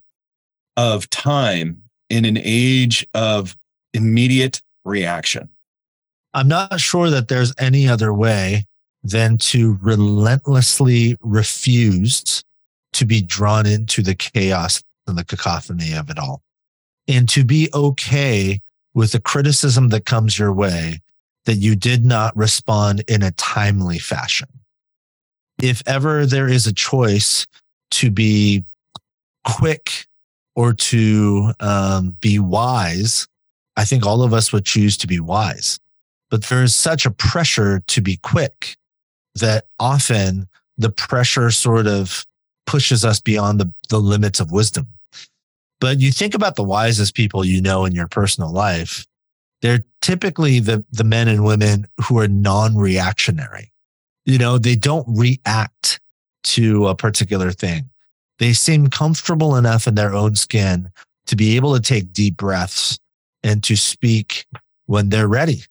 of 0.77 1.09
time 1.09 1.81
in 2.09 2.25
an 2.25 2.37
age 2.41 3.05
of 3.13 3.57
immediate 3.93 4.61
reaction? 4.85 5.49
I'm 6.33 6.47
not 6.47 6.79
sure 6.79 7.09
that 7.09 7.27
there's 7.27 7.53
any 7.57 7.87
other 7.87 8.13
way 8.13 8.65
than 9.09 9.37
to 9.37 9.77
relentlessly 9.81 11.17
refuse 11.21 12.43
to 12.93 13.05
be 13.05 13.21
drawn 13.21 13.65
into 13.65 14.01
the 14.01 14.15
chaos 14.15 14.83
and 15.07 15.17
the 15.17 15.25
cacophony 15.25 15.93
of 15.93 16.09
it 16.09 16.17
all. 16.17 16.41
And 17.07 17.29
to 17.29 17.43
be 17.43 17.69
okay 17.73 18.59
with 18.93 19.11
the 19.11 19.21
criticism 19.21 19.89
that 19.89 20.05
comes 20.05 20.37
your 20.37 20.51
way 20.51 20.99
that 21.45 21.55
you 21.55 21.75
did 21.75 22.03
not 22.03 22.35
respond 22.35 23.03
in 23.07 23.23
a 23.23 23.31
timely 23.31 23.99
fashion. 23.99 24.49
If 25.61 25.81
ever 25.85 26.25
there 26.25 26.47
is 26.47 26.67
a 26.67 26.73
choice 26.73 27.47
to 27.91 28.11
be 28.11 28.65
quick 29.45 30.05
or 30.55 30.73
to 30.73 31.53
um, 31.59 32.17
be 32.19 32.39
wise, 32.39 33.27
I 33.77 33.85
think 33.85 34.05
all 34.05 34.23
of 34.23 34.33
us 34.33 34.51
would 34.51 34.65
choose 34.65 34.97
to 34.97 35.07
be 35.07 35.19
wise. 35.19 35.79
But 36.29 36.43
there 36.45 36.63
is 36.63 36.75
such 36.75 37.05
a 37.05 37.11
pressure 37.11 37.81
to 37.87 38.01
be 38.01 38.17
quick 38.17 38.75
that 39.37 39.65
often 39.79 40.47
the 40.77 40.89
pressure 40.89 41.51
sort 41.51 41.87
of 41.87 42.25
pushes 42.65 43.03
us 43.03 43.19
beyond 43.19 43.59
the, 43.59 43.71
the 43.89 43.99
limits 43.99 44.39
of 44.39 44.51
wisdom. 44.51 44.87
But 45.79 45.99
you 45.99 46.11
think 46.11 46.33
about 46.33 46.55
the 46.55 46.63
wisest 46.63 47.15
people 47.15 47.45
you 47.45 47.61
know 47.61 47.85
in 47.85 47.93
your 47.93 48.07
personal 48.07 48.51
life, 48.51 49.05
they're 49.61 49.83
typically 50.01 50.59
the, 50.59 50.83
the 50.91 51.03
men 51.03 51.27
and 51.27 51.43
women 51.43 51.87
who 52.05 52.17
are 52.19 52.27
non 52.27 52.75
reactionary. 52.75 53.71
You 54.25 54.37
know, 54.37 54.57
they 54.57 54.75
don't 54.75 55.07
react 55.07 55.99
to 56.43 56.87
a 56.87 56.95
particular 56.95 57.51
thing. 57.51 57.89
They 58.39 58.53
seem 58.53 58.89
comfortable 58.89 59.55
enough 59.55 59.87
in 59.87 59.95
their 59.95 60.13
own 60.13 60.35
skin 60.35 60.89
to 61.27 61.35
be 61.35 61.55
able 61.55 61.75
to 61.75 61.81
take 61.81 62.13
deep 62.13 62.37
breaths 62.37 62.99
and 63.43 63.63
to 63.63 63.75
speak 63.75 64.45
when 64.85 65.09
they're 65.09 65.27
ready. 65.27 65.63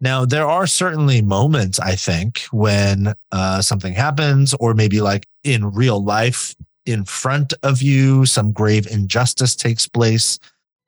Now, 0.00 0.24
there 0.24 0.46
are 0.46 0.66
certainly 0.66 1.22
moments, 1.22 1.80
I 1.80 1.96
think, 1.96 2.42
when 2.52 3.14
uh, 3.32 3.62
something 3.62 3.94
happens, 3.94 4.54
or 4.60 4.74
maybe 4.74 5.00
like 5.00 5.26
in 5.42 5.72
real 5.72 6.02
life, 6.02 6.54
in 6.86 7.04
front 7.04 7.52
of 7.62 7.82
you, 7.82 8.24
some 8.24 8.52
grave 8.52 8.86
injustice 8.86 9.56
takes 9.56 9.88
place. 9.88 10.38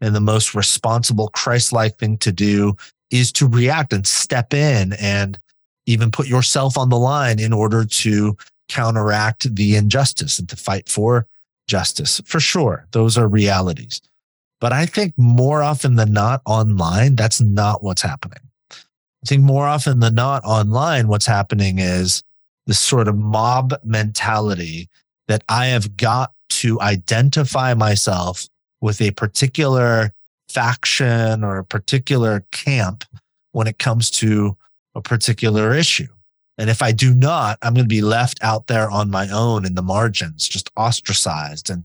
And 0.00 0.14
the 0.14 0.20
most 0.20 0.54
responsible 0.54 1.28
Christ 1.28 1.72
like 1.72 1.98
thing 1.98 2.18
to 2.18 2.32
do 2.32 2.74
is 3.10 3.32
to 3.32 3.48
react 3.48 3.92
and 3.92 4.06
step 4.06 4.54
in 4.54 4.94
and 4.94 5.38
even 5.86 6.10
put 6.10 6.28
yourself 6.28 6.78
on 6.78 6.88
the 6.88 6.98
line 6.98 7.38
in 7.38 7.52
order 7.52 7.84
to 7.84 8.36
counteract 8.68 9.54
the 9.54 9.76
injustice 9.76 10.38
and 10.38 10.48
to 10.48 10.56
fight 10.56 10.88
for 10.88 11.26
justice. 11.66 12.20
For 12.24 12.40
sure, 12.40 12.86
those 12.92 13.18
are 13.18 13.28
realities. 13.28 14.00
But 14.60 14.72
I 14.72 14.86
think 14.86 15.14
more 15.16 15.62
often 15.62 15.96
than 15.96 16.12
not 16.12 16.42
online, 16.46 17.16
that's 17.16 17.40
not 17.40 17.82
what's 17.82 18.02
happening. 18.02 18.49
I 19.24 19.26
think 19.26 19.42
more 19.42 19.66
often 19.66 20.00
than 20.00 20.14
not 20.14 20.44
online, 20.44 21.08
what's 21.08 21.26
happening 21.26 21.78
is 21.78 22.22
this 22.66 22.80
sort 22.80 23.08
of 23.08 23.16
mob 23.16 23.74
mentality 23.84 24.88
that 25.28 25.44
I 25.48 25.66
have 25.66 25.96
got 25.96 26.32
to 26.50 26.80
identify 26.80 27.74
myself 27.74 28.48
with 28.80 29.00
a 29.00 29.10
particular 29.12 30.12
faction 30.48 31.44
or 31.44 31.58
a 31.58 31.64
particular 31.64 32.44
camp 32.50 33.04
when 33.52 33.66
it 33.66 33.78
comes 33.78 34.10
to 34.10 34.56
a 34.94 35.00
particular 35.00 35.74
issue. 35.74 36.08
And 36.58 36.68
if 36.68 36.82
I 36.82 36.92
do 36.92 37.14
not, 37.14 37.58
I'm 37.62 37.74
going 37.74 37.84
to 37.84 37.88
be 37.88 38.02
left 38.02 38.38
out 38.42 38.66
there 38.66 38.90
on 38.90 39.10
my 39.10 39.28
own 39.30 39.64
in 39.64 39.74
the 39.74 39.82
margins, 39.82 40.48
just 40.48 40.70
ostracized. 40.76 41.70
And 41.70 41.84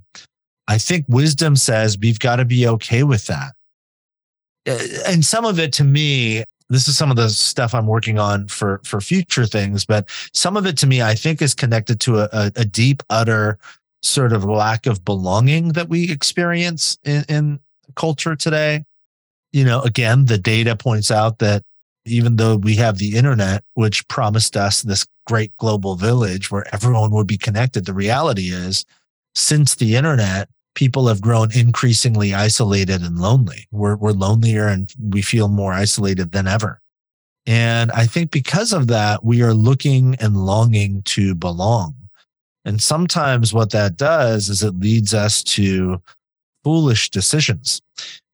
I 0.67 0.77
think 0.77 1.05
wisdom 1.07 1.55
says 1.55 1.97
we've 1.97 2.19
got 2.19 2.37
to 2.37 2.45
be 2.45 2.67
okay 2.67 3.03
with 3.03 3.27
that. 3.27 3.53
Uh, 4.67 4.79
and 5.07 5.23
some 5.23 5.45
of 5.45 5.59
it 5.59 5.71
to 5.73 5.83
me, 5.83 6.43
this 6.69 6.87
is 6.87 6.97
some 6.97 7.11
of 7.11 7.17
the 7.17 7.29
stuff 7.29 7.73
I'm 7.73 7.87
working 7.87 8.19
on 8.19 8.47
for 8.47 8.81
for 8.83 8.99
future 9.01 9.45
things, 9.45 9.85
but 9.85 10.09
some 10.33 10.57
of 10.57 10.65
it 10.65 10.77
to 10.77 10.87
me, 10.87 11.01
I 11.01 11.15
think, 11.15 11.41
is 11.41 11.53
connected 11.53 11.99
to 12.01 12.19
a, 12.19 12.51
a 12.55 12.65
deep, 12.65 13.03
utter 13.09 13.57
sort 14.01 14.33
of 14.33 14.43
lack 14.43 14.85
of 14.85 15.03
belonging 15.03 15.69
that 15.69 15.89
we 15.89 16.11
experience 16.11 16.97
in, 17.03 17.23
in 17.27 17.59
culture 17.95 18.35
today. 18.35 18.83
You 19.51 19.65
know, 19.65 19.81
again, 19.81 20.25
the 20.25 20.37
data 20.37 20.75
points 20.75 21.11
out 21.11 21.39
that 21.39 21.63
even 22.05 22.35
though 22.35 22.57
we 22.57 22.75
have 22.75 22.97
the 22.97 23.15
internet, 23.15 23.63
which 23.73 24.07
promised 24.07 24.55
us 24.55 24.81
this 24.81 25.07
great 25.25 25.55
global 25.57 25.95
village 25.95 26.51
where 26.51 26.65
everyone 26.73 27.11
would 27.11 27.27
be 27.27 27.37
connected, 27.37 27.85
the 27.85 27.93
reality 27.93 28.49
is 28.49 28.85
since 29.33 29.75
the 29.75 29.95
internet, 29.95 30.49
people 30.75 31.07
have 31.07 31.21
grown 31.21 31.51
increasingly 31.51 32.33
isolated 32.33 33.01
and 33.01 33.17
lonely. 33.17 33.67
We're, 33.71 33.95
we're 33.95 34.11
lonelier 34.11 34.67
and 34.67 34.93
we 35.01 35.21
feel 35.21 35.47
more 35.47 35.73
isolated 35.73 36.31
than 36.31 36.47
ever. 36.47 36.81
And 37.47 37.91
I 37.91 38.05
think 38.05 38.31
because 38.31 38.73
of 38.73 38.87
that, 38.87 39.23
we 39.23 39.41
are 39.41 39.53
looking 39.53 40.15
and 40.19 40.45
longing 40.45 41.01
to 41.03 41.35
belong. 41.35 41.95
And 42.65 42.81
sometimes 42.81 43.53
what 43.53 43.71
that 43.71 43.97
does 43.97 44.49
is 44.49 44.63
it 44.63 44.79
leads 44.79 45.13
us 45.13 45.43
to 45.43 46.01
foolish 46.63 47.11
decisions 47.11 47.81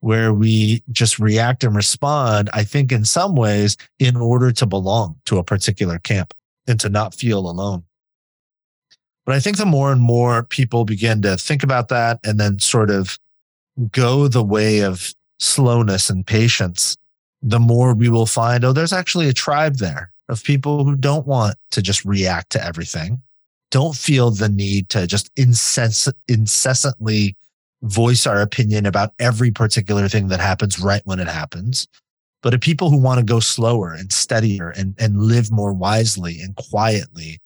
where 0.00 0.32
we 0.32 0.82
just 0.90 1.18
react 1.18 1.62
and 1.62 1.76
respond, 1.76 2.48
I 2.54 2.64
think 2.64 2.90
in 2.90 3.04
some 3.04 3.36
ways, 3.36 3.76
in 3.98 4.16
order 4.16 4.50
to 4.52 4.66
belong 4.66 5.16
to 5.26 5.38
a 5.38 5.44
particular 5.44 5.98
camp 5.98 6.32
and 6.66 6.80
to 6.80 6.88
not 6.88 7.14
feel 7.14 7.40
alone. 7.40 7.84
But 9.24 9.34
I 9.34 9.40
think 9.40 9.56
the 9.56 9.66
more 9.66 9.92
and 9.92 10.00
more 10.00 10.42
people 10.42 10.84
begin 10.84 11.22
to 11.22 11.36
think 11.36 11.62
about 11.62 11.88
that 11.88 12.18
and 12.24 12.40
then 12.40 12.58
sort 12.58 12.90
of 12.90 13.18
go 13.92 14.28
the 14.28 14.42
way 14.42 14.80
of 14.80 15.14
slowness 15.38 16.10
and 16.10 16.26
patience, 16.26 16.96
the 17.40 17.60
more 17.60 17.94
we 17.94 18.08
will 18.08 18.26
find, 18.26 18.64
oh, 18.64 18.72
there's 18.72 18.92
actually 18.92 19.28
a 19.28 19.32
tribe 19.32 19.76
there 19.76 20.12
of 20.28 20.42
people 20.44 20.84
who 20.84 20.96
don't 20.96 21.26
want 21.26 21.56
to 21.70 21.82
just 21.82 22.04
react 22.04 22.50
to 22.50 22.64
everything, 22.64 23.20
don't 23.70 23.96
feel 23.96 24.30
the 24.30 24.48
need 24.48 24.88
to 24.90 25.06
just 25.06 25.34
incess- 25.34 26.12
incessantly 26.28 27.36
voice 27.82 28.26
our 28.26 28.40
opinion 28.40 28.86
about 28.86 29.12
every 29.18 29.50
particular 29.50 30.08
thing 30.08 30.28
that 30.28 30.40
happens 30.40 30.78
right 30.78 31.02
when 31.04 31.18
it 31.18 31.28
happens, 31.28 31.88
but 32.42 32.54
of 32.54 32.60
people 32.60 32.90
who 32.90 32.98
want 32.98 33.18
to 33.18 33.24
go 33.24 33.40
slower 33.40 33.92
and 33.92 34.12
steadier 34.12 34.70
and, 34.70 34.94
and 34.98 35.20
live 35.20 35.50
more 35.50 35.72
wisely 35.72 36.40
and 36.40 36.54
quietly, 36.56 37.40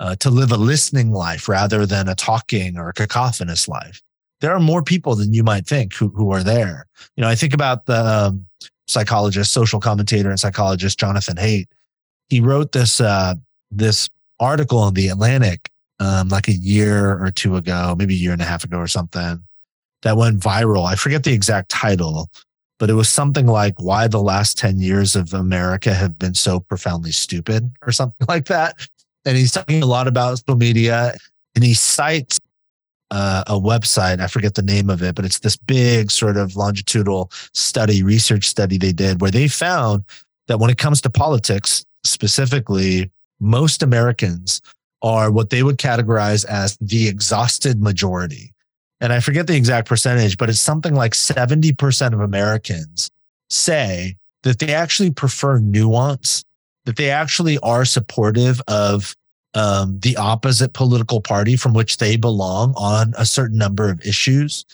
uh, 0.00 0.16
to 0.16 0.30
live 0.30 0.52
a 0.52 0.56
listening 0.56 1.10
life 1.10 1.48
rather 1.48 1.86
than 1.86 2.08
a 2.08 2.14
talking 2.14 2.76
or 2.76 2.88
a 2.88 2.92
cacophonous 2.92 3.68
life. 3.68 4.02
There 4.40 4.52
are 4.52 4.60
more 4.60 4.82
people 4.82 5.14
than 5.14 5.32
you 5.32 5.44
might 5.44 5.66
think 5.66 5.94
who, 5.94 6.08
who 6.08 6.32
are 6.32 6.42
there. 6.42 6.86
You 7.16 7.22
know, 7.22 7.28
I 7.28 7.34
think 7.34 7.54
about 7.54 7.86
the 7.86 8.04
um, 8.04 8.46
psychologist, 8.86 9.52
social 9.52 9.80
commentator, 9.80 10.30
and 10.30 10.38
psychologist 10.38 10.98
Jonathan 10.98 11.36
Haidt. 11.36 11.66
He 12.28 12.40
wrote 12.40 12.72
this 12.72 13.00
uh, 13.00 13.34
this 13.70 14.08
article 14.40 14.86
in 14.88 14.94
the 14.94 15.08
Atlantic 15.08 15.70
um, 16.00 16.28
like 16.28 16.48
a 16.48 16.52
year 16.52 17.22
or 17.22 17.30
two 17.30 17.56
ago, 17.56 17.94
maybe 17.96 18.14
a 18.14 18.18
year 18.18 18.32
and 18.32 18.42
a 18.42 18.46
half 18.46 18.64
ago 18.64 18.78
or 18.78 18.88
something, 18.88 19.42
that 20.02 20.16
went 20.16 20.40
viral. 20.40 20.86
I 20.86 20.96
forget 20.96 21.24
the 21.24 21.32
exact 21.32 21.70
title, 21.70 22.30
but 22.78 22.90
it 22.90 22.94
was 22.94 23.08
something 23.08 23.46
like 23.46 23.74
why 23.80 24.08
the 24.08 24.22
last 24.22 24.58
10 24.58 24.80
years 24.80 25.16
of 25.16 25.32
America 25.32 25.94
have 25.94 26.18
been 26.18 26.34
so 26.34 26.60
profoundly 26.60 27.12
stupid 27.12 27.72
or 27.86 27.92
something 27.92 28.26
like 28.28 28.46
that. 28.46 28.76
And 29.24 29.36
he's 29.36 29.52
talking 29.52 29.82
a 29.82 29.86
lot 29.86 30.08
about 30.08 30.38
social 30.38 30.56
media 30.56 31.14
and 31.54 31.64
he 31.64 31.74
cites 31.74 32.38
uh, 33.10 33.44
a 33.46 33.54
website. 33.54 34.20
I 34.20 34.26
forget 34.26 34.54
the 34.54 34.62
name 34.62 34.90
of 34.90 35.02
it, 35.02 35.14
but 35.14 35.24
it's 35.24 35.40
this 35.40 35.56
big 35.56 36.10
sort 36.10 36.36
of 36.36 36.56
longitudinal 36.56 37.30
study, 37.52 38.02
research 38.02 38.44
study 38.44 38.78
they 38.78 38.92
did 38.92 39.20
where 39.20 39.30
they 39.30 39.48
found 39.48 40.04
that 40.48 40.58
when 40.58 40.70
it 40.70 40.78
comes 40.78 41.00
to 41.02 41.10
politics, 41.10 41.84
specifically, 42.04 43.10
most 43.40 43.82
Americans 43.82 44.60
are 45.02 45.30
what 45.30 45.50
they 45.50 45.62
would 45.62 45.78
categorize 45.78 46.44
as 46.46 46.76
the 46.80 47.08
exhausted 47.08 47.82
majority 47.82 48.54
and 49.04 49.12
I 49.12 49.20
forget 49.20 49.46
the 49.46 49.54
exact 49.54 49.86
percentage, 49.86 50.38
but 50.38 50.48
it's 50.48 50.60
something 50.60 50.94
like 50.94 51.12
70% 51.12 52.14
of 52.14 52.20
Americans 52.20 53.10
say 53.50 54.16
that 54.44 54.60
they 54.60 54.72
actually 54.72 55.10
prefer 55.10 55.58
nuance, 55.58 56.42
that 56.84 56.96
they 56.96 57.10
actually 57.10 57.58
are 57.58 57.84
supportive 57.84 58.60
of 58.68 59.14
um, 59.54 59.98
the 60.00 60.16
opposite 60.16 60.72
political 60.72 61.20
party 61.20 61.56
from 61.56 61.74
which 61.74 61.98
they 61.98 62.16
belong 62.16 62.74
on 62.76 63.14
a 63.16 63.24
certain 63.24 63.58
number 63.58 63.88
of 63.88 64.00
issues, 64.04 64.64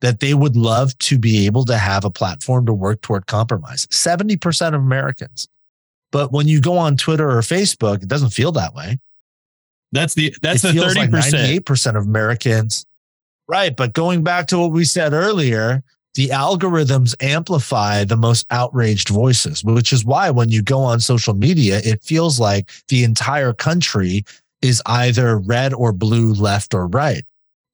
that 0.00 0.20
they 0.20 0.34
would 0.34 0.56
love 0.56 0.96
to 0.98 1.18
be 1.18 1.46
able 1.46 1.64
to 1.64 1.78
have 1.78 2.04
a 2.04 2.10
platform 2.10 2.66
to 2.66 2.72
work 2.72 3.00
toward 3.00 3.26
compromise. 3.26 3.86
70% 3.86 4.68
of 4.68 4.74
Americans. 4.74 5.48
But 6.12 6.32
when 6.32 6.46
you 6.46 6.60
go 6.60 6.76
on 6.76 6.96
Twitter 6.96 7.28
or 7.28 7.40
Facebook, 7.40 8.02
it 8.02 8.08
doesn't 8.08 8.30
feel 8.30 8.52
that 8.52 8.74
way. 8.74 8.98
That's 9.92 10.14
the 10.14 10.34
that's 10.42 10.64
it 10.64 10.74
the 10.74 10.80
thirty 10.80 11.08
percent. 11.08 11.48
Eight 11.48 11.64
percent 11.64 11.96
of 11.96 12.04
Americans 12.04 12.86
Right. 13.48 13.74
But 13.74 13.92
going 13.92 14.24
back 14.24 14.48
to 14.48 14.58
what 14.58 14.72
we 14.72 14.84
said 14.84 15.12
earlier, 15.12 15.82
the 16.16 16.28
algorithms 16.28 17.14
amplify 17.20 18.04
the 18.04 18.16
most 18.16 18.46
outraged 18.50 19.10
voices, 19.10 19.62
which 19.62 19.92
is 19.92 20.04
why 20.04 20.30
when 20.30 20.48
you 20.48 20.62
go 20.62 20.80
on 20.80 20.98
social 20.98 21.34
media, 21.34 21.80
it 21.84 22.02
feels 22.02 22.40
like 22.40 22.70
the 22.88 23.04
entire 23.04 23.52
country 23.52 24.24
is 24.62 24.82
either 24.86 25.38
red 25.38 25.74
or 25.74 25.92
blue, 25.92 26.32
left 26.32 26.74
or 26.74 26.86
right, 26.88 27.22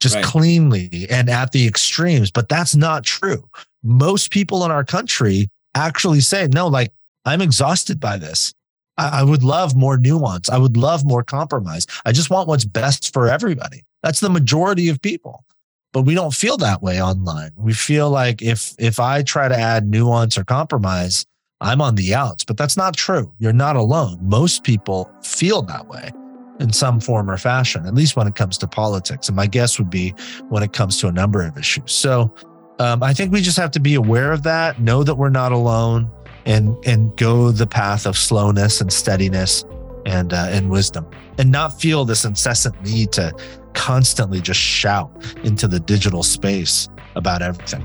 just 0.00 0.16
right. 0.16 0.24
cleanly 0.24 1.06
and 1.08 1.30
at 1.30 1.52
the 1.52 1.66
extremes. 1.66 2.30
But 2.30 2.48
that's 2.48 2.74
not 2.74 3.04
true. 3.04 3.48
Most 3.84 4.32
people 4.32 4.64
in 4.64 4.70
our 4.70 4.84
country 4.84 5.48
actually 5.74 6.20
say, 6.20 6.48
no, 6.48 6.66
like 6.66 6.92
I'm 7.24 7.40
exhausted 7.40 8.00
by 8.00 8.18
this. 8.18 8.52
I, 8.98 9.20
I 9.20 9.22
would 9.22 9.44
love 9.44 9.76
more 9.76 9.96
nuance. 9.96 10.50
I 10.50 10.58
would 10.58 10.76
love 10.76 11.04
more 11.04 11.22
compromise. 11.22 11.86
I 12.04 12.12
just 12.12 12.28
want 12.28 12.48
what's 12.48 12.64
best 12.64 13.12
for 13.12 13.28
everybody. 13.28 13.84
That's 14.02 14.20
the 14.20 14.30
majority 14.30 14.88
of 14.88 15.00
people. 15.00 15.44
But 15.92 16.02
we 16.02 16.14
don't 16.14 16.34
feel 16.34 16.56
that 16.58 16.82
way 16.82 17.02
online. 17.02 17.50
We 17.56 17.72
feel 17.72 18.10
like 18.10 18.42
if 18.42 18.74
if 18.78 18.98
I 18.98 19.22
try 19.22 19.48
to 19.48 19.56
add 19.56 19.86
nuance 19.86 20.38
or 20.38 20.44
compromise, 20.44 21.26
I'm 21.60 21.80
on 21.80 21.94
the 21.94 22.14
outs. 22.14 22.44
But 22.44 22.56
that's 22.56 22.76
not 22.76 22.96
true. 22.96 23.32
You're 23.38 23.52
not 23.52 23.76
alone. 23.76 24.18
Most 24.22 24.64
people 24.64 25.10
feel 25.22 25.62
that 25.62 25.88
way 25.88 26.10
in 26.60 26.72
some 26.72 27.00
form 27.00 27.30
or 27.30 27.36
fashion, 27.36 27.86
at 27.86 27.94
least 27.94 28.16
when 28.16 28.26
it 28.26 28.34
comes 28.34 28.56
to 28.58 28.66
politics. 28.66 29.28
And 29.28 29.36
my 29.36 29.46
guess 29.46 29.78
would 29.78 29.90
be 29.90 30.14
when 30.48 30.62
it 30.62 30.72
comes 30.72 30.98
to 31.00 31.08
a 31.08 31.12
number 31.12 31.44
of 31.44 31.58
issues. 31.58 31.92
So 31.92 32.34
um, 32.78 33.02
I 33.02 33.12
think 33.12 33.32
we 33.32 33.40
just 33.40 33.56
have 33.58 33.70
to 33.72 33.80
be 33.80 33.94
aware 33.94 34.32
of 34.32 34.42
that, 34.44 34.80
know 34.80 35.04
that 35.04 35.16
we're 35.16 35.30
not 35.30 35.52
alone, 35.52 36.10
and 36.44 36.76
and 36.84 37.16
go 37.16 37.50
the 37.52 37.66
path 37.66 38.06
of 38.06 38.16
slowness 38.16 38.80
and 38.80 38.92
steadiness 38.92 39.64
and 40.06 40.32
uh, 40.32 40.48
and 40.50 40.70
wisdom, 40.70 41.06
and 41.38 41.50
not 41.50 41.80
feel 41.80 42.04
this 42.04 42.24
incessant 42.24 42.80
need 42.82 43.12
to 43.12 43.32
constantly 43.74 44.40
just 44.40 44.60
shout 44.60 45.10
into 45.44 45.66
the 45.66 45.80
digital 45.80 46.22
space 46.22 46.88
about 47.16 47.42
everything. 47.42 47.82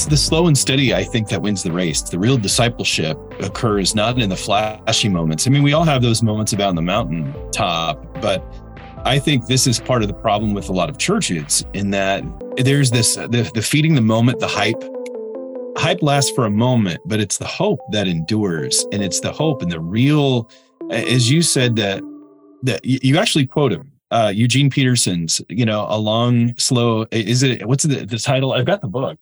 It's 0.00 0.08
the 0.08 0.16
slow 0.16 0.46
and 0.46 0.56
steady, 0.56 0.94
I 0.94 1.04
think, 1.04 1.28
that 1.28 1.42
wins 1.42 1.62
the 1.62 1.72
race. 1.72 2.00
The 2.00 2.18
real 2.18 2.38
discipleship 2.38 3.18
occurs 3.38 3.94
not 3.94 4.18
in 4.18 4.30
the 4.30 4.36
flashy 4.36 5.10
moments. 5.10 5.46
I 5.46 5.50
mean, 5.50 5.62
we 5.62 5.74
all 5.74 5.84
have 5.84 6.00
those 6.00 6.22
moments 6.22 6.54
about 6.54 6.70
on 6.70 6.74
the 6.74 6.80
mountain 6.80 7.34
top, 7.50 8.02
but 8.22 8.42
I 9.04 9.18
think 9.18 9.46
this 9.46 9.66
is 9.66 9.78
part 9.78 10.00
of 10.00 10.08
the 10.08 10.14
problem 10.14 10.54
with 10.54 10.70
a 10.70 10.72
lot 10.72 10.88
of 10.88 10.96
churches 10.96 11.66
in 11.74 11.90
that 11.90 12.24
there's 12.56 12.90
this 12.90 13.16
the, 13.16 13.50
the 13.52 13.60
feeding 13.60 13.94
the 13.94 14.00
moment, 14.00 14.40
the 14.40 14.48
hype. 14.48 14.82
Hype 15.76 16.00
lasts 16.00 16.30
for 16.30 16.46
a 16.46 16.50
moment, 16.50 17.02
but 17.04 17.20
it's 17.20 17.36
the 17.36 17.46
hope 17.46 17.80
that 17.92 18.08
endures, 18.08 18.86
and 18.92 19.02
it's 19.02 19.20
the 19.20 19.32
hope 19.32 19.60
and 19.60 19.70
the 19.70 19.80
real, 19.80 20.50
as 20.90 21.30
you 21.30 21.42
said 21.42 21.76
that 21.76 22.02
that 22.62 22.82
you 22.86 23.18
actually 23.18 23.46
quote 23.46 23.70
him, 23.70 23.92
uh, 24.10 24.32
Eugene 24.34 24.70
Peterson's, 24.70 25.42
you 25.50 25.66
know, 25.66 25.84
a 25.90 25.98
long, 25.98 26.56
slow. 26.56 27.04
Is 27.10 27.42
it 27.42 27.66
what's 27.66 27.84
the, 27.84 28.06
the 28.06 28.18
title? 28.18 28.54
I've 28.54 28.64
got 28.64 28.80
the 28.80 28.88
book. 28.88 29.18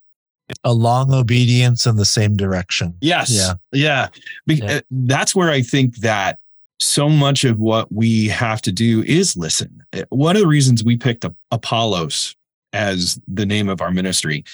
A 0.65 0.73
long 0.73 1.13
obedience 1.13 1.87
in 1.87 1.97
the 1.97 2.05
same 2.05 2.37
direction. 2.37 2.95
Yes. 3.01 3.31
Yeah. 3.31 3.55
Yeah. 3.73 4.09
Be- 4.47 4.55
Yeah. 4.57 4.77
uh, 4.77 4.81
That's 4.91 5.35
where 5.35 5.51
I 5.51 5.61
think 5.63 5.97
that 5.99 6.39
so 6.81 7.09
much 7.09 7.45
of 7.45 7.59
what 7.59 7.93
we 7.93 8.29
have 8.29 8.63
to 8.63 8.73
do 8.73 9.03
is 9.03 9.37
listen. 9.37 9.83
Uh, 9.93 10.03
One 10.11 10.37
of 10.37 10.43
the 10.43 10.49
reasons 10.49 10.83
we 10.85 10.97
picked 10.97 11.25
Apollos 11.51 12.35
as 12.73 13.21
the 13.29 13.45
name 13.47 13.69
of 13.69 13.81
our 13.81 13.91
ministry 13.91 14.45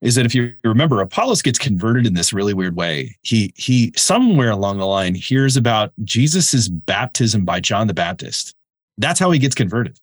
is 0.00 0.14
that 0.14 0.24
if 0.24 0.34
you 0.34 0.54
remember, 0.64 1.00
Apollos 1.00 1.42
gets 1.42 1.58
converted 1.58 2.06
in 2.06 2.14
this 2.14 2.32
really 2.32 2.54
weird 2.54 2.76
way. 2.76 3.16
He 3.22 3.52
he 3.56 3.92
somewhere 3.96 4.50
along 4.50 4.78
the 4.78 4.86
line 4.86 5.14
hears 5.14 5.56
about 5.56 5.92
Jesus's 6.04 6.68
baptism 6.68 7.44
by 7.44 7.58
John 7.60 7.86
the 7.88 7.94
Baptist. 7.94 8.54
That's 8.96 9.18
how 9.18 9.30
he 9.32 9.38
gets 9.40 9.54
converted. 9.56 9.98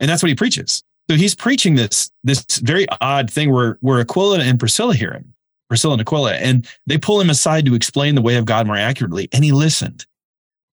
And 0.00 0.08
that's 0.08 0.22
what 0.22 0.28
he 0.28 0.34
preaches. 0.36 0.82
So 1.12 1.18
he's 1.18 1.34
preaching 1.34 1.74
this 1.74 2.10
this 2.24 2.42
very 2.60 2.86
odd 3.02 3.30
thing 3.30 3.52
where 3.52 3.76
where 3.82 4.00
Aquila 4.00 4.38
and 4.38 4.58
Priscilla 4.58 4.94
hear 4.94 5.12
him. 5.12 5.34
Priscilla 5.68 5.92
and 5.92 6.00
Aquila, 6.00 6.36
and 6.36 6.66
they 6.86 6.96
pull 6.96 7.20
him 7.20 7.28
aside 7.28 7.66
to 7.66 7.74
explain 7.74 8.14
the 8.14 8.22
way 8.22 8.36
of 8.36 8.46
God 8.46 8.66
more 8.66 8.78
accurately. 8.78 9.28
And 9.30 9.44
he 9.44 9.52
listened. 9.52 10.06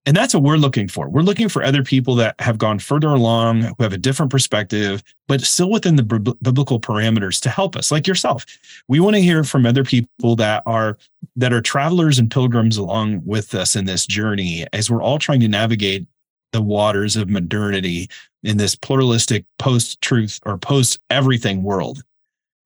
And 0.05 0.15
that's 0.15 0.33
what 0.33 0.43
we're 0.43 0.55
looking 0.55 0.87
for. 0.87 1.09
We're 1.09 1.23
looking 1.23 1.49
for 1.49 1.61
other 1.61 1.83
people 1.83 2.15
that 2.15 2.35
have 2.39 2.57
gone 2.57 2.79
further 2.79 3.09
along, 3.09 3.63
who 3.63 3.83
have 3.83 3.91
a 3.91 3.97
different 3.97 4.31
perspective, 4.31 5.03
but 5.27 5.41
still 5.41 5.69
within 5.69 5.97
the 5.97 6.03
bib- 6.03 6.37
biblical 6.41 6.79
parameters 6.79 7.41
to 7.41 7.49
help 7.49 7.75
us, 7.75 7.91
like 7.91 8.07
yourself. 8.07 8.45
We 8.87 9.01
want 9.01 9.17
to 9.17 9.21
hear 9.21 9.43
from 9.43 9.65
other 9.65 9.83
people 9.83 10.37
that 10.37 10.63
are 10.65 10.97
that 11.35 11.51
are 11.51 11.61
travelers 11.61 12.17
and 12.17 12.31
pilgrims 12.31 12.77
along 12.77 13.23
with 13.25 13.53
us 13.53 13.75
in 13.75 13.83
this 13.83 14.05
journey 14.05 14.65
as 14.71 14.89
we're 14.89 15.03
all 15.03 15.19
trying 15.19 15.41
to 15.41 15.49
navigate 15.49 16.07
the 16.51 16.61
waters 16.61 17.15
of 17.15 17.29
modernity 17.29 18.09
in 18.43 18.57
this 18.57 18.75
pluralistic 18.75 19.45
post-truth 19.57 20.39
or 20.45 20.57
post-everything 20.57 21.63
world 21.63 22.03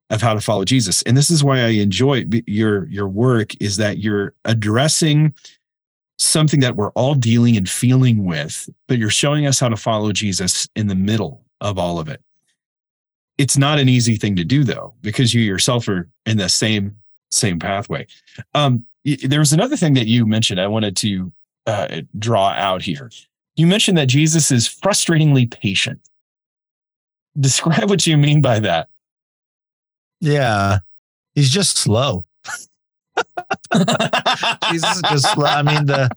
of 0.09 0.21
how 0.21 0.33
to 0.33 0.41
follow 0.41 0.63
Jesus. 0.63 1.01
And 1.03 1.17
this 1.17 1.31
is 1.31 1.43
why 1.43 1.61
I 1.61 1.69
enjoy 1.69 2.25
your 2.45 2.87
your 2.87 3.07
work 3.07 3.59
is 3.61 3.77
that 3.77 3.97
you're 3.97 4.33
addressing 4.45 5.33
something 6.19 6.59
that 6.59 6.75
we're 6.75 6.91
all 6.91 7.15
dealing 7.15 7.57
and 7.57 7.67
feeling 7.67 8.23
with, 8.23 8.69
but 8.87 8.99
you're 8.99 9.09
showing 9.09 9.47
us 9.47 9.59
how 9.59 9.69
to 9.69 9.75
follow 9.75 10.11
Jesus 10.11 10.69
in 10.75 10.87
the 10.87 10.95
middle 10.95 11.43
of 11.59 11.79
all 11.79 11.99
of 11.99 12.07
it. 12.07 12.21
It's 13.39 13.57
not 13.57 13.79
an 13.79 13.89
easy 13.89 14.15
thing 14.15 14.35
to 14.35 14.43
do 14.43 14.63
though, 14.63 14.93
because 15.01 15.33
you 15.33 15.41
yourself 15.41 15.87
are 15.87 16.07
in 16.27 16.37
the 16.37 16.49
same 16.49 16.95
same 17.31 17.57
pathway. 17.57 18.05
Um, 18.53 18.85
there 19.23 19.39
was 19.39 19.53
another 19.53 19.75
thing 19.75 19.95
that 19.95 20.05
you 20.05 20.27
mentioned 20.27 20.61
I 20.61 20.67
wanted 20.67 20.95
to 20.97 21.31
uh, 21.65 22.01
draw 22.19 22.49
out 22.49 22.83
here. 22.83 23.09
You 23.55 23.67
mentioned 23.67 23.97
that 23.97 24.07
Jesus 24.07 24.51
is 24.51 24.67
frustratingly 24.67 25.49
patient. 25.49 25.99
Describe 27.39 27.89
what 27.89 28.05
you 28.07 28.17
mean 28.17 28.41
by 28.41 28.59
that. 28.59 28.89
Yeah. 30.21 30.79
He's 31.35 31.49
just 31.51 31.77
slow. 31.77 32.25
Jesus 34.71 34.95
is 34.97 35.01
just 35.09 35.33
slow. 35.33 35.45
I 35.45 35.61
mean, 35.61 35.85
the 35.85 36.09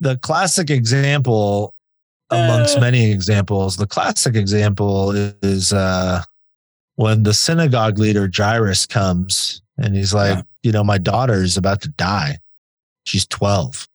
the 0.00 0.16
classic 0.18 0.70
example 0.70 1.74
amongst 2.30 2.76
Uh. 2.76 2.80
many 2.80 3.10
examples, 3.10 3.76
the 3.76 3.86
classic 3.86 4.34
example 4.36 5.12
is 5.42 5.72
uh 5.72 6.22
when 6.96 7.22
the 7.24 7.34
synagogue 7.34 7.98
leader 7.98 8.30
Jairus 8.32 8.86
comes 8.86 9.62
and 9.78 9.96
he's 9.96 10.14
like, 10.14 10.36
Yeah. 10.36 10.42
you 10.62 10.72
know, 10.72 10.84
my 10.84 10.98
daughter 10.98 11.42
is 11.42 11.56
about 11.56 11.80
to 11.82 11.88
die. 11.88 12.38
She's 13.04 13.26
12. 13.26 13.88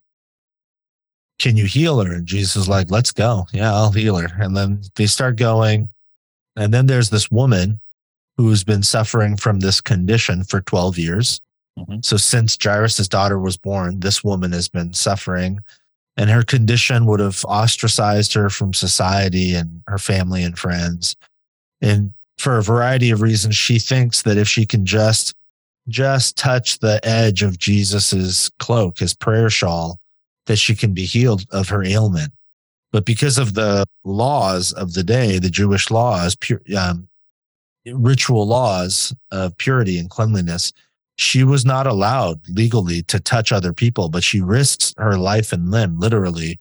Can 1.40 1.58
you 1.58 1.66
heal 1.66 2.00
her? 2.02 2.14
And 2.14 2.26
Jesus 2.28 2.56
is 2.56 2.70
like, 2.70 2.92
let's 2.92 3.12
go. 3.12 3.48
Yeah, 3.54 3.74
I'll 3.74 3.92
heal 3.92 4.18
her. 4.18 4.30
And 4.40 4.56
then 4.56 4.82
they 4.96 5.08
start 5.08 5.38
going. 5.38 5.90
And 6.56 6.74
then 6.74 6.86
there's 6.86 7.10
this 7.10 7.32
woman 7.32 7.80
who's 8.38 8.64
been 8.64 8.84
suffering 8.84 9.38
from 9.38 9.60
this 9.60 9.82
condition 9.82 10.44
for 10.44 10.62
12 10.62 10.98
years. 10.98 11.42
Mhm. 11.78 12.04
So 12.04 12.18
since 12.18 12.58
Jairus' 12.62 13.08
daughter 13.08 13.40
was 13.40 13.58
born, 13.58 14.02
this 14.02 14.24
woman 14.24 14.52
has 14.52 14.68
been 14.68 14.94
suffering 14.94 15.60
and 16.18 16.30
her 16.30 16.44
condition 16.44 17.06
would 17.06 17.22
have 17.22 17.46
ostracized 17.46 18.34
her 18.34 18.50
from 18.50 18.74
society 18.74 19.56
and 19.56 19.82
her 19.88 19.98
family 19.98 20.44
and 20.44 20.60
friends. 20.60 21.16
And 21.82 22.12
for 22.38 22.58
a 22.58 22.64
variety 22.64 23.10
of 23.12 23.22
reasons, 23.22 23.56
she 23.56 23.80
thinks 23.80 24.24
that 24.24 24.38
if 24.38 24.48
she 24.48 24.66
can 24.66 24.86
just 24.86 25.34
just 25.88 26.38
touch 26.38 26.80
the 26.80 27.00
edge 27.04 27.42
of 27.42 27.58
Jesus's 27.58 28.52
cloak, 28.60 29.00
his 29.00 29.16
prayer 29.16 29.50
shawl, 29.50 30.00
that 30.46 30.58
she 30.58 30.76
can 30.76 30.94
be 30.94 31.06
healed 31.06 31.46
of 31.52 31.70
her 31.70 31.84
ailment. 31.84 32.34
But 32.92 33.06
because 33.06 33.38
of 33.38 33.54
the 33.54 33.86
laws 34.04 34.72
of 34.74 34.94
the 34.94 35.04
day, 35.04 35.38
the 35.38 35.50
Jewish 35.50 35.92
laws, 35.92 36.36
pure, 36.36 36.62
um, 36.78 37.08
ritual 37.86 38.48
laws 38.48 39.14
of 39.32 39.58
purity 39.58 40.00
and 40.00 40.10
cleanliness, 40.10 40.74
she 41.18 41.44
was 41.44 41.66
not 41.66 41.86
allowed 41.86 42.40
legally 42.50 43.04
to 43.04 43.20
touch 43.20 43.52
other 43.52 43.74
people, 43.74 44.10
but 44.10 44.24
she 44.24 44.42
risks 44.42 44.94
her 44.98 45.18
life 45.18 45.52
and 45.52 45.70
limb 45.70 46.00
literally 46.00 46.60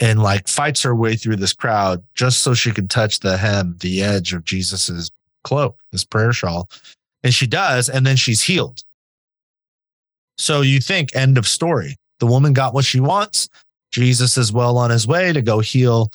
and 0.00 0.22
like 0.22 0.46
fights 0.48 0.82
her 0.82 0.94
way 0.94 1.16
through 1.16 1.36
this 1.36 1.52
crowd 1.52 2.02
just 2.14 2.40
so 2.40 2.54
she 2.54 2.70
can 2.70 2.88
touch 2.88 3.20
the 3.20 3.36
hem, 3.36 3.76
the 3.80 4.02
edge 4.02 4.32
of 4.32 4.44
Jesus's 4.44 5.10
cloak, 5.42 5.76
his 5.92 6.04
prayer 6.04 6.32
shawl. 6.32 6.68
And 7.24 7.34
she 7.34 7.46
does, 7.46 7.88
and 7.88 8.06
then 8.06 8.16
she's 8.16 8.42
healed. 8.42 8.84
So 10.36 10.60
you 10.60 10.80
think, 10.80 11.14
end 11.16 11.36
of 11.36 11.48
story. 11.48 11.96
The 12.20 12.26
woman 12.26 12.52
got 12.52 12.74
what 12.74 12.84
she 12.84 13.00
wants. 13.00 13.48
Jesus 13.90 14.36
is 14.36 14.52
well 14.52 14.76
on 14.76 14.90
his 14.90 15.06
way 15.06 15.32
to 15.32 15.42
go 15.42 15.60
heal 15.60 16.12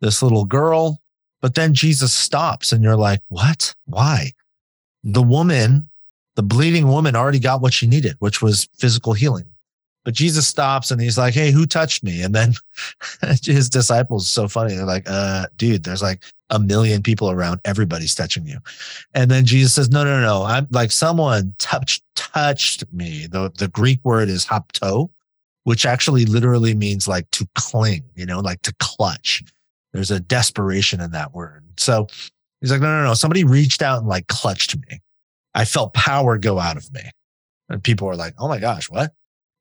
this 0.00 0.22
little 0.22 0.44
girl. 0.44 1.00
But 1.40 1.54
then 1.54 1.74
Jesus 1.74 2.12
stops, 2.12 2.72
and 2.72 2.82
you're 2.82 2.96
like, 2.96 3.20
what? 3.28 3.74
Why? 3.86 4.32
The 5.02 5.22
woman, 5.22 5.88
the 6.36 6.42
bleeding 6.42 6.88
woman, 6.88 7.16
already 7.16 7.38
got 7.38 7.60
what 7.60 7.74
she 7.74 7.86
needed, 7.86 8.16
which 8.18 8.40
was 8.40 8.68
physical 8.78 9.12
healing. 9.12 9.44
But 10.04 10.14
Jesus 10.14 10.46
stops 10.46 10.90
and 10.90 11.00
he's 11.00 11.16
like, 11.16 11.34
Hey, 11.34 11.50
who 11.50 11.66
touched 11.66 12.04
me? 12.04 12.22
And 12.22 12.34
then 12.34 12.54
his 13.42 13.70
disciples, 13.70 14.28
so 14.28 14.48
funny. 14.48 14.74
They're 14.74 14.84
like, 14.84 15.08
uh, 15.08 15.46
dude, 15.56 15.84
there's 15.84 16.02
like 16.02 16.22
a 16.50 16.58
million 16.58 17.02
people 17.02 17.30
around. 17.30 17.60
Everybody's 17.64 18.14
touching 18.14 18.46
you. 18.46 18.58
And 19.14 19.30
then 19.30 19.46
Jesus 19.46 19.74
says, 19.74 19.90
No, 19.90 20.04
no, 20.04 20.20
no. 20.20 20.42
I'm 20.44 20.68
like 20.70 20.92
someone 20.92 21.54
touched 21.58 22.04
touched 22.14 22.84
me. 22.92 23.26
The 23.26 23.50
the 23.56 23.68
Greek 23.68 24.00
word 24.04 24.28
is 24.28 24.44
hapto, 24.44 25.08
which 25.64 25.84
actually 25.84 26.24
literally 26.24 26.74
means 26.74 27.08
like 27.08 27.30
to 27.32 27.46
cling, 27.54 28.04
you 28.14 28.24
know, 28.24 28.40
like 28.40 28.62
to 28.62 28.74
clutch. 28.78 29.42
There's 29.92 30.10
a 30.10 30.20
desperation 30.20 31.00
in 31.00 31.10
that 31.12 31.34
word. 31.34 31.64
So 31.76 32.06
he's 32.60 32.70
like, 32.70 32.80
no, 32.80 32.86
no, 32.86 33.04
no. 33.04 33.14
Somebody 33.14 33.44
reached 33.44 33.82
out 33.82 33.98
and 33.98 34.08
like 34.08 34.26
clutched 34.28 34.76
me. 34.76 35.00
I 35.54 35.64
felt 35.64 35.94
power 35.94 36.38
go 36.38 36.58
out 36.58 36.76
of 36.76 36.92
me. 36.92 37.02
And 37.68 37.82
people 37.82 38.06
were 38.06 38.16
like, 38.16 38.34
oh 38.38 38.48
my 38.48 38.58
gosh, 38.58 38.90
what? 38.90 39.12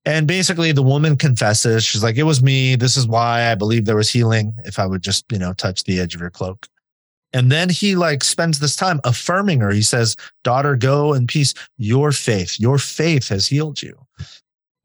And 0.05 0.27
basically 0.27 0.73
the 0.73 0.83
woman 0.83 1.15
confesses. 1.15 1.85
She's 1.85 2.03
like, 2.03 2.17
it 2.17 2.23
was 2.23 2.43
me. 2.43 2.75
This 2.75 2.97
is 2.97 3.07
why 3.07 3.49
I 3.49 3.55
believe 3.55 3.85
there 3.85 3.95
was 3.95 4.09
healing 4.09 4.53
if 4.65 4.79
I 4.79 4.85
would 4.85 5.01
just, 5.01 5.25
you 5.31 5.39
know, 5.39 5.53
touch 5.53 5.85
the 5.85 5.99
edge 5.99 6.13
of 6.13 6.21
your 6.21 6.29
cloak. 6.29 6.67
And 7.31 7.51
then 7.51 7.69
he 7.69 7.95
like 7.95 8.23
spends 8.23 8.59
this 8.59 8.75
time 8.75 8.99
affirming 9.05 9.61
her. 9.61 9.71
He 9.71 9.81
says, 9.81 10.15
daughter, 10.43 10.75
go 10.75 11.13
in 11.13 11.25
peace. 11.25 11.53
Your 11.77 12.11
faith, 12.11 12.59
your 12.59 12.77
faith 12.77 13.29
has 13.29 13.47
healed 13.47 13.81
you. 13.81 13.97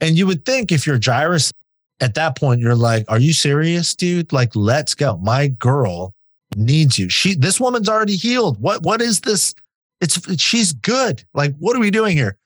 And 0.00 0.16
you 0.16 0.26
would 0.26 0.44
think 0.44 0.70
if 0.70 0.86
you're 0.86 1.00
Jairus 1.02 1.52
at 2.00 2.14
that 2.14 2.36
point, 2.36 2.60
you're 2.60 2.74
like, 2.74 3.04
are 3.08 3.18
you 3.18 3.32
serious, 3.32 3.94
dude? 3.94 4.32
Like, 4.32 4.54
let's 4.54 4.94
go. 4.94 5.16
My 5.18 5.48
girl 5.48 6.14
needs 6.56 6.98
you. 6.98 7.08
She, 7.08 7.34
this 7.34 7.60
woman's 7.60 7.88
already 7.88 8.16
healed. 8.16 8.60
What, 8.60 8.82
what 8.82 9.02
is 9.02 9.20
this? 9.20 9.54
It's, 10.00 10.40
she's 10.40 10.72
good. 10.72 11.24
Like, 11.34 11.54
what 11.58 11.76
are 11.76 11.80
we 11.80 11.90
doing 11.90 12.16
here? 12.16 12.38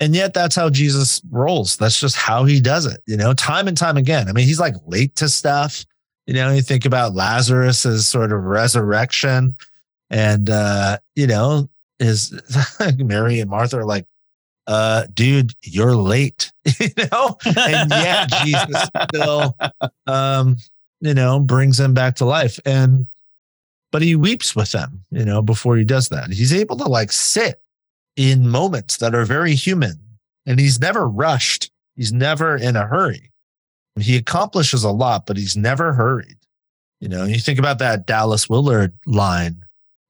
And 0.00 0.14
yet 0.14 0.34
that's 0.34 0.56
how 0.56 0.70
Jesus 0.70 1.22
rolls. 1.30 1.76
That's 1.76 1.98
just 1.98 2.16
how 2.16 2.44
he 2.44 2.60
does 2.60 2.84
it, 2.84 3.00
you 3.06 3.16
know, 3.16 3.32
time 3.32 3.68
and 3.68 3.76
time 3.76 3.96
again. 3.96 4.28
I 4.28 4.32
mean, 4.32 4.46
he's 4.46 4.60
like 4.60 4.74
late 4.86 5.16
to 5.16 5.28
stuff. 5.28 5.84
You 6.26 6.34
know, 6.34 6.50
you 6.50 6.62
think 6.62 6.84
about 6.84 7.14
Lazarus 7.14 7.86
as 7.86 8.06
sort 8.06 8.32
of 8.32 8.42
resurrection 8.42 9.54
and, 10.10 10.50
uh, 10.50 10.98
you 11.14 11.26
know, 11.26 11.68
is 12.00 12.38
Mary 12.98 13.40
and 13.40 13.48
Martha 13.48 13.78
are 13.78 13.84
like, 13.84 14.06
uh, 14.66 15.06
dude, 15.12 15.52
you're 15.62 15.96
late, 15.96 16.52
you 16.80 16.88
know, 17.12 17.36
and 17.44 17.90
yet 17.90 18.30
Jesus 18.42 18.88
still, 19.08 19.56
um, 20.06 20.56
you 21.00 21.14
know, 21.14 21.40
brings 21.40 21.78
them 21.78 21.94
back 21.94 22.16
to 22.16 22.24
life. 22.24 22.58
And, 22.64 23.06
but 23.92 24.02
he 24.02 24.16
weeps 24.16 24.56
with 24.56 24.72
them, 24.72 25.04
you 25.10 25.24
know, 25.24 25.42
before 25.42 25.76
he 25.76 25.84
does 25.84 26.08
that. 26.08 26.30
He's 26.30 26.52
able 26.52 26.76
to 26.78 26.88
like 26.88 27.12
sit 27.12 27.62
in 28.16 28.48
moments 28.48 28.96
that 28.98 29.14
are 29.14 29.24
very 29.24 29.54
human 29.54 29.98
and 30.46 30.58
he's 30.58 30.80
never 30.80 31.08
rushed. 31.08 31.70
He's 31.96 32.12
never 32.12 32.56
in 32.56 32.76
a 32.76 32.86
hurry. 32.86 33.30
He 34.00 34.16
accomplishes 34.16 34.82
a 34.82 34.90
lot, 34.90 35.26
but 35.26 35.36
he's 35.36 35.56
never 35.56 35.92
hurried. 35.92 36.36
You 37.00 37.08
know, 37.08 37.24
you 37.24 37.38
think 37.38 37.58
about 37.58 37.78
that 37.78 38.06
Dallas 38.06 38.48
Willard 38.48 38.92
line, 39.06 39.64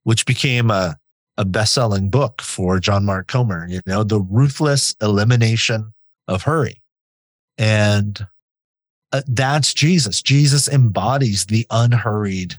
which 0.05 0.25
became 0.27 0.71
a, 0.71 0.97
a 1.37 1.45
best 1.45 1.75
selling 1.75 2.11
book 2.11 2.41
for 2.43 2.79
John 2.79 3.05
Mark 3.05 3.27
Comer, 3.27 3.67
you 3.69 3.81
know, 3.87 4.05
the 4.05 4.21
ruthless 4.21 4.95
elimination 5.03 5.93
of 6.29 6.43
hurry. 6.43 6.81
And 7.59 8.27
uh, 9.13 9.23
that's 9.27 9.75
Jesus. 9.75 10.23
Jesus 10.23 10.69
embodies 10.69 11.47
the 11.47 11.67
unhurried 11.71 12.59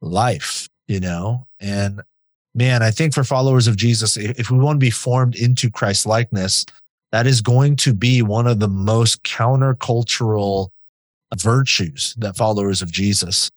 life, 0.00 0.68
you 0.88 1.00
know, 1.00 1.46
and 1.60 2.02
man, 2.54 2.82
I 2.82 2.90
think 2.90 3.14
for 3.14 3.22
followers 3.22 3.66
of 3.66 3.76
Jesus, 3.76 4.16
if 4.16 4.50
we 4.50 4.58
want 4.58 4.76
to 4.76 4.84
be 4.84 4.90
formed 4.90 5.36
into 5.36 5.70
Christ 5.70 6.06
likeness, 6.06 6.64
that 7.12 7.26
is 7.26 7.40
going 7.40 7.76
to 7.76 7.94
be 7.94 8.22
one 8.22 8.46
of 8.46 8.58
the 8.58 8.68
most 8.68 9.22
countercultural 9.22 10.70
virtues 11.36 12.14
that 12.18 12.36
followers 12.36 12.82
of 12.82 12.90
Jesus 12.90 13.50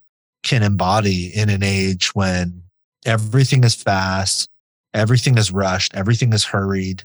can 0.43 0.63
embody 0.63 1.27
in 1.35 1.49
an 1.49 1.63
age 1.63 2.13
when 2.13 2.63
everything 3.05 3.63
is 3.63 3.75
fast, 3.75 4.49
everything 4.93 5.37
is 5.37 5.51
rushed, 5.51 5.95
everything 5.95 6.33
is 6.33 6.45
hurried, 6.45 7.03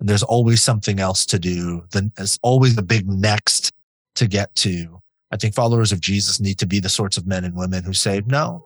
and 0.00 0.08
there's 0.08 0.22
always 0.22 0.62
something 0.62 1.00
else 1.00 1.26
to 1.26 1.38
do. 1.38 1.84
There's 1.92 2.38
always 2.42 2.76
a 2.78 2.82
big 2.82 3.08
next 3.08 3.72
to 4.16 4.26
get 4.26 4.54
to. 4.56 5.00
I 5.30 5.36
think 5.36 5.54
followers 5.54 5.92
of 5.92 6.00
Jesus 6.00 6.40
need 6.40 6.58
to 6.58 6.66
be 6.66 6.80
the 6.80 6.88
sorts 6.88 7.16
of 7.16 7.26
men 7.26 7.44
and 7.44 7.56
women 7.56 7.82
who 7.82 7.92
say, 7.92 8.22
no, 8.26 8.64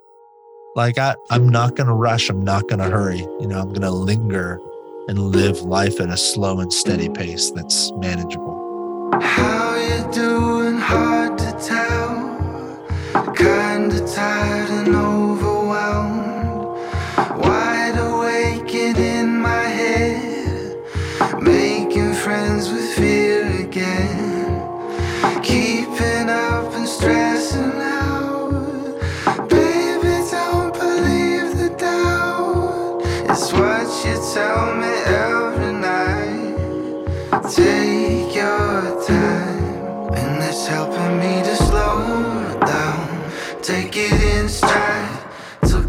like 0.76 0.98
I, 0.98 1.14
I'm 1.30 1.48
not 1.48 1.76
going 1.76 1.86
to 1.86 1.94
rush. 1.94 2.28
I'm 2.28 2.42
not 2.42 2.68
going 2.68 2.80
to 2.80 2.90
hurry. 2.90 3.20
You 3.40 3.46
know, 3.46 3.58
I'm 3.58 3.68
going 3.68 3.82
to 3.82 3.90
linger 3.90 4.60
and 5.08 5.18
live 5.18 5.62
life 5.62 6.00
at 6.00 6.10
a 6.10 6.16
slow 6.16 6.60
and 6.60 6.72
steady 6.72 7.08
pace 7.08 7.50
that's 7.50 7.90
manageable. 7.92 9.10
How 9.20 9.76
you 9.76 10.12
doing? 10.12 10.76
Hard 10.76 11.38
to 11.38 11.52
tell. 11.66 13.34
Kinda 13.34 14.06
tired 14.14 14.70
and 14.70 14.88
overwhelmed. 14.94 15.27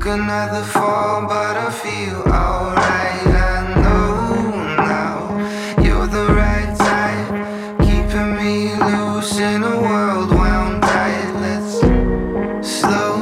Another 0.09 0.63
fall, 0.63 1.27
but 1.27 1.55
I 1.55 1.69
feel 1.69 2.21
alright. 2.33 3.27
I 3.27 3.75
know 3.75 4.49
now 4.75 5.37
you're 5.83 6.07
the 6.07 6.25
right 6.33 6.75
type, 6.77 7.29
keeping 7.85 8.35
me 8.35 8.73
loose 8.75 9.37
in 9.37 9.61
a 9.63 9.79
world 9.79 10.31
wound 10.31 10.81
tight. 10.81 11.31
Let's 11.41 11.79
slow 12.67 13.21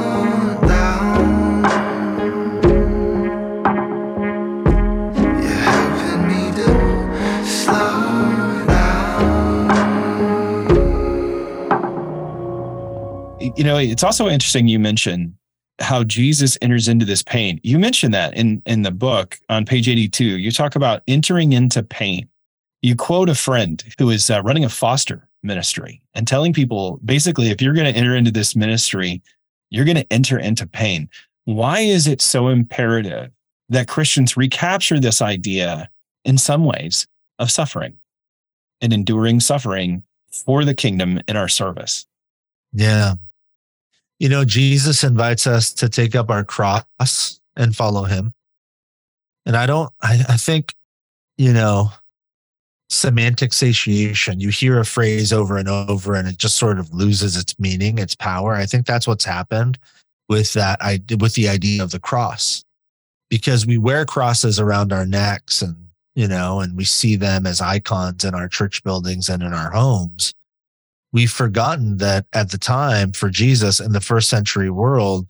down. 0.66 1.64
You're 5.14 5.60
helping 5.72 6.22
me 6.28 6.42
to 6.58 6.68
slow 7.44 8.64
down. 8.66 9.28
you 13.56 13.64
know, 13.64 13.76
it's 13.76 14.02
also 14.02 14.26
interesting 14.28 14.68
you 14.68 14.78
mentioned 14.78 15.37
how 15.80 16.04
Jesus 16.04 16.58
enters 16.60 16.88
into 16.88 17.04
this 17.04 17.22
pain. 17.22 17.60
You 17.62 17.78
mentioned 17.78 18.14
that 18.14 18.34
in 18.34 18.62
in 18.66 18.82
the 18.82 18.90
book 18.90 19.38
on 19.48 19.64
page 19.64 19.88
82. 19.88 20.24
You 20.24 20.50
talk 20.50 20.76
about 20.76 21.02
entering 21.06 21.52
into 21.52 21.82
pain. 21.82 22.28
You 22.82 22.96
quote 22.96 23.28
a 23.28 23.34
friend 23.34 23.82
who 23.98 24.10
is 24.10 24.30
uh, 24.30 24.42
running 24.42 24.64
a 24.64 24.68
foster 24.68 25.28
ministry 25.42 26.02
and 26.14 26.26
telling 26.26 26.52
people 26.52 27.00
basically 27.04 27.50
if 27.50 27.62
you're 27.62 27.74
going 27.74 27.92
to 27.92 27.98
enter 27.98 28.14
into 28.14 28.30
this 28.30 28.56
ministry, 28.56 29.22
you're 29.70 29.84
going 29.84 29.96
to 29.96 30.12
enter 30.12 30.38
into 30.38 30.66
pain. 30.66 31.08
Why 31.44 31.80
is 31.80 32.06
it 32.06 32.20
so 32.20 32.48
imperative 32.48 33.30
that 33.68 33.88
Christians 33.88 34.36
recapture 34.36 35.00
this 35.00 35.22
idea 35.22 35.88
in 36.24 36.38
some 36.38 36.64
ways 36.64 37.06
of 37.38 37.50
suffering 37.50 37.94
and 38.80 38.92
enduring 38.92 39.40
suffering 39.40 40.02
for 40.30 40.64
the 40.64 40.74
kingdom 40.74 41.20
in 41.28 41.36
our 41.36 41.48
service? 41.48 42.06
Yeah. 42.72 43.14
You 44.18 44.28
know, 44.28 44.44
Jesus 44.44 45.04
invites 45.04 45.46
us 45.46 45.72
to 45.74 45.88
take 45.88 46.16
up 46.16 46.30
our 46.30 46.44
cross 46.44 47.40
and 47.56 47.74
follow 47.74 48.04
him. 48.04 48.32
And 49.46 49.56
I 49.56 49.66
don't, 49.66 49.92
I, 50.02 50.24
I 50.28 50.36
think, 50.36 50.74
you 51.36 51.52
know, 51.52 51.90
semantic 52.90 53.52
satiation, 53.52 54.40
you 54.40 54.48
hear 54.48 54.80
a 54.80 54.84
phrase 54.84 55.32
over 55.32 55.56
and 55.56 55.68
over 55.68 56.14
and 56.14 56.26
it 56.26 56.38
just 56.38 56.56
sort 56.56 56.78
of 56.78 56.92
loses 56.92 57.36
its 57.36 57.58
meaning, 57.58 57.98
its 57.98 58.14
power. 58.14 58.54
I 58.54 58.66
think 58.66 58.86
that's 58.86 59.06
what's 59.06 59.24
happened 59.24 59.78
with 60.28 60.52
that, 60.54 60.78
I 60.80 61.00
with 61.20 61.34
the 61.34 61.48
idea 61.48 61.82
of 61.82 61.90
the 61.90 62.00
cross, 62.00 62.64
because 63.30 63.66
we 63.66 63.78
wear 63.78 64.04
crosses 64.04 64.58
around 64.58 64.92
our 64.92 65.06
necks 65.06 65.62
and, 65.62 65.76
you 66.14 66.26
know, 66.26 66.60
and 66.60 66.76
we 66.76 66.84
see 66.84 67.14
them 67.14 67.46
as 67.46 67.60
icons 67.60 68.24
in 68.24 68.34
our 68.34 68.48
church 68.48 68.82
buildings 68.82 69.28
and 69.28 69.42
in 69.42 69.54
our 69.54 69.70
homes 69.70 70.34
we've 71.12 71.30
forgotten 71.30 71.98
that 71.98 72.26
at 72.32 72.50
the 72.50 72.58
time 72.58 73.12
for 73.12 73.30
Jesus 73.30 73.80
in 73.80 73.92
the 73.92 74.00
first 74.00 74.28
century 74.28 74.70
world, 74.70 75.26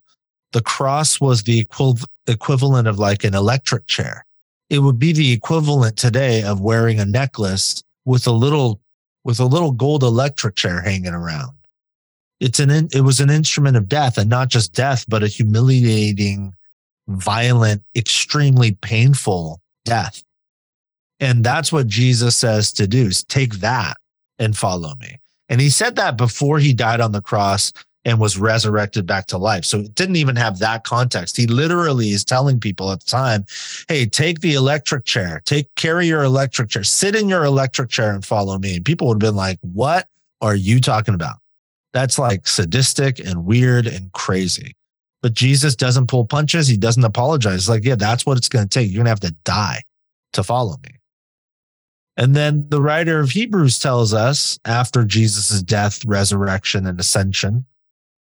the 0.52 0.62
cross 0.62 1.20
was 1.20 1.42
the 1.42 1.64
equiv- 1.64 2.06
equivalent 2.26 2.88
of 2.88 2.98
like 2.98 3.24
an 3.24 3.34
electric 3.34 3.86
chair. 3.86 4.24
It 4.70 4.80
would 4.80 4.98
be 4.98 5.12
the 5.12 5.32
equivalent 5.32 5.96
today 5.96 6.42
of 6.42 6.60
wearing 6.60 7.00
a 7.00 7.04
necklace 7.04 7.82
with 8.04 8.26
a 8.26 8.32
little 8.32 8.80
with 9.24 9.40
a 9.40 9.44
little 9.44 9.72
gold 9.72 10.02
electric 10.02 10.54
chair 10.54 10.80
hanging 10.80 11.12
around. 11.12 11.52
It's 12.40 12.60
an 12.60 12.70
in- 12.70 12.88
it 12.92 13.02
was 13.02 13.20
an 13.20 13.30
instrument 13.30 13.76
of 13.76 13.88
death 13.88 14.16
and 14.16 14.30
not 14.30 14.48
just 14.48 14.72
death, 14.72 15.04
but 15.08 15.22
a 15.22 15.28
humiliating, 15.28 16.54
violent, 17.08 17.82
extremely 17.96 18.72
painful 18.72 19.60
death. 19.84 20.22
And 21.20 21.44
that's 21.44 21.72
what 21.72 21.88
Jesus 21.88 22.36
says 22.36 22.72
to 22.74 22.86
do 22.86 23.06
is 23.06 23.24
take 23.24 23.54
that 23.56 23.96
and 24.38 24.56
follow 24.56 24.94
me. 25.00 25.18
And 25.48 25.60
he 25.60 25.70
said 25.70 25.96
that 25.96 26.16
before 26.16 26.58
he 26.58 26.74
died 26.74 27.00
on 27.00 27.12
the 27.12 27.22
cross 27.22 27.72
and 28.04 28.20
was 28.20 28.38
resurrected 28.38 29.06
back 29.06 29.26
to 29.26 29.38
life. 29.38 29.64
So 29.64 29.80
it 29.80 29.94
didn't 29.94 30.16
even 30.16 30.36
have 30.36 30.58
that 30.60 30.84
context. 30.84 31.36
He 31.36 31.46
literally 31.46 32.10
is 32.10 32.24
telling 32.24 32.60
people 32.60 32.90
at 32.90 33.00
the 33.00 33.06
time, 33.06 33.44
hey, 33.88 34.06
take 34.06 34.40
the 34.40 34.54
electric 34.54 35.04
chair, 35.04 35.42
take 35.44 35.74
carry 35.74 36.06
your 36.06 36.22
electric 36.22 36.70
chair, 36.70 36.84
sit 36.84 37.14
in 37.14 37.28
your 37.28 37.44
electric 37.44 37.90
chair 37.90 38.12
and 38.14 38.24
follow 38.24 38.58
me. 38.58 38.76
And 38.76 38.84
people 38.84 39.08
would 39.08 39.22
have 39.22 39.30
been 39.30 39.36
like, 39.36 39.58
what 39.60 40.08
are 40.40 40.54
you 40.54 40.80
talking 40.80 41.14
about? 41.14 41.36
That's 41.92 42.18
like 42.18 42.46
sadistic 42.46 43.18
and 43.18 43.44
weird 43.44 43.86
and 43.86 44.12
crazy. 44.12 44.74
But 45.20 45.34
Jesus 45.34 45.74
doesn't 45.74 46.06
pull 46.06 46.24
punches. 46.24 46.68
He 46.68 46.76
doesn't 46.76 47.04
apologize. 47.04 47.56
It's 47.56 47.68
like, 47.68 47.84
yeah, 47.84 47.96
that's 47.96 48.24
what 48.24 48.38
it's 48.38 48.48
going 48.48 48.68
to 48.68 48.78
take. 48.78 48.88
You're 48.88 49.04
going 49.04 49.06
to 49.06 49.10
have 49.10 49.20
to 49.20 49.36
die 49.44 49.82
to 50.34 50.42
follow 50.42 50.76
me. 50.84 50.97
And 52.18 52.34
then 52.34 52.68
the 52.68 52.82
writer 52.82 53.20
of 53.20 53.30
Hebrews 53.30 53.78
tells 53.78 54.12
us 54.12 54.58
after 54.64 55.04
Jesus' 55.04 55.62
death, 55.62 56.04
resurrection, 56.04 56.84
and 56.84 56.98
ascension, 56.98 57.64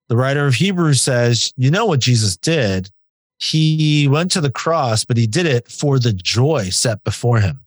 the 0.09 0.17
writer 0.17 0.47
of 0.47 0.55
Hebrews 0.55 1.01
says, 1.01 1.53
you 1.55 1.69
know 1.69 1.85
what 1.85 1.99
Jesus 1.99 2.35
did? 2.35 2.89
He 3.37 4.07
went 4.07 4.31
to 4.31 4.41
the 4.41 4.51
cross, 4.51 5.05
but 5.05 5.17
he 5.17 5.27
did 5.27 5.45
it 5.45 5.69
for 5.69 5.99
the 5.99 6.13
joy 6.13 6.69
set 6.69 7.03
before 7.03 7.39
him. 7.39 7.63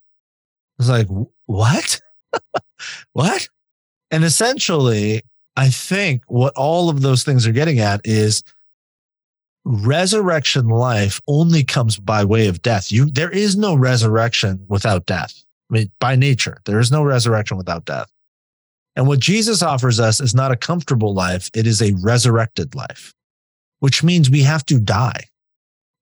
It's 0.80 0.88
like, 0.88 1.06
what? 1.46 2.00
what? 3.12 3.48
And 4.10 4.24
essentially, 4.24 5.22
I 5.56 5.68
think 5.68 6.22
what 6.26 6.54
all 6.56 6.90
of 6.90 7.00
those 7.00 7.22
things 7.22 7.46
are 7.46 7.52
getting 7.52 7.78
at 7.78 8.00
is 8.04 8.42
resurrection 9.64 10.68
life 10.68 11.20
only 11.28 11.62
comes 11.62 11.96
by 11.96 12.24
way 12.24 12.48
of 12.48 12.62
death. 12.62 12.90
You 12.90 13.06
there 13.06 13.30
is 13.30 13.56
no 13.56 13.74
resurrection 13.74 14.64
without 14.68 15.06
death. 15.06 15.44
I 15.70 15.74
mean, 15.74 15.90
by 16.00 16.16
nature, 16.16 16.60
there 16.64 16.78
is 16.78 16.90
no 16.90 17.02
resurrection 17.02 17.56
without 17.56 17.84
death. 17.84 18.10
And 18.96 19.06
what 19.06 19.20
Jesus 19.20 19.62
offers 19.62 20.00
us 20.00 20.20
is 20.20 20.34
not 20.34 20.50
a 20.50 20.56
comfortable 20.56 21.14
life, 21.14 21.50
it 21.54 21.66
is 21.66 21.80
a 21.80 21.94
resurrected 22.00 22.74
life, 22.74 23.14
which 23.78 24.02
means 24.02 24.30
we 24.30 24.42
have 24.42 24.64
to 24.66 24.80
die. 24.80 25.24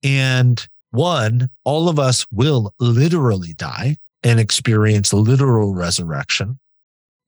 And 0.03 0.65
one, 0.91 1.49
all 1.63 1.89
of 1.89 1.99
us 1.99 2.25
will 2.31 2.73
literally 2.79 3.53
die 3.53 3.97
and 4.23 4.39
experience 4.39 5.13
literal 5.13 5.75
resurrection. 5.75 6.59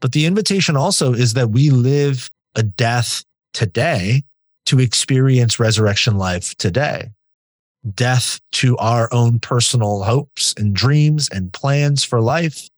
But 0.02 0.14
the 0.14 0.26
invitation 0.26 0.76
also 0.76 1.14
is 1.14 1.34
that 1.34 1.52
we 1.52 1.70
live 1.70 2.30
a 2.56 2.64
death 2.64 3.24
today 3.54 4.24
to 4.66 4.80
experience 4.80 5.60
resurrection 5.60 6.18
life 6.18 6.56
today 6.56 7.12
death 7.94 8.40
to 8.52 8.78
our 8.78 9.08
own 9.14 9.40
personal 9.40 10.04
hopes 10.04 10.54
and 10.58 10.76
dreams 10.76 11.30
and 11.32 11.54
plans 11.54 12.04
for 12.04 12.22
life, 12.22 12.70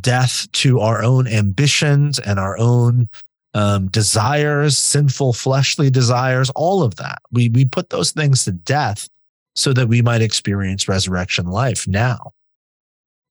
death 0.00 0.50
to 0.52 0.80
our 0.80 1.02
own 1.02 1.26
ambitions 1.26 2.18
and 2.18 2.38
our 2.38 2.58
own 2.58 3.08
um, 3.54 3.88
desires, 3.88 4.78
sinful 4.78 5.34
fleshly 5.34 5.90
desires, 5.90 6.50
all 6.50 6.82
of 6.82 6.96
that. 6.96 7.20
We, 7.30 7.50
we 7.50 7.64
put 7.64 7.90
those 7.90 8.10
things 8.12 8.44
to 8.44 8.52
death 8.52 9.08
so 9.54 9.72
that 9.74 9.88
we 9.88 10.02
might 10.02 10.22
experience 10.22 10.88
resurrection 10.88 11.46
life 11.46 11.86
now. 11.86 12.32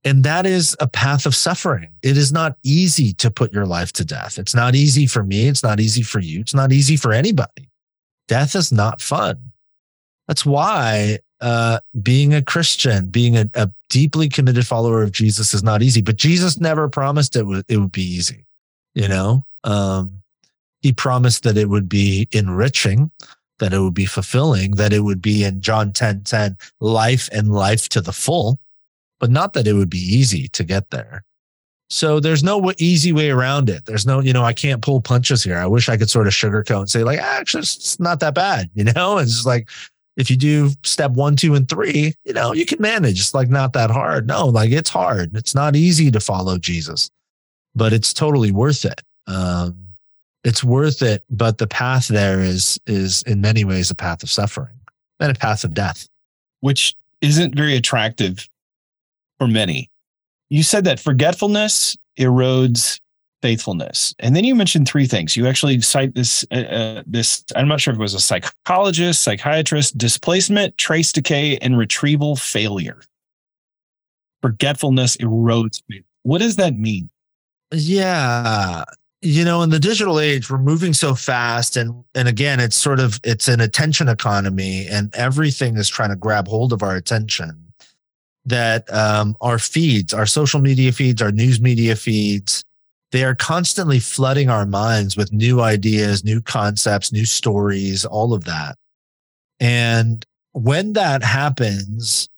And 0.03 0.23
that 0.23 0.45
is 0.45 0.75
a 0.79 0.87
path 0.87 1.25
of 1.25 1.35
suffering. 1.35 1.93
It 2.01 2.17
is 2.17 2.31
not 2.31 2.57
easy 2.63 3.13
to 3.13 3.29
put 3.29 3.53
your 3.53 3.65
life 3.65 3.93
to 3.93 4.05
death. 4.05 4.39
It's 4.39 4.55
not 4.55 4.73
easy 4.73 5.05
for 5.05 5.23
me. 5.23 5.47
It's 5.47 5.63
not 5.63 5.79
easy 5.79 6.01
for 6.01 6.19
you. 6.19 6.39
It's 6.39 6.55
not 6.55 6.71
easy 6.71 6.95
for 6.97 7.11
anybody. 7.11 7.69
Death 8.27 8.55
is 8.55 8.71
not 8.71 9.01
fun. 9.01 9.50
That's 10.31 10.45
why 10.45 11.19
uh, 11.41 11.81
being 12.01 12.33
a 12.33 12.41
Christian, 12.41 13.09
being 13.09 13.35
a, 13.35 13.49
a, 13.53 13.69
deeply 13.89 14.29
committed 14.29 14.65
follower 14.65 15.03
of 15.03 15.11
Jesus 15.11 15.53
is 15.53 15.61
not 15.61 15.81
easy. 15.81 16.01
But 16.01 16.15
Jesus 16.15 16.57
never 16.57 16.87
promised 16.87 17.35
it 17.35 17.45
would 17.45 17.65
it 17.67 17.75
would 17.75 17.91
be 17.91 18.01
easy. 18.01 18.45
You 18.95 19.09
know, 19.09 19.45
um, 19.65 20.21
he 20.79 20.93
promised 20.93 21.43
that 21.43 21.57
it 21.57 21.67
would 21.67 21.89
be 21.89 22.29
enriching, 22.31 23.11
that 23.59 23.73
it 23.73 23.79
would 23.79 23.93
be 23.93 24.05
fulfilling, 24.05 24.75
that 24.75 24.93
it 24.93 25.01
would 25.01 25.21
be 25.21 25.43
in 25.43 25.59
John 25.59 25.91
10, 25.91 26.23
10, 26.23 26.55
life 26.79 27.27
and 27.33 27.51
life 27.51 27.89
to 27.89 27.99
the 27.99 28.13
full, 28.13 28.57
but 29.19 29.29
not 29.29 29.51
that 29.51 29.67
it 29.67 29.73
would 29.73 29.89
be 29.89 29.99
easy 29.99 30.47
to 30.47 30.63
get 30.63 30.91
there. 30.91 31.25
So 31.91 32.21
there's 32.21 32.41
no 32.41 32.71
easy 32.77 33.11
way 33.11 33.31
around 33.31 33.69
it. 33.69 33.85
There's 33.85 34.05
no, 34.05 34.21
you 34.21 34.31
know, 34.31 34.45
I 34.45 34.53
can't 34.53 34.81
pull 34.81 35.01
punches 35.01 35.43
here. 35.43 35.57
I 35.57 35.67
wish 35.67 35.89
I 35.89 35.97
could 35.97 36.09
sort 36.09 36.25
of 36.25 36.31
sugarcoat 36.31 36.79
and 36.79 36.89
say 36.89 37.03
like, 37.03 37.19
ah, 37.21 37.37
actually, 37.37 37.63
it's 37.63 37.99
not 37.99 38.21
that 38.21 38.33
bad. 38.33 38.69
You 38.75 38.85
know, 38.85 39.17
it's 39.17 39.33
just 39.33 39.45
like, 39.45 39.69
if 40.17 40.29
you 40.29 40.37
do 40.37 40.69
step 40.83 41.11
one, 41.11 41.35
two, 41.35 41.55
and 41.55 41.67
three, 41.69 42.13
you 42.25 42.33
know, 42.33 42.53
you 42.53 42.65
can 42.65 42.81
manage. 42.81 43.19
It's 43.19 43.33
like 43.33 43.49
not 43.49 43.73
that 43.73 43.89
hard. 43.89 44.27
No, 44.27 44.47
like 44.47 44.71
it's 44.71 44.89
hard. 44.89 45.35
It's 45.35 45.55
not 45.55 45.75
easy 45.75 46.11
to 46.11 46.19
follow 46.19 46.57
Jesus, 46.57 47.09
but 47.75 47.93
it's 47.93 48.13
totally 48.13 48.51
worth 48.51 48.85
it. 48.85 49.01
Um, 49.27 49.77
it's 50.43 50.63
worth 50.63 51.01
it. 51.01 51.23
But 51.29 51.57
the 51.57 51.67
path 51.67 52.07
there 52.07 52.41
is, 52.41 52.79
is 52.87 53.23
in 53.23 53.41
many 53.41 53.63
ways 53.63 53.91
a 53.91 53.95
path 53.95 54.23
of 54.23 54.29
suffering 54.29 54.73
and 55.19 55.35
a 55.35 55.39
path 55.39 55.63
of 55.63 55.73
death, 55.73 56.07
which 56.59 56.95
isn't 57.21 57.55
very 57.55 57.75
attractive 57.75 58.49
for 59.37 59.47
many. 59.47 59.89
You 60.49 60.63
said 60.63 60.83
that 60.85 60.99
forgetfulness 60.99 61.95
erodes 62.19 62.99
faithfulness. 63.41 64.13
And 64.19 64.35
then 64.35 64.43
you 64.43 64.55
mentioned 64.55 64.87
three 64.87 65.07
things. 65.07 65.35
You 65.35 65.47
actually 65.47 65.81
cite 65.81 66.15
this 66.15 66.45
uh, 66.51 66.55
uh, 66.55 67.03
this 67.05 67.43
I'm 67.55 67.67
not 67.67 67.81
sure 67.81 67.93
if 67.93 67.99
it 67.99 68.01
was 68.01 68.13
a 68.13 68.19
psychologist, 68.19 69.23
psychiatrist, 69.23 69.97
displacement, 69.97 70.77
trace 70.77 71.11
decay 71.11 71.57
and 71.57 71.77
retrieval 71.77 72.35
failure. 72.35 73.01
Forgetfulness 74.41 75.17
erodes. 75.17 75.81
What 76.23 76.39
does 76.39 76.55
that 76.55 76.75
mean? 76.77 77.09
Yeah. 77.71 78.83
You 79.23 79.45
know, 79.45 79.61
in 79.61 79.69
the 79.69 79.79
digital 79.79 80.19
age, 80.19 80.49
we're 80.49 80.57
moving 80.57 80.93
so 80.93 81.13
fast 81.13 81.77
and 81.77 82.03
and 82.15 82.27
again, 82.27 82.59
it's 82.59 82.75
sort 82.75 82.99
of 82.99 83.19
it's 83.23 83.47
an 83.47 83.59
attention 83.59 84.09
economy 84.09 84.87
and 84.87 85.13
everything 85.15 85.77
is 85.77 85.89
trying 85.89 86.09
to 86.09 86.15
grab 86.15 86.47
hold 86.47 86.73
of 86.73 86.83
our 86.83 86.95
attention 86.95 87.71
that 88.45 88.91
um, 88.91 89.35
our 89.41 89.59
feeds, 89.59 90.13
our 90.13 90.25
social 90.25 90.59
media 90.59 90.91
feeds, 90.91 91.21
our 91.21 91.31
news 91.31 91.61
media 91.61 91.95
feeds, 91.95 92.63
they 93.11 93.23
are 93.23 93.35
constantly 93.35 93.99
flooding 93.99 94.49
our 94.49 94.65
minds 94.65 95.17
with 95.17 95.33
new 95.33 95.61
ideas, 95.61 96.23
new 96.23 96.41
concepts, 96.41 97.11
new 97.11 97.25
stories, 97.25 98.05
all 98.05 98.33
of 98.33 98.45
that. 98.45 98.77
And 99.59 100.25
when 100.53 100.93
that 100.93 101.23
happens, 101.23 102.29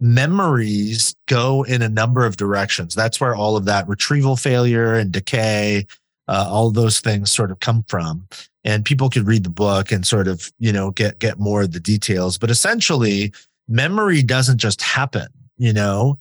memories 0.00 1.14
go 1.26 1.62
in 1.64 1.82
a 1.82 1.88
number 1.88 2.24
of 2.24 2.36
directions. 2.36 2.94
That's 2.94 3.20
where 3.20 3.34
all 3.34 3.56
of 3.56 3.64
that 3.66 3.88
retrieval 3.88 4.36
failure 4.36 4.94
and 4.94 5.12
decay, 5.12 5.86
uh, 6.28 6.46
all 6.48 6.70
those 6.70 7.00
things 7.00 7.30
sort 7.30 7.50
of 7.50 7.60
come 7.60 7.84
from. 7.88 8.26
And 8.64 8.84
people 8.84 9.08
could 9.08 9.26
read 9.26 9.44
the 9.44 9.50
book 9.50 9.92
and 9.92 10.06
sort 10.06 10.28
of, 10.28 10.50
you 10.58 10.72
know, 10.72 10.90
get 10.90 11.18
get 11.18 11.38
more 11.38 11.62
of 11.62 11.72
the 11.72 11.80
details. 11.80 12.38
But 12.38 12.50
essentially, 12.50 13.32
memory 13.66 14.22
doesn't 14.22 14.58
just 14.58 14.82
happen. 14.82 15.28
You 15.56 15.72
know, 15.72 16.18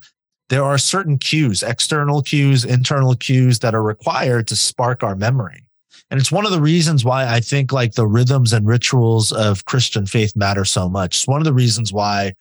there 0.49 0.63
are 0.63 0.77
certain 0.77 1.17
cues, 1.17 1.63
external 1.63 2.21
cues, 2.21 2.63
internal 2.63 3.15
cues 3.15 3.59
that 3.59 3.75
are 3.75 3.83
required 3.83 4.47
to 4.47 4.55
spark 4.55 5.03
our 5.03 5.15
memory. 5.15 5.63
And 6.09 6.19
it's 6.19 6.31
one 6.31 6.45
of 6.45 6.51
the 6.51 6.61
reasons 6.61 7.03
why 7.03 7.27
I 7.27 7.41
think 7.41 7.73
like 7.73 7.95
the 7.95 8.07
rhythms 8.07 8.53
and 8.53 8.65
rituals 8.65 9.33
of 9.33 9.65
Christian 9.65 10.05
faith 10.05 10.35
matter 10.35 10.63
so 10.63 10.87
much. 10.87 11.17
It's 11.17 11.27
one 11.27 11.41
of 11.41 11.45
the 11.45 11.53
reasons 11.53 11.91
why 11.91 12.33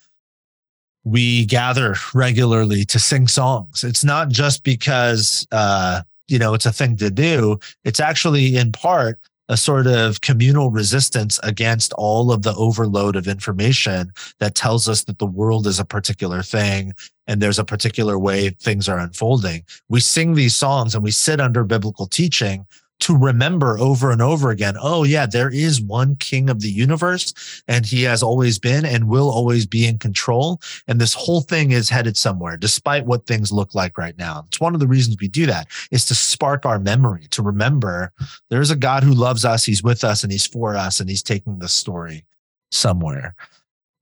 we 1.03 1.47
gather 1.47 1.97
regularly 2.15 2.85
to 2.85 2.99
sing 2.99 3.27
songs. 3.27 3.83
It's 3.83 4.05
not 4.05 4.29
just 4.29 4.63
because, 4.63 5.47
uh, 5.51 6.03
you 6.29 6.39
know, 6.39 6.55
it's 6.55 6.67
a 6.67 6.73
thing 6.73 6.97
to 6.99 7.11
do. 7.11 7.59
It's 7.85 8.01
actually 8.01 8.57
in 8.57 8.73
part 8.73 9.21
a 9.49 9.57
sort 9.57 9.87
of 9.87 10.21
communal 10.21 10.71
resistance 10.71 11.39
against 11.43 11.93
all 11.95 12.33
of 12.33 12.43
the 12.43 12.55
overload 12.55 13.17
of 13.17 13.29
information 13.29 14.13
that 14.41 14.55
tells 14.55 14.89
us 14.89 15.05
that 15.05 15.19
the 15.19 15.27
world 15.27 15.67
is 15.67 15.79
a 15.79 15.85
particular 15.85 16.43
thing 16.43 16.93
and 17.27 17.41
there's 17.41 17.59
a 17.59 17.65
particular 17.65 18.19
way 18.19 18.51
things 18.51 18.89
are 18.89 18.99
unfolding. 18.99 19.65
We 19.89 20.01
sing 20.01 20.35
these 20.35 20.55
songs 20.55 20.95
and 20.95 21.05
we 21.05 21.11
sit 21.11 21.41
under 21.41 21.65
biblical 21.65 22.07
teaching 22.07 22.67
to 22.99 23.17
remember 23.17 23.79
over 23.79 24.11
and 24.11 24.23
over 24.23 24.51
again 24.51 24.75
oh 24.81 25.05
yeah 25.05 25.27
there 25.27 25.51
is 25.51 25.81
one 25.81 26.17
king 26.17 26.49
of 26.49 26.61
the 26.61 26.71
universe 26.71 27.63
and 27.69 27.85
he 27.85 28.03
has 28.03 28.23
always 28.23 28.59
been 28.59 28.85
and 28.85 29.09
will 29.09 29.31
always 29.31 29.67
be 29.67 29.87
in 29.87 29.99
control 29.99 30.61
and 30.89 31.01
this 31.01 31.15
whole 31.15 31.41
thing 31.41 31.73
is 31.73 31.91
headed 31.91 32.17
somewhere 32.17 32.57
despite 32.57 33.05
what 33.05 33.27
things 33.27 33.53
look 33.53 33.75
like 33.75 33.99
right 33.99 34.17
now 34.19 34.45
it's 34.49 34.61
one 34.61 34.75
of 34.75 34.81
the 34.81 34.87
reasons 34.87 35.17
we 35.21 35.29
do 35.29 35.47
that 35.47 35.67
is 35.91 36.05
to 36.07 36.15
spark 36.15 36.65
our 36.65 36.79
memory 36.79 37.27
to 37.31 37.43
remember 37.43 38.13
there's 38.51 38.71
a 38.71 38.77
god 38.77 39.03
who 39.03 39.13
loves 39.13 39.45
us 39.45 39.65
he's 39.65 39.83
with 39.83 40.03
us 40.03 40.23
and 40.23 40.33
he's 40.33 40.47
for 40.47 40.75
us 40.75 40.99
and 40.99 41.09
he's 41.09 41.23
taking 41.23 41.59
the 41.59 41.69
story 41.69 42.25
somewhere 42.71 43.35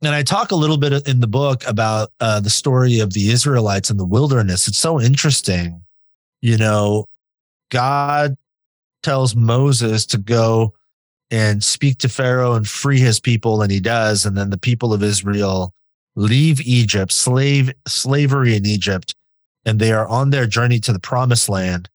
and 0.02 0.14
I 0.14 0.22
talk 0.22 0.50
a 0.50 0.56
little 0.56 0.76
bit 0.76 1.08
in 1.08 1.20
the 1.20 1.26
book 1.26 1.66
about 1.66 2.10
uh, 2.20 2.38
the 2.38 2.50
story 2.50 2.98
of 3.00 3.14
the 3.14 3.30
Israelites 3.30 3.90
in 3.90 3.96
the 3.96 4.04
wilderness. 4.04 4.68
It's 4.68 4.76
so 4.76 5.00
interesting. 5.00 5.80
You 6.42 6.58
know, 6.58 7.06
God 7.70 8.36
tells 9.04 9.36
Moses 9.36 10.04
to 10.06 10.18
go 10.18 10.74
and 11.30 11.62
speak 11.62 11.98
to 11.98 12.08
Pharaoh 12.08 12.54
and 12.54 12.68
free 12.68 12.98
his 12.98 13.20
people, 13.20 13.62
and 13.62 13.70
he 13.70 13.80
does. 13.80 14.26
And 14.26 14.36
then 14.36 14.50
the 14.50 14.58
people 14.58 14.92
of 14.92 15.02
Israel 15.02 15.72
leave 16.16 16.60
Egypt, 16.60 17.12
slave 17.12 17.72
slavery 17.86 18.56
in 18.56 18.66
Egypt, 18.66 19.14
and 19.64 19.78
they 19.78 19.92
are 19.92 20.08
on 20.08 20.30
their 20.30 20.46
journey 20.46 20.80
to 20.80 20.92
the 20.92 21.00
promised 21.00 21.48
land. 21.48 21.88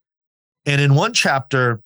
And 0.66 0.82
in 0.82 0.95
one 0.95 1.14
chapter, 1.14 1.82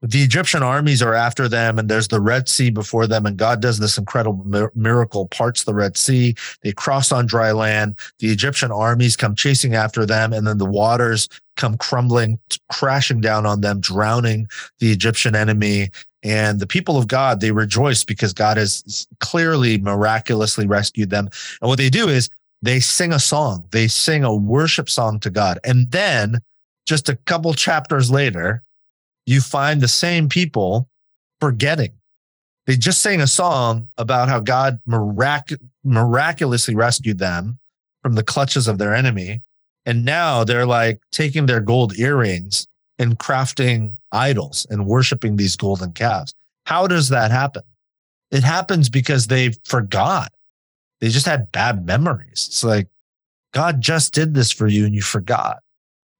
the 0.00 0.22
Egyptian 0.22 0.62
armies 0.62 1.02
are 1.02 1.14
after 1.14 1.48
them, 1.48 1.78
and 1.78 1.88
there's 1.88 2.08
the 2.08 2.20
Red 2.20 2.48
Sea 2.48 2.70
before 2.70 3.06
them. 3.08 3.26
And 3.26 3.36
God 3.36 3.60
does 3.60 3.80
this 3.80 3.98
incredible 3.98 4.70
miracle, 4.74 5.26
parts 5.26 5.64
the 5.64 5.74
Red 5.74 5.96
Sea. 5.96 6.36
They 6.62 6.72
cross 6.72 7.10
on 7.10 7.26
dry 7.26 7.50
land. 7.50 7.98
The 8.20 8.30
Egyptian 8.30 8.70
armies 8.70 9.16
come 9.16 9.34
chasing 9.34 9.74
after 9.74 10.06
them, 10.06 10.32
and 10.32 10.46
then 10.46 10.58
the 10.58 10.64
waters 10.64 11.28
come 11.58 11.76
crumbling, 11.76 12.38
crashing 12.72 13.20
down 13.20 13.44
on 13.44 13.60
them, 13.60 13.80
drowning 13.80 14.48
the 14.78 14.90
Egyptian 14.90 15.36
enemy. 15.36 15.90
And 16.22 16.58
the 16.58 16.66
people 16.66 16.96
of 16.96 17.06
God, 17.06 17.40
they 17.40 17.52
rejoice 17.52 18.02
because 18.02 18.32
God 18.32 18.56
has 18.56 19.06
clearly 19.20 19.76
miraculously 19.78 20.66
rescued 20.66 21.10
them. 21.10 21.28
And 21.60 21.68
what 21.68 21.78
they 21.78 21.90
do 21.90 22.08
is 22.08 22.30
they 22.62 22.80
sing 22.80 23.12
a 23.12 23.20
song, 23.20 23.64
they 23.70 23.86
sing 23.86 24.24
a 24.24 24.34
worship 24.34 24.88
song 24.88 25.20
to 25.20 25.30
God. 25.30 25.58
And 25.62 25.90
then 25.90 26.40
just 26.86 27.08
a 27.08 27.16
couple 27.26 27.52
chapters 27.54 28.10
later, 28.10 28.62
you 29.26 29.40
find 29.40 29.80
the 29.80 29.88
same 29.88 30.28
people 30.28 30.88
forgetting. 31.40 31.92
They 32.66 32.76
just 32.76 33.00
sang 33.00 33.20
a 33.20 33.26
song 33.26 33.88
about 33.96 34.28
how 34.28 34.40
God 34.40 34.80
mirac- 34.86 35.60
miraculously 35.84 36.74
rescued 36.74 37.18
them 37.18 37.58
from 38.02 38.14
the 38.14 38.22
clutches 38.22 38.68
of 38.68 38.78
their 38.78 38.94
enemy. 38.94 39.42
And 39.88 40.04
now 40.04 40.44
they're 40.44 40.66
like 40.66 41.00
taking 41.12 41.46
their 41.46 41.60
gold 41.60 41.98
earrings 41.98 42.66
and 42.98 43.18
crafting 43.18 43.96
idols 44.12 44.66
and 44.68 44.86
worshiping 44.86 45.36
these 45.36 45.56
golden 45.56 45.92
calves. 45.92 46.34
How 46.66 46.86
does 46.86 47.08
that 47.08 47.30
happen? 47.30 47.62
It 48.30 48.42
happens 48.42 48.90
because 48.90 49.28
they 49.28 49.52
forgot. 49.64 50.30
They 51.00 51.08
just 51.08 51.24
had 51.24 51.50
bad 51.52 51.86
memories. 51.86 52.48
It's 52.48 52.62
like 52.62 52.88
God 53.54 53.80
just 53.80 54.12
did 54.12 54.34
this 54.34 54.52
for 54.52 54.66
you 54.66 54.84
and 54.84 54.94
you 54.94 55.00
forgot. 55.00 55.60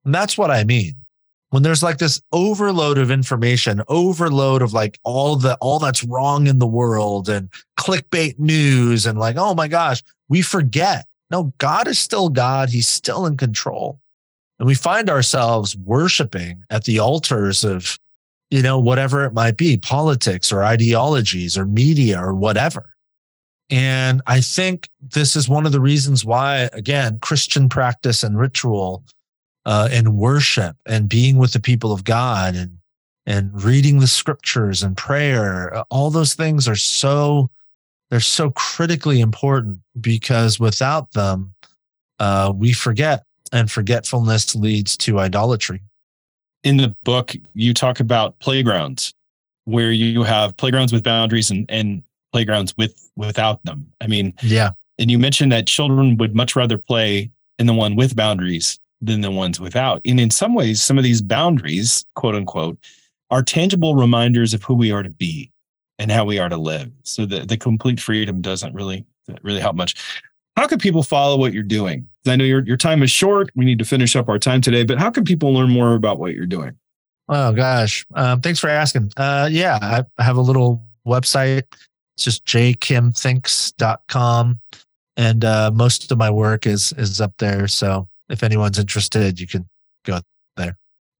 And 0.07 0.14
that's 0.14 0.39
what 0.39 0.51
I 0.51 0.64
mean. 0.64 0.95
When 1.51 1.62
there's 1.62 1.83
like 1.83 1.99
this 1.99 2.23
overload 2.33 2.97
of 2.97 3.11
information, 3.11 3.83
overload 3.87 4.62
of 4.62 4.73
like 4.73 4.99
all 5.05 5.37
the 5.37 5.57
all 5.57 5.79
that's 5.79 6.05
wrong 6.05 6.47
in 6.47 6.59
the 6.59 6.66
world 6.66 7.29
and 7.29 7.51
clickbait 7.79 8.39
news 8.39 9.05
and 9.05 9.19
like, 9.19 9.37
oh 9.37 9.55
my 9.55 9.69
gosh, 9.69 10.03
we 10.31 10.41
forget. 10.41 11.05
No, 11.31 11.53
God 11.59 11.89
is 11.89 11.99
still 11.99 12.29
God. 12.29 12.70
He's 12.70 12.89
still 12.89 13.26
in 13.26 13.37
control. 13.37 14.01
And 14.59 14.66
we 14.66 14.74
find 14.74 15.09
ourselves 15.09 15.76
worshiping 15.76 16.64
at 16.70 16.85
the 16.85 16.99
altars 16.99 17.64
of, 17.64 17.99
you 18.51 18.62
know, 18.62 18.79
whatever 18.79 19.24
it 19.24 19.33
might 19.33 19.57
be, 19.57 19.76
politics 19.76 20.51
or 20.51 20.64
ideologies 20.64 21.57
or 21.57 21.64
media 21.64 22.20
or 22.20 22.35
whatever. 22.35 22.95
And 23.70 24.22
I 24.26 24.41
think 24.41 24.89
this 25.01 25.37
is 25.37 25.49
one 25.49 25.66
of 25.66 25.72
the 25.72 25.81
reasons 25.81 26.24
why, 26.24 26.70
again, 26.72 27.18
Christian 27.20 27.68
practice 27.68 28.22
and 28.22 28.39
ritual 28.39 29.05
uh, 29.66 29.89
and 29.93 30.16
worship 30.16 30.76
and 30.87 31.09
being 31.09 31.37
with 31.37 31.53
the 31.53 31.61
people 31.61 31.93
of 31.93 32.05
God 32.05 32.55
and 32.55 32.79
and 33.26 33.62
reading 33.62 34.01
the 34.01 34.07
scriptures 34.07 34.83
and 34.83 34.97
prayer, 34.97 35.76
uh, 35.76 35.85
all 35.91 36.09
those 36.09 36.33
things 36.33 36.66
are 36.66 36.74
so 36.74 37.51
they're 38.11 38.20
so 38.20 38.50
critically 38.50 39.20
important 39.20 39.78
because 40.00 40.59
without 40.59 41.12
them, 41.12 41.54
uh, 42.18 42.52
we 42.54 42.72
forget, 42.72 43.24
and 43.52 43.70
forgetfulness 43.70 44.54
leads 44.54 44.96
to 44.98 45.18
idolatry. 45.18 45.82
In 46.64 46.76
the 46.76 46.94
book, 47.04 47.34
you 47.54 47.72
talk 47.72 48.00
about 48.00 48.38
playgrounds 48.40 49.14
where 49.64 49.92
you 49.92 50.22
have 50.22 50.56
playgrounds 50.56 50.92
with 50.92 51.02
boundaries 51.02 51.50
and, 51.50 51.66
and 51.68 52.02
playgrounds 52.32 52.74
with 52.76 53.11
without 53.16 53.62
them. 53.64 53.86
I 54.00 54.06
mean, 54.06 54.34
yeah. 54.42 54.70
And 54.98 55.11
you 55.11 55.18
mentioned 55.18 55.52
that 55.52 55.66
children 55.66 56.16
would 56.16 56.34
much 56.34 56.56
rather 56.56 56.76
play 56.76 57.30
in 57.59 57.66
the 57.66 57.74
one 57.74 57.94
with 57.94 58.16
boundaries 58.16 58.80
than 59.00 59.20
the 59.20 59.30
ones 59.30 59.61
without. 59.61 60.00
And 60.04 60.18
in 60.18 60.30
some 60.30 60.54
ways, 60.54 60.82
some 60.82 60.98
of 60.98 61.04
these 61.04 61.22
boundaries, 61.22 62.04
quote 62.16 62.34
unquote, 62.34 62.78
are 63.30 63.42
tangible 63.42 63.94
reminders 63.94 64.54
of 64.54 64.62
who 64.64 64.74
we 64.74 64.90
are 64.90 65.02
to 65.02 65.11
be 65.11 65.52
and 65.99 66.11
how 66.11 66.24
we 66.24 66.38
are 66.38 66.49
to 66.49 66.57
live. 66.57 66.90
So 67.03 67.26
the, 67.26 67.40
the 67.40 67.57
complete 67.57 68.01
freedom 68.01 68.40
doesn't 68.40 68.74
really 68.74 69.05
really 69.42 69.61
help 69.61 69.76
much. 69.76 69.94
How 70.57 70.66
can 70.66 70.78
people 70.78 71.03
follow 71.03 71.36
what 71.36 71.53
you're 71.53 71.62
doing? 71.62 72.09
I 72.26 72.36
know 72.36 72.44
your 72.44 72.64
your 72.64 72.76
time 72.76 73.03
is 73.03 73.11
short. 73.11 73.51
We 73.55 73.64
need 73.64 73.78
to 73.78 73.84
finish 73.84 74.16
up 74.16 74.28
our 74.28 74.38
time 74.38 74.61
today, 74.61 74.84
but 74.84 74.99
how 74.99 75.11
can 75.11 75.24
people 75.24 75.55
learn 75.55 75.70
more 75.70 75.94
about 75.94 76.18
what 76.18 76.34
you're 76.34 76.46
doing? 76.46 76.76
Oh 77.28 77.53
gosh, 77.53 78.07
um, 78.14 78.40
thanks 78.40 78.59
for 78.59 78.68
asking. 78.68 79.12
Uh, 79.16 79.49
yeah, 79.51 79.78
I 79.80 80.22
have 80.22 80.36
a 80.36 80.40
little 80.40 80.84
website. 81.07 81.64
It's 82.16 82.24
just 82.24 82.44
jaykimthinks.com, 82.46 84.61
and 85.16 85.44
uh, 85.44 85.70
most 85.72 86.11
of 86.11 86.18
my 86.18 86.30
work 86.30 86.66
is 86.66 86.92
is 86.94 87.20
up 87.20 87.34
there. 87.38 87.68
So 87.68 88.09
if 88.28 88.42
anyone's 88.42 88.78
interested, 88.78 89.38
you 89.38 89.46
can 89.46 89.68
go. 90.05 90.20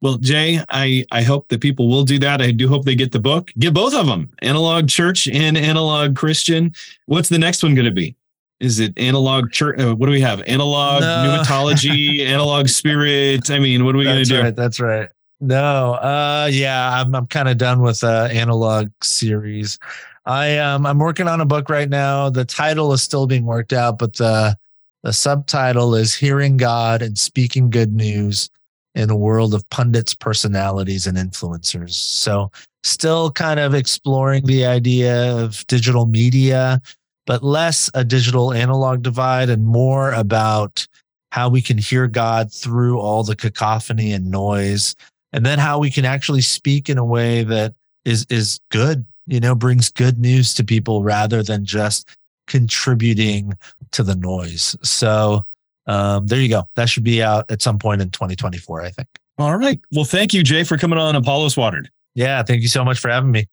Well, 0.01 0.17
Jay, 0.19 0.61
I, 0.69 1.05
I 1.11 1.23
hope 1.23 1.49
that 1.49 1.61
people 1.61 1.89
will 1.89 2.05
do 2.05 2.19
that. 2.21 2.41
I 2.41 2.53
do 2.53 2.69
hope 2.69 2.85
they 2.85 2.95
get 2.95 3.11
the 3.11 3.19
book. 3.19 3.51
Get 3.59 3.75
both 3.75 3.95
of 3.95 4.07
them, 4.07 4.31
Analog 4.43 4.89
Church 4.89 5.27
and 5.27 5.59
Analog 5.59 6.17
Christian. 6.17 6.73
What's 7.07 7.29
the 7.29 7.39
next 7.39 7.63
one 7.65 7.75
going 7.75 7.85
to 7.85 7.91
be? 7.91 8.15
Is 8.61 8.79
it 8.79 8.97
Analog 8.97 9.51
Church? 9.51 9.81
Uh, 9.81 9.95
what 9.95 10.07
do 10.07 10.13
we 10.13 10.21
have? 10.21 10.43
Analog 10.43 11.01
no. 11.01 11.07
Pneumatology, 11.07 12.21
Analog 12.27 12.69
Spirit. 12.69 13.51
I 13.51 13.59
mean, 13.59 13.85
what 13.85 13.95
are 13.95 13.99
we 13.99 14.05
going 14.05 14.25
to 14.25 14.25
do? 14.25 14.41
Right, 14.41 14.55
that's 14.55 14.79
right. 14.79 15.09
No, 15.41 15.95
uh, 15.95 16.49
yeah, 16.51 17.01
I'm 17.01 17.15
I'm 17.15 17.27
kind 17.29 17.49
of 17.49 17.59
done 17.59 17.81
with 17.81 18.03
uh 18.03 18.29
analog 18.33 18.91
series. 19.05 19.79
I 20.27 20.59
um 20.59 20.85
I'm 20.85 20.99
working 20.99 21.29
on 21.29 21.41
a 21.41 21.47
book 21.47 21.71
right 21.71 21.89
now. 21.89 22.29
The 22.29 22.45
title 22.45 22.93
is 22.93 23.03
still 23.03 23.29
being 23.29 23.45
worked 23.45 23.73
out, 23.73 23.99
but 24.01 24.17
the 24.17 24.57
the 25.05 25.13
subtitle 25.13 25.95
is 25.95 26.13
Hearing 26.13 26.57
God 26.57 27.03
and 27.03 27.17
Speaking 27.17 27.71
Good 27.71 27.95
News 27.95 28.51
in 28.95 29.11
a 29.11 29.17
world 29.17 29.55
of 29.55 29.69
pundits, 29.71 30.15
personalities, 30.15 31.07
and 31.07 31.17
influencers. 31.17 31.93
So, 31.93 32.51
still 32.85 33.31
kind 33.31 33.61
of 33.61 33.75
exploring 33.75 34.47
the 34.47 34.65
idea 34.67 35.37
of 35.37 35.67
digital 35.67 36.07
media, 36.07 36.81
but 37.27 37.43
less 37.43 37.91
a 37.95 38.05
digital 38.05 38.53
analog 38.53 39.03
divide 39.03 39.51
and 39.51 39.65
more 39.65 40.13
about 40.13 40.87
how 41.33 41.49
we 41.49 41.61
can 41.61 41.77
hear 41.77 42.07
God 42.07 42.53
through 42.53 42.99
all 42.99 43.23
the 43.23 43.37
cacophony 43.37 44.13
and 44.13 44.31
noise, 44.31 44.95
and 45.33 45.45
then 45.45 45.59
how 45.59 45.79
we 45.79 45.91
can 45.91 46.05
actually 46.05 46.41
speak 46.41 46.89
in 46.89 46.99
a 46.99 47.05
way 47.05 47.45
that 47.45 47.75
is 48.05 48.27
is 48.31 48.61
good, 48.71 49.05
you 49.27 49.41
know, 49.41 49.55
brings 49.55 49.91
good 49.91 50.19
news 50.19 50.55
to 50.55 50.65
people 50.65 51.03
rather 51.03 51.43
than 51.43 51.65
just 51.65 52.09
contributing 52.47 53.53
to 53.93 54.03
the 54.03 54.17
noise. 54.17 54.75
So 54.83 55.45
um, 55.89 56.27
there 56.27 56.41
you 56.41 56.49
go. 56.49 56.69
That 56.77 56.89
should 56.89 57.05
be 57.05 57.23
out 57.23 57.51
at 57.51 57.63
some 57.63 57.79
point 57.79 58.03
in 58.03 58.11
2024, 58.11 58.83
I 58.83 58.91
think. 58.91 59.09
All 59.39 59.57
right. 59.57 59.81
Well, 59.93 60.05
thank 60.05 60.35
you, 60.35 60.43
Jay, 60.43 60.65
for 60.65 60.77
coming 60.77 60.99
on 60.99 61.17
Apollos 61.17 61.57
Watered. 61.57 61.91
Yeah. 62.15 62.43
Thank 62.43 62.63
you 62.63 62.69
so 62.69 62.85
much 62.85 62.99
for 62.99 63.09
having 63.09 63.31
me. 63.31 63.47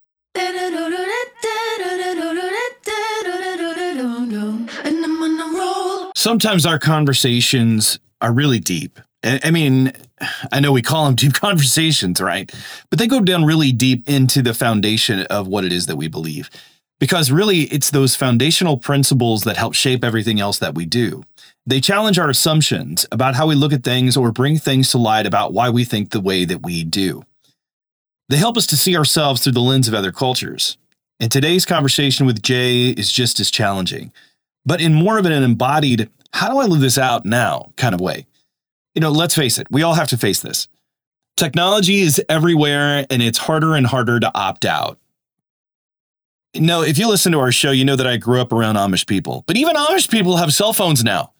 Sometimes 6.15 6.65
our 6.65 6.79
conversations 6.79 7.99
are 8.19 8.33
really 8.33 8.59
deep. 8.59 8.99
I 9.23 9.51
mean, 9.51 9.93
I 10.51 10.59
know 10.59 10.71
we 10.71 10.81
call 10.81 11.05
them 11.05 11.15
deep 11.15 11.33
conversations, 11.39 12.19
right? 12.19 12.51
But 12.89 12.99
they 12.99 13.07
go 13.07 13.21
down 13.21 13.45
really 13.45 13.71
deep 13.71 14.09
into 14.09 14.41
the 14.41 14.53
foundation 14.53 15.21
of 15.23 15.47
what 15.47 15.65
it 15.65 15.71
is 15.71 15.86
that 15.86 15.95
we 15.95 16.07
believe. 16.07 16.49
Because 16.99 17.31
really, 17.31 17.63
it's 17.63 17.91
those 17.91 18.15
foundational 18.15 18.77
principles 18.77 19.43
that 19.43 19.57
help 19.57 19.75
shape 19.75 20.03
everything 20.03 20.39
else 20.39 20.59
that 20.59 20.75
we 20.75 20.86
do. 20.86 21.23
They 21.68 21.82
challenge 21.82 22.20
our 22.20 22.30
assumptions 22.30 23.07
about 23.11 23.36
how 23.36 23.47
we 23.47 23.55
look 23.55 23.74
at 23.74 23.84
things 23.84 24.16
or 24.16 24.32
bring 24.32 24.57
things 24.57 24.91
to 24.91 24.99
light 24.99 25.26
about 25.26 25.51
why 25.51 25.70
we 25.70 25.84
think 25.84 26.11
the 26.11 26.22
way 26.22 26.45
that 26.45 26.61
we 26.61 26.84
do. 26.84 27.24
They 28.30 28.38
help 28.38 28.57
us 28.57 28.68
to 28.68 28.78
see 28.78 28.95
ourselves 28.95 29.43
through 29.43 29.53
the 29.53 29.61
lens 29.61 29.88
of 29.88 29.93
other 29.93 30.11
cultures. 30.11 30.78
And 31.20 31.32
today's 31.32 31.66
conversation 31.66 32.26
with 32.26 32.43
Jay 32.43 32.89
is 32.89 33.11
just 33.11 33.39
as 33.39 33.49
challenging, 33.49 34.11
but 34.66 34.82
in 34.82 34.93
more 34.93 35.18
of 35.18 35.26
an 35.26 35.32
embodied, 35.32 36.09
how 36.34 36.49
do 36.49 36.59
I 36.59 36.66
live 36.66 36.82
this 36.82 36.97
out 36.97 37.26
now 37.26 37.72
kind 37.78 37.95
of 37.95 38.01
way. 38.01 38.28
You 38.93 39.01
know, 39.01 39.11
let's 39.11 39.36
face 39.36 39.57
it, 39.57 39.68
we 39.72 39.84
all 39.84 39.93
have 39.93 40.09
to 40.09 40.18
face 40.18 40.41
this. 40.41 40.68
Technology 41.38 42.01
is 42.01 42.22
everywhere 42.30 43.05
and 43.09 43.22
it's 43.22 43.38
harder 43.38 43.76
and 43.76 43.88
harder 43.88 44.20
to 44.20 44.32
opt 44.36 44.66
out. 44.66 44.99
No, 46.55 46.82
if 46.82 46.97
you 46.97 47.09
listen 47.09 47.32
to 47.34 47.39
our 47.39 47.51
show, 47.51 47.72
you 47.72 47.84
know 47.84 47.95
that 47.95 48.07
I 48.07 48.18
grew 48.18 48.39
up 48.39 48.53
around 48.53 48.76
Amish 48.76 49.07
people, 49.07 49.43
but 49.47 49.57
even 49.57 49.76
Amish 49.76 50.09
people 50.09 50.38
have 50.38 50.53
cell 50.53 50.74
phones 50.74 51.03
now. 51.03 51.34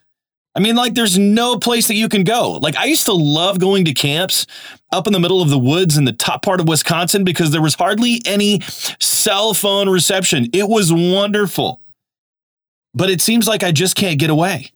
I 0.56 0.62
mean, 0.62 0.76
like, 0.78 0.94
there's 0.94 1.20
no 1.20 1.60
place 1.60 1.88
that 1.88 1.96
you 1.96 2.08
can 2.08 2.24
go. 2.24 2.52
Like, 2.54 2.78
I 2.78 2.86
used 2.86 3.06
to 3.06 3.14
love 3.14 3.60
going 3.60 3.86
to 3.86 3.94
camps 3.94 4.48
up 4.92 5.06
in 5.06 5.12
the 5.12 5.20
middle 5.20 5.42
of 5.42 5.50
the 5.50 5.60
woods 5.60 5.98
in 5.98 6.06
the 6.06 6.14
top 6.14 6.44
part 6.44 6.62
of 6.62 6.68
Wisconsin 6.68 7.26
because 7.26 7.52
there 7.52 7.62
was 7.62 7.76
hardly 7.76 8.22
any 8.26 8.62
cell 9.00 9.54
phone 9.54 9.90
reception. 9.90 10.48
It 10.54 10.70
was 10.70 10.94
wonderful. 10.94 11.82
But 12.94 13.10
it 13.10 13.20
seems 13.20 13.48
like 13.48 13.64
I 13.64 13.74
just 13.74 13.98
can't 13.98 14.18
get 14.18 14.30
away. 14.30 14.72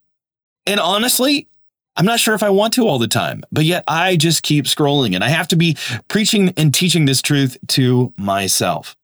And 0.65 0.81
honestly, 0.81 1.47
I'm 1.95 2.05
not 2.05 2.19
sure 2.19 2.35
if 2.35 2.43
I 2.43 2.49
want 2.49 2.73
to 2.73 2.87
all 2.87 2.99
the 2.99 3.07
time, 3.07 3.43
but 3.49 3.63
yet 3.63 3.85
I 3.87 4.17
just 4.17 4.43
keep 4.43 4.65
scrolling 4.65 5.15
and 5.15 5.23
I 5.23 5.29
have 5.29 5.47
to 5.49 5.55
be 5.55 5.77
preaching 6.09 6.53
and 6.57 6.73
teaching 6.73 7.05
this 7.05 7.21
truth 7.21 7.57
to 7.69 8.13
myself 8.17 8.97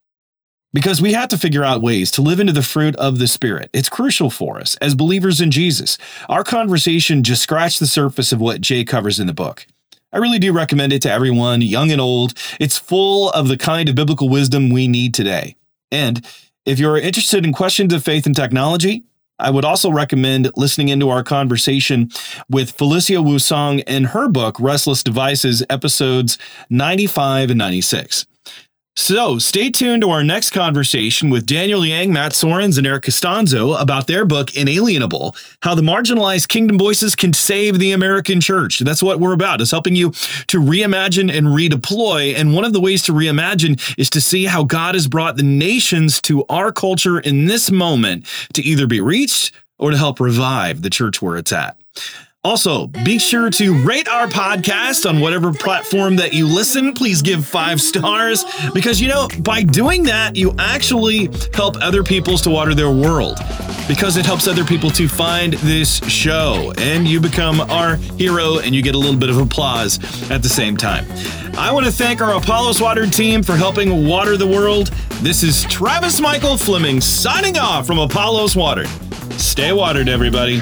because 0.76 1.02
we 1.02 1.14
have 1.14 1.30
to 1.30 1.38
figure 1.38 1.64
out 1.64 1.82
ways 1.82 2.12
to 2.12 2.22
live 2.22 2.42
into 2.42 2.52
the 2.52 2.62
fruit 2.62 2.98
of 2.98 3.18
the 3.18 3.30
Spirit. 3.30 3.70
It's 3.72 3.88
crucial 3.88 4.30
for 4.30 4.60
us 4.60 4.76
as 4.78 4.94
believers 4.94 5.40
in 5.40 5.50
Jesus. 5.50 5.98
Our 6.28 6.44
conversation 6.44 7.24
just 7.24 7.42
scratched 7.42 7.80
the 7.80 7.88
surface 7.88 8.34
of 8.34 8.42
what 8.42 8.60
Jay 8.60 8.84
covers 8.84 9.18
in 9.18 9.26
the 9.26 9.34
book. 9.34 9.66
I 10.12 10.18
really 10.18 10.38
do 10.38 10.52
recommend 10.52 10.92
it 10.92 11.02
to 11.04 11.12
everyone, 11.12 11.62
young 11.62 11.92
and 11.92 12.02
old. 12.02 12.34
It's 12.60 12.78
full 12.78 13.30
of 13.32 13.48
the 13.48 13.58
kind 13.58 13.88
of 13.88 13.96
biblical 13.96 14.28
wisdom 14.28 14.70
we 14.70 14.90
need 14.90 15.14
today. 15.14 15.56
And 15.92 16.26
if 16.66 16.78
you're 16.78 16.98
interested 16.98 17.46
in 17.46 17.54
questions 17.54 17.94
of 17.94 18.04
faith 18.04 18.26
and 18.26 18.36
technology, 18.36 19.06
I 19.40 19.52
would 19.52 19.66
also 19.66 19.90
recommend 19.90 20.52
listening 20.58 20.90
into 20.90 21.10
our 21.10 21.24
conversation 21.24 22.12
with 22.50 22.72
Felicia 22.72 23.22
Wu 23.22 23.40
Song 23.40 23.80
in 23.80 24.06
her 24.06 24.28
book, 24.28 24.60
Restless 24.60 25.04
Devices, 25.04 25.64
episodes 25.70 26.38
95 26.70 27.52
and 27.52 27.58
96. 27.60 28.26
So 28.98 29.39
stay 29.39 29.70
tuned 29.70 30.04
to 30.04 30.10
our 30.10 30.24
next 30.24 30.52
conversation 30.52 31.30
with 31.30 31.46
Daniel 31.46 31.86
Yang, 31.86 32.14
Matt 32.14 32.32
Soerens, 32.32 32.78
and 32.78 32.88
Eric 32.88 33.04
Costanzo 33.04 33.74
about 33.74 34.08
their 34.08 34.24
book, 34.24 34.56
Inalienable 34.56 35.36
How 35.62 35.76
the 35.76 35.82
Marginalized 35.82 36.48
Kingdom 36.48 36.80
Voices 36.80 37.14
Can 37.14 37.34
Save 37.34 37.78
the 37.78 37.91
American 37.91 38.39
Church. 38.39 38.80
That's 38.80 39.04
what 39.04 39.20
we're 39.20 39.34
about, 39.34 39.60
is 39.60 39.70
helping 39.70 39.98
you 39.98 40.12
to 40.48 40.62
reimagine 40.62 41.30
and 41.30 41.48
redeploy. 41.48 42.36
And 42.38 42.56
one 42.56 42.64
of 42.64 42.72
the 42.72 42.80
ways 42.80 43.04
to 43.04 43.12
reimagine 43.12 43.82
is 43.98 44.10
to 44.12 44.22
see 44.22 44.46
how 44.46 44.64
God 44.64 44.96
has 44.96 45.10
brought 45.10 45.36
the 45.36 45.43
nations 45.43 46.22
to 46.22 46.46
our 46.48 46.72
culture 46.72 47.20
in 47.20 47.48
this 47.48 47.70
moment 47.70 48.26
to 48.54 48.62
either 48.62 48.88
be 48.88 49.02
reached 49.02 49.54
or 49.78 49.91
to 49.91 49.98
help 49.98 50.22
revive 50.22 50.84
the 50.84 50.89
church 50.89 51.22
where 51.22 51.36
it's 51.36 51.52
at. 51.52 51.78
Also, 52.46 52.86
be 53.04 53.18
sure 53.18 53.50
to 53.50 53.74
rate 53.74 54.08
our 54.08 54.28
podcast 54.28 55.10
on 55.10 55.20
whatever 55.20 55.52
platform 55.52 56.16
that 56.18 56.32
you 56.32 56.46
listen. 56.48 56.93
Please 56.93 57.24
give 57.24 57.43
five 57.43 57.82
stars 57.82 58.46
because, 58.72 59.02
you 59.02 59.08
know, 59.08 59.28
by 59.39 59.64
doing 59.64 60.04
that, 60.04 60.36
you 60.36 60.54
actually 60.60 61.28
help 61.56 61.76
other 61.78 62.04
peoples 62.04 62.43
to 62.43 62.52
water 62.52 62.76
their 62.76 62.91
world 62.91 63.39
because 63.88 64.16
it 64.16 64.28
helps 64.28 64.48
other 64.48 64.64
people 64.64 64.91
to 64.91 65.08
find 65.08 65.54
this 65.54 65.98
show 66.08 66.72
and 66.78 67.08
you 67.08 67.20
become 67.20 67.62
our 67.62 67.96
hero 67.96 68.60
and 68.60 68.76
you 68.76 68.84
get 68.84 68.93
a 68.93 69.00
little 69.00 69.20
bit 69.20 69.30
of 69.30 69.39
applause 69.39 69.98
at 70.30 70.43
the 70.43 70.50
same 70.50 70.78
time. 70.78 71.04
I 71.58 71.72
want 71.72 71.88
to 71.88 71.91
thank 71.91 72.22
our 72.22 72.38
Apollos 72.38 72.80
Water 72.80 73.08
team 73.08 73.41
for 73.41 73.56
helping 73.56 74.08
water 74.08 74.38
the 74.38 74.46
world. 74.46 74.89
This 75.24 75.41
is 75.41 75.64
Travis 75.64 76.22
Michael 76.22 76.58
Fleming 76.58 77.02
signing 77.02 77.58
off 77.58 77.88
from 77.88 77.98
Apollos 77.98 78.56
Water. 78.56 78.86
Stay 79.39 79.74
watered, 79.74 80.08
everybody. 80.08 80.62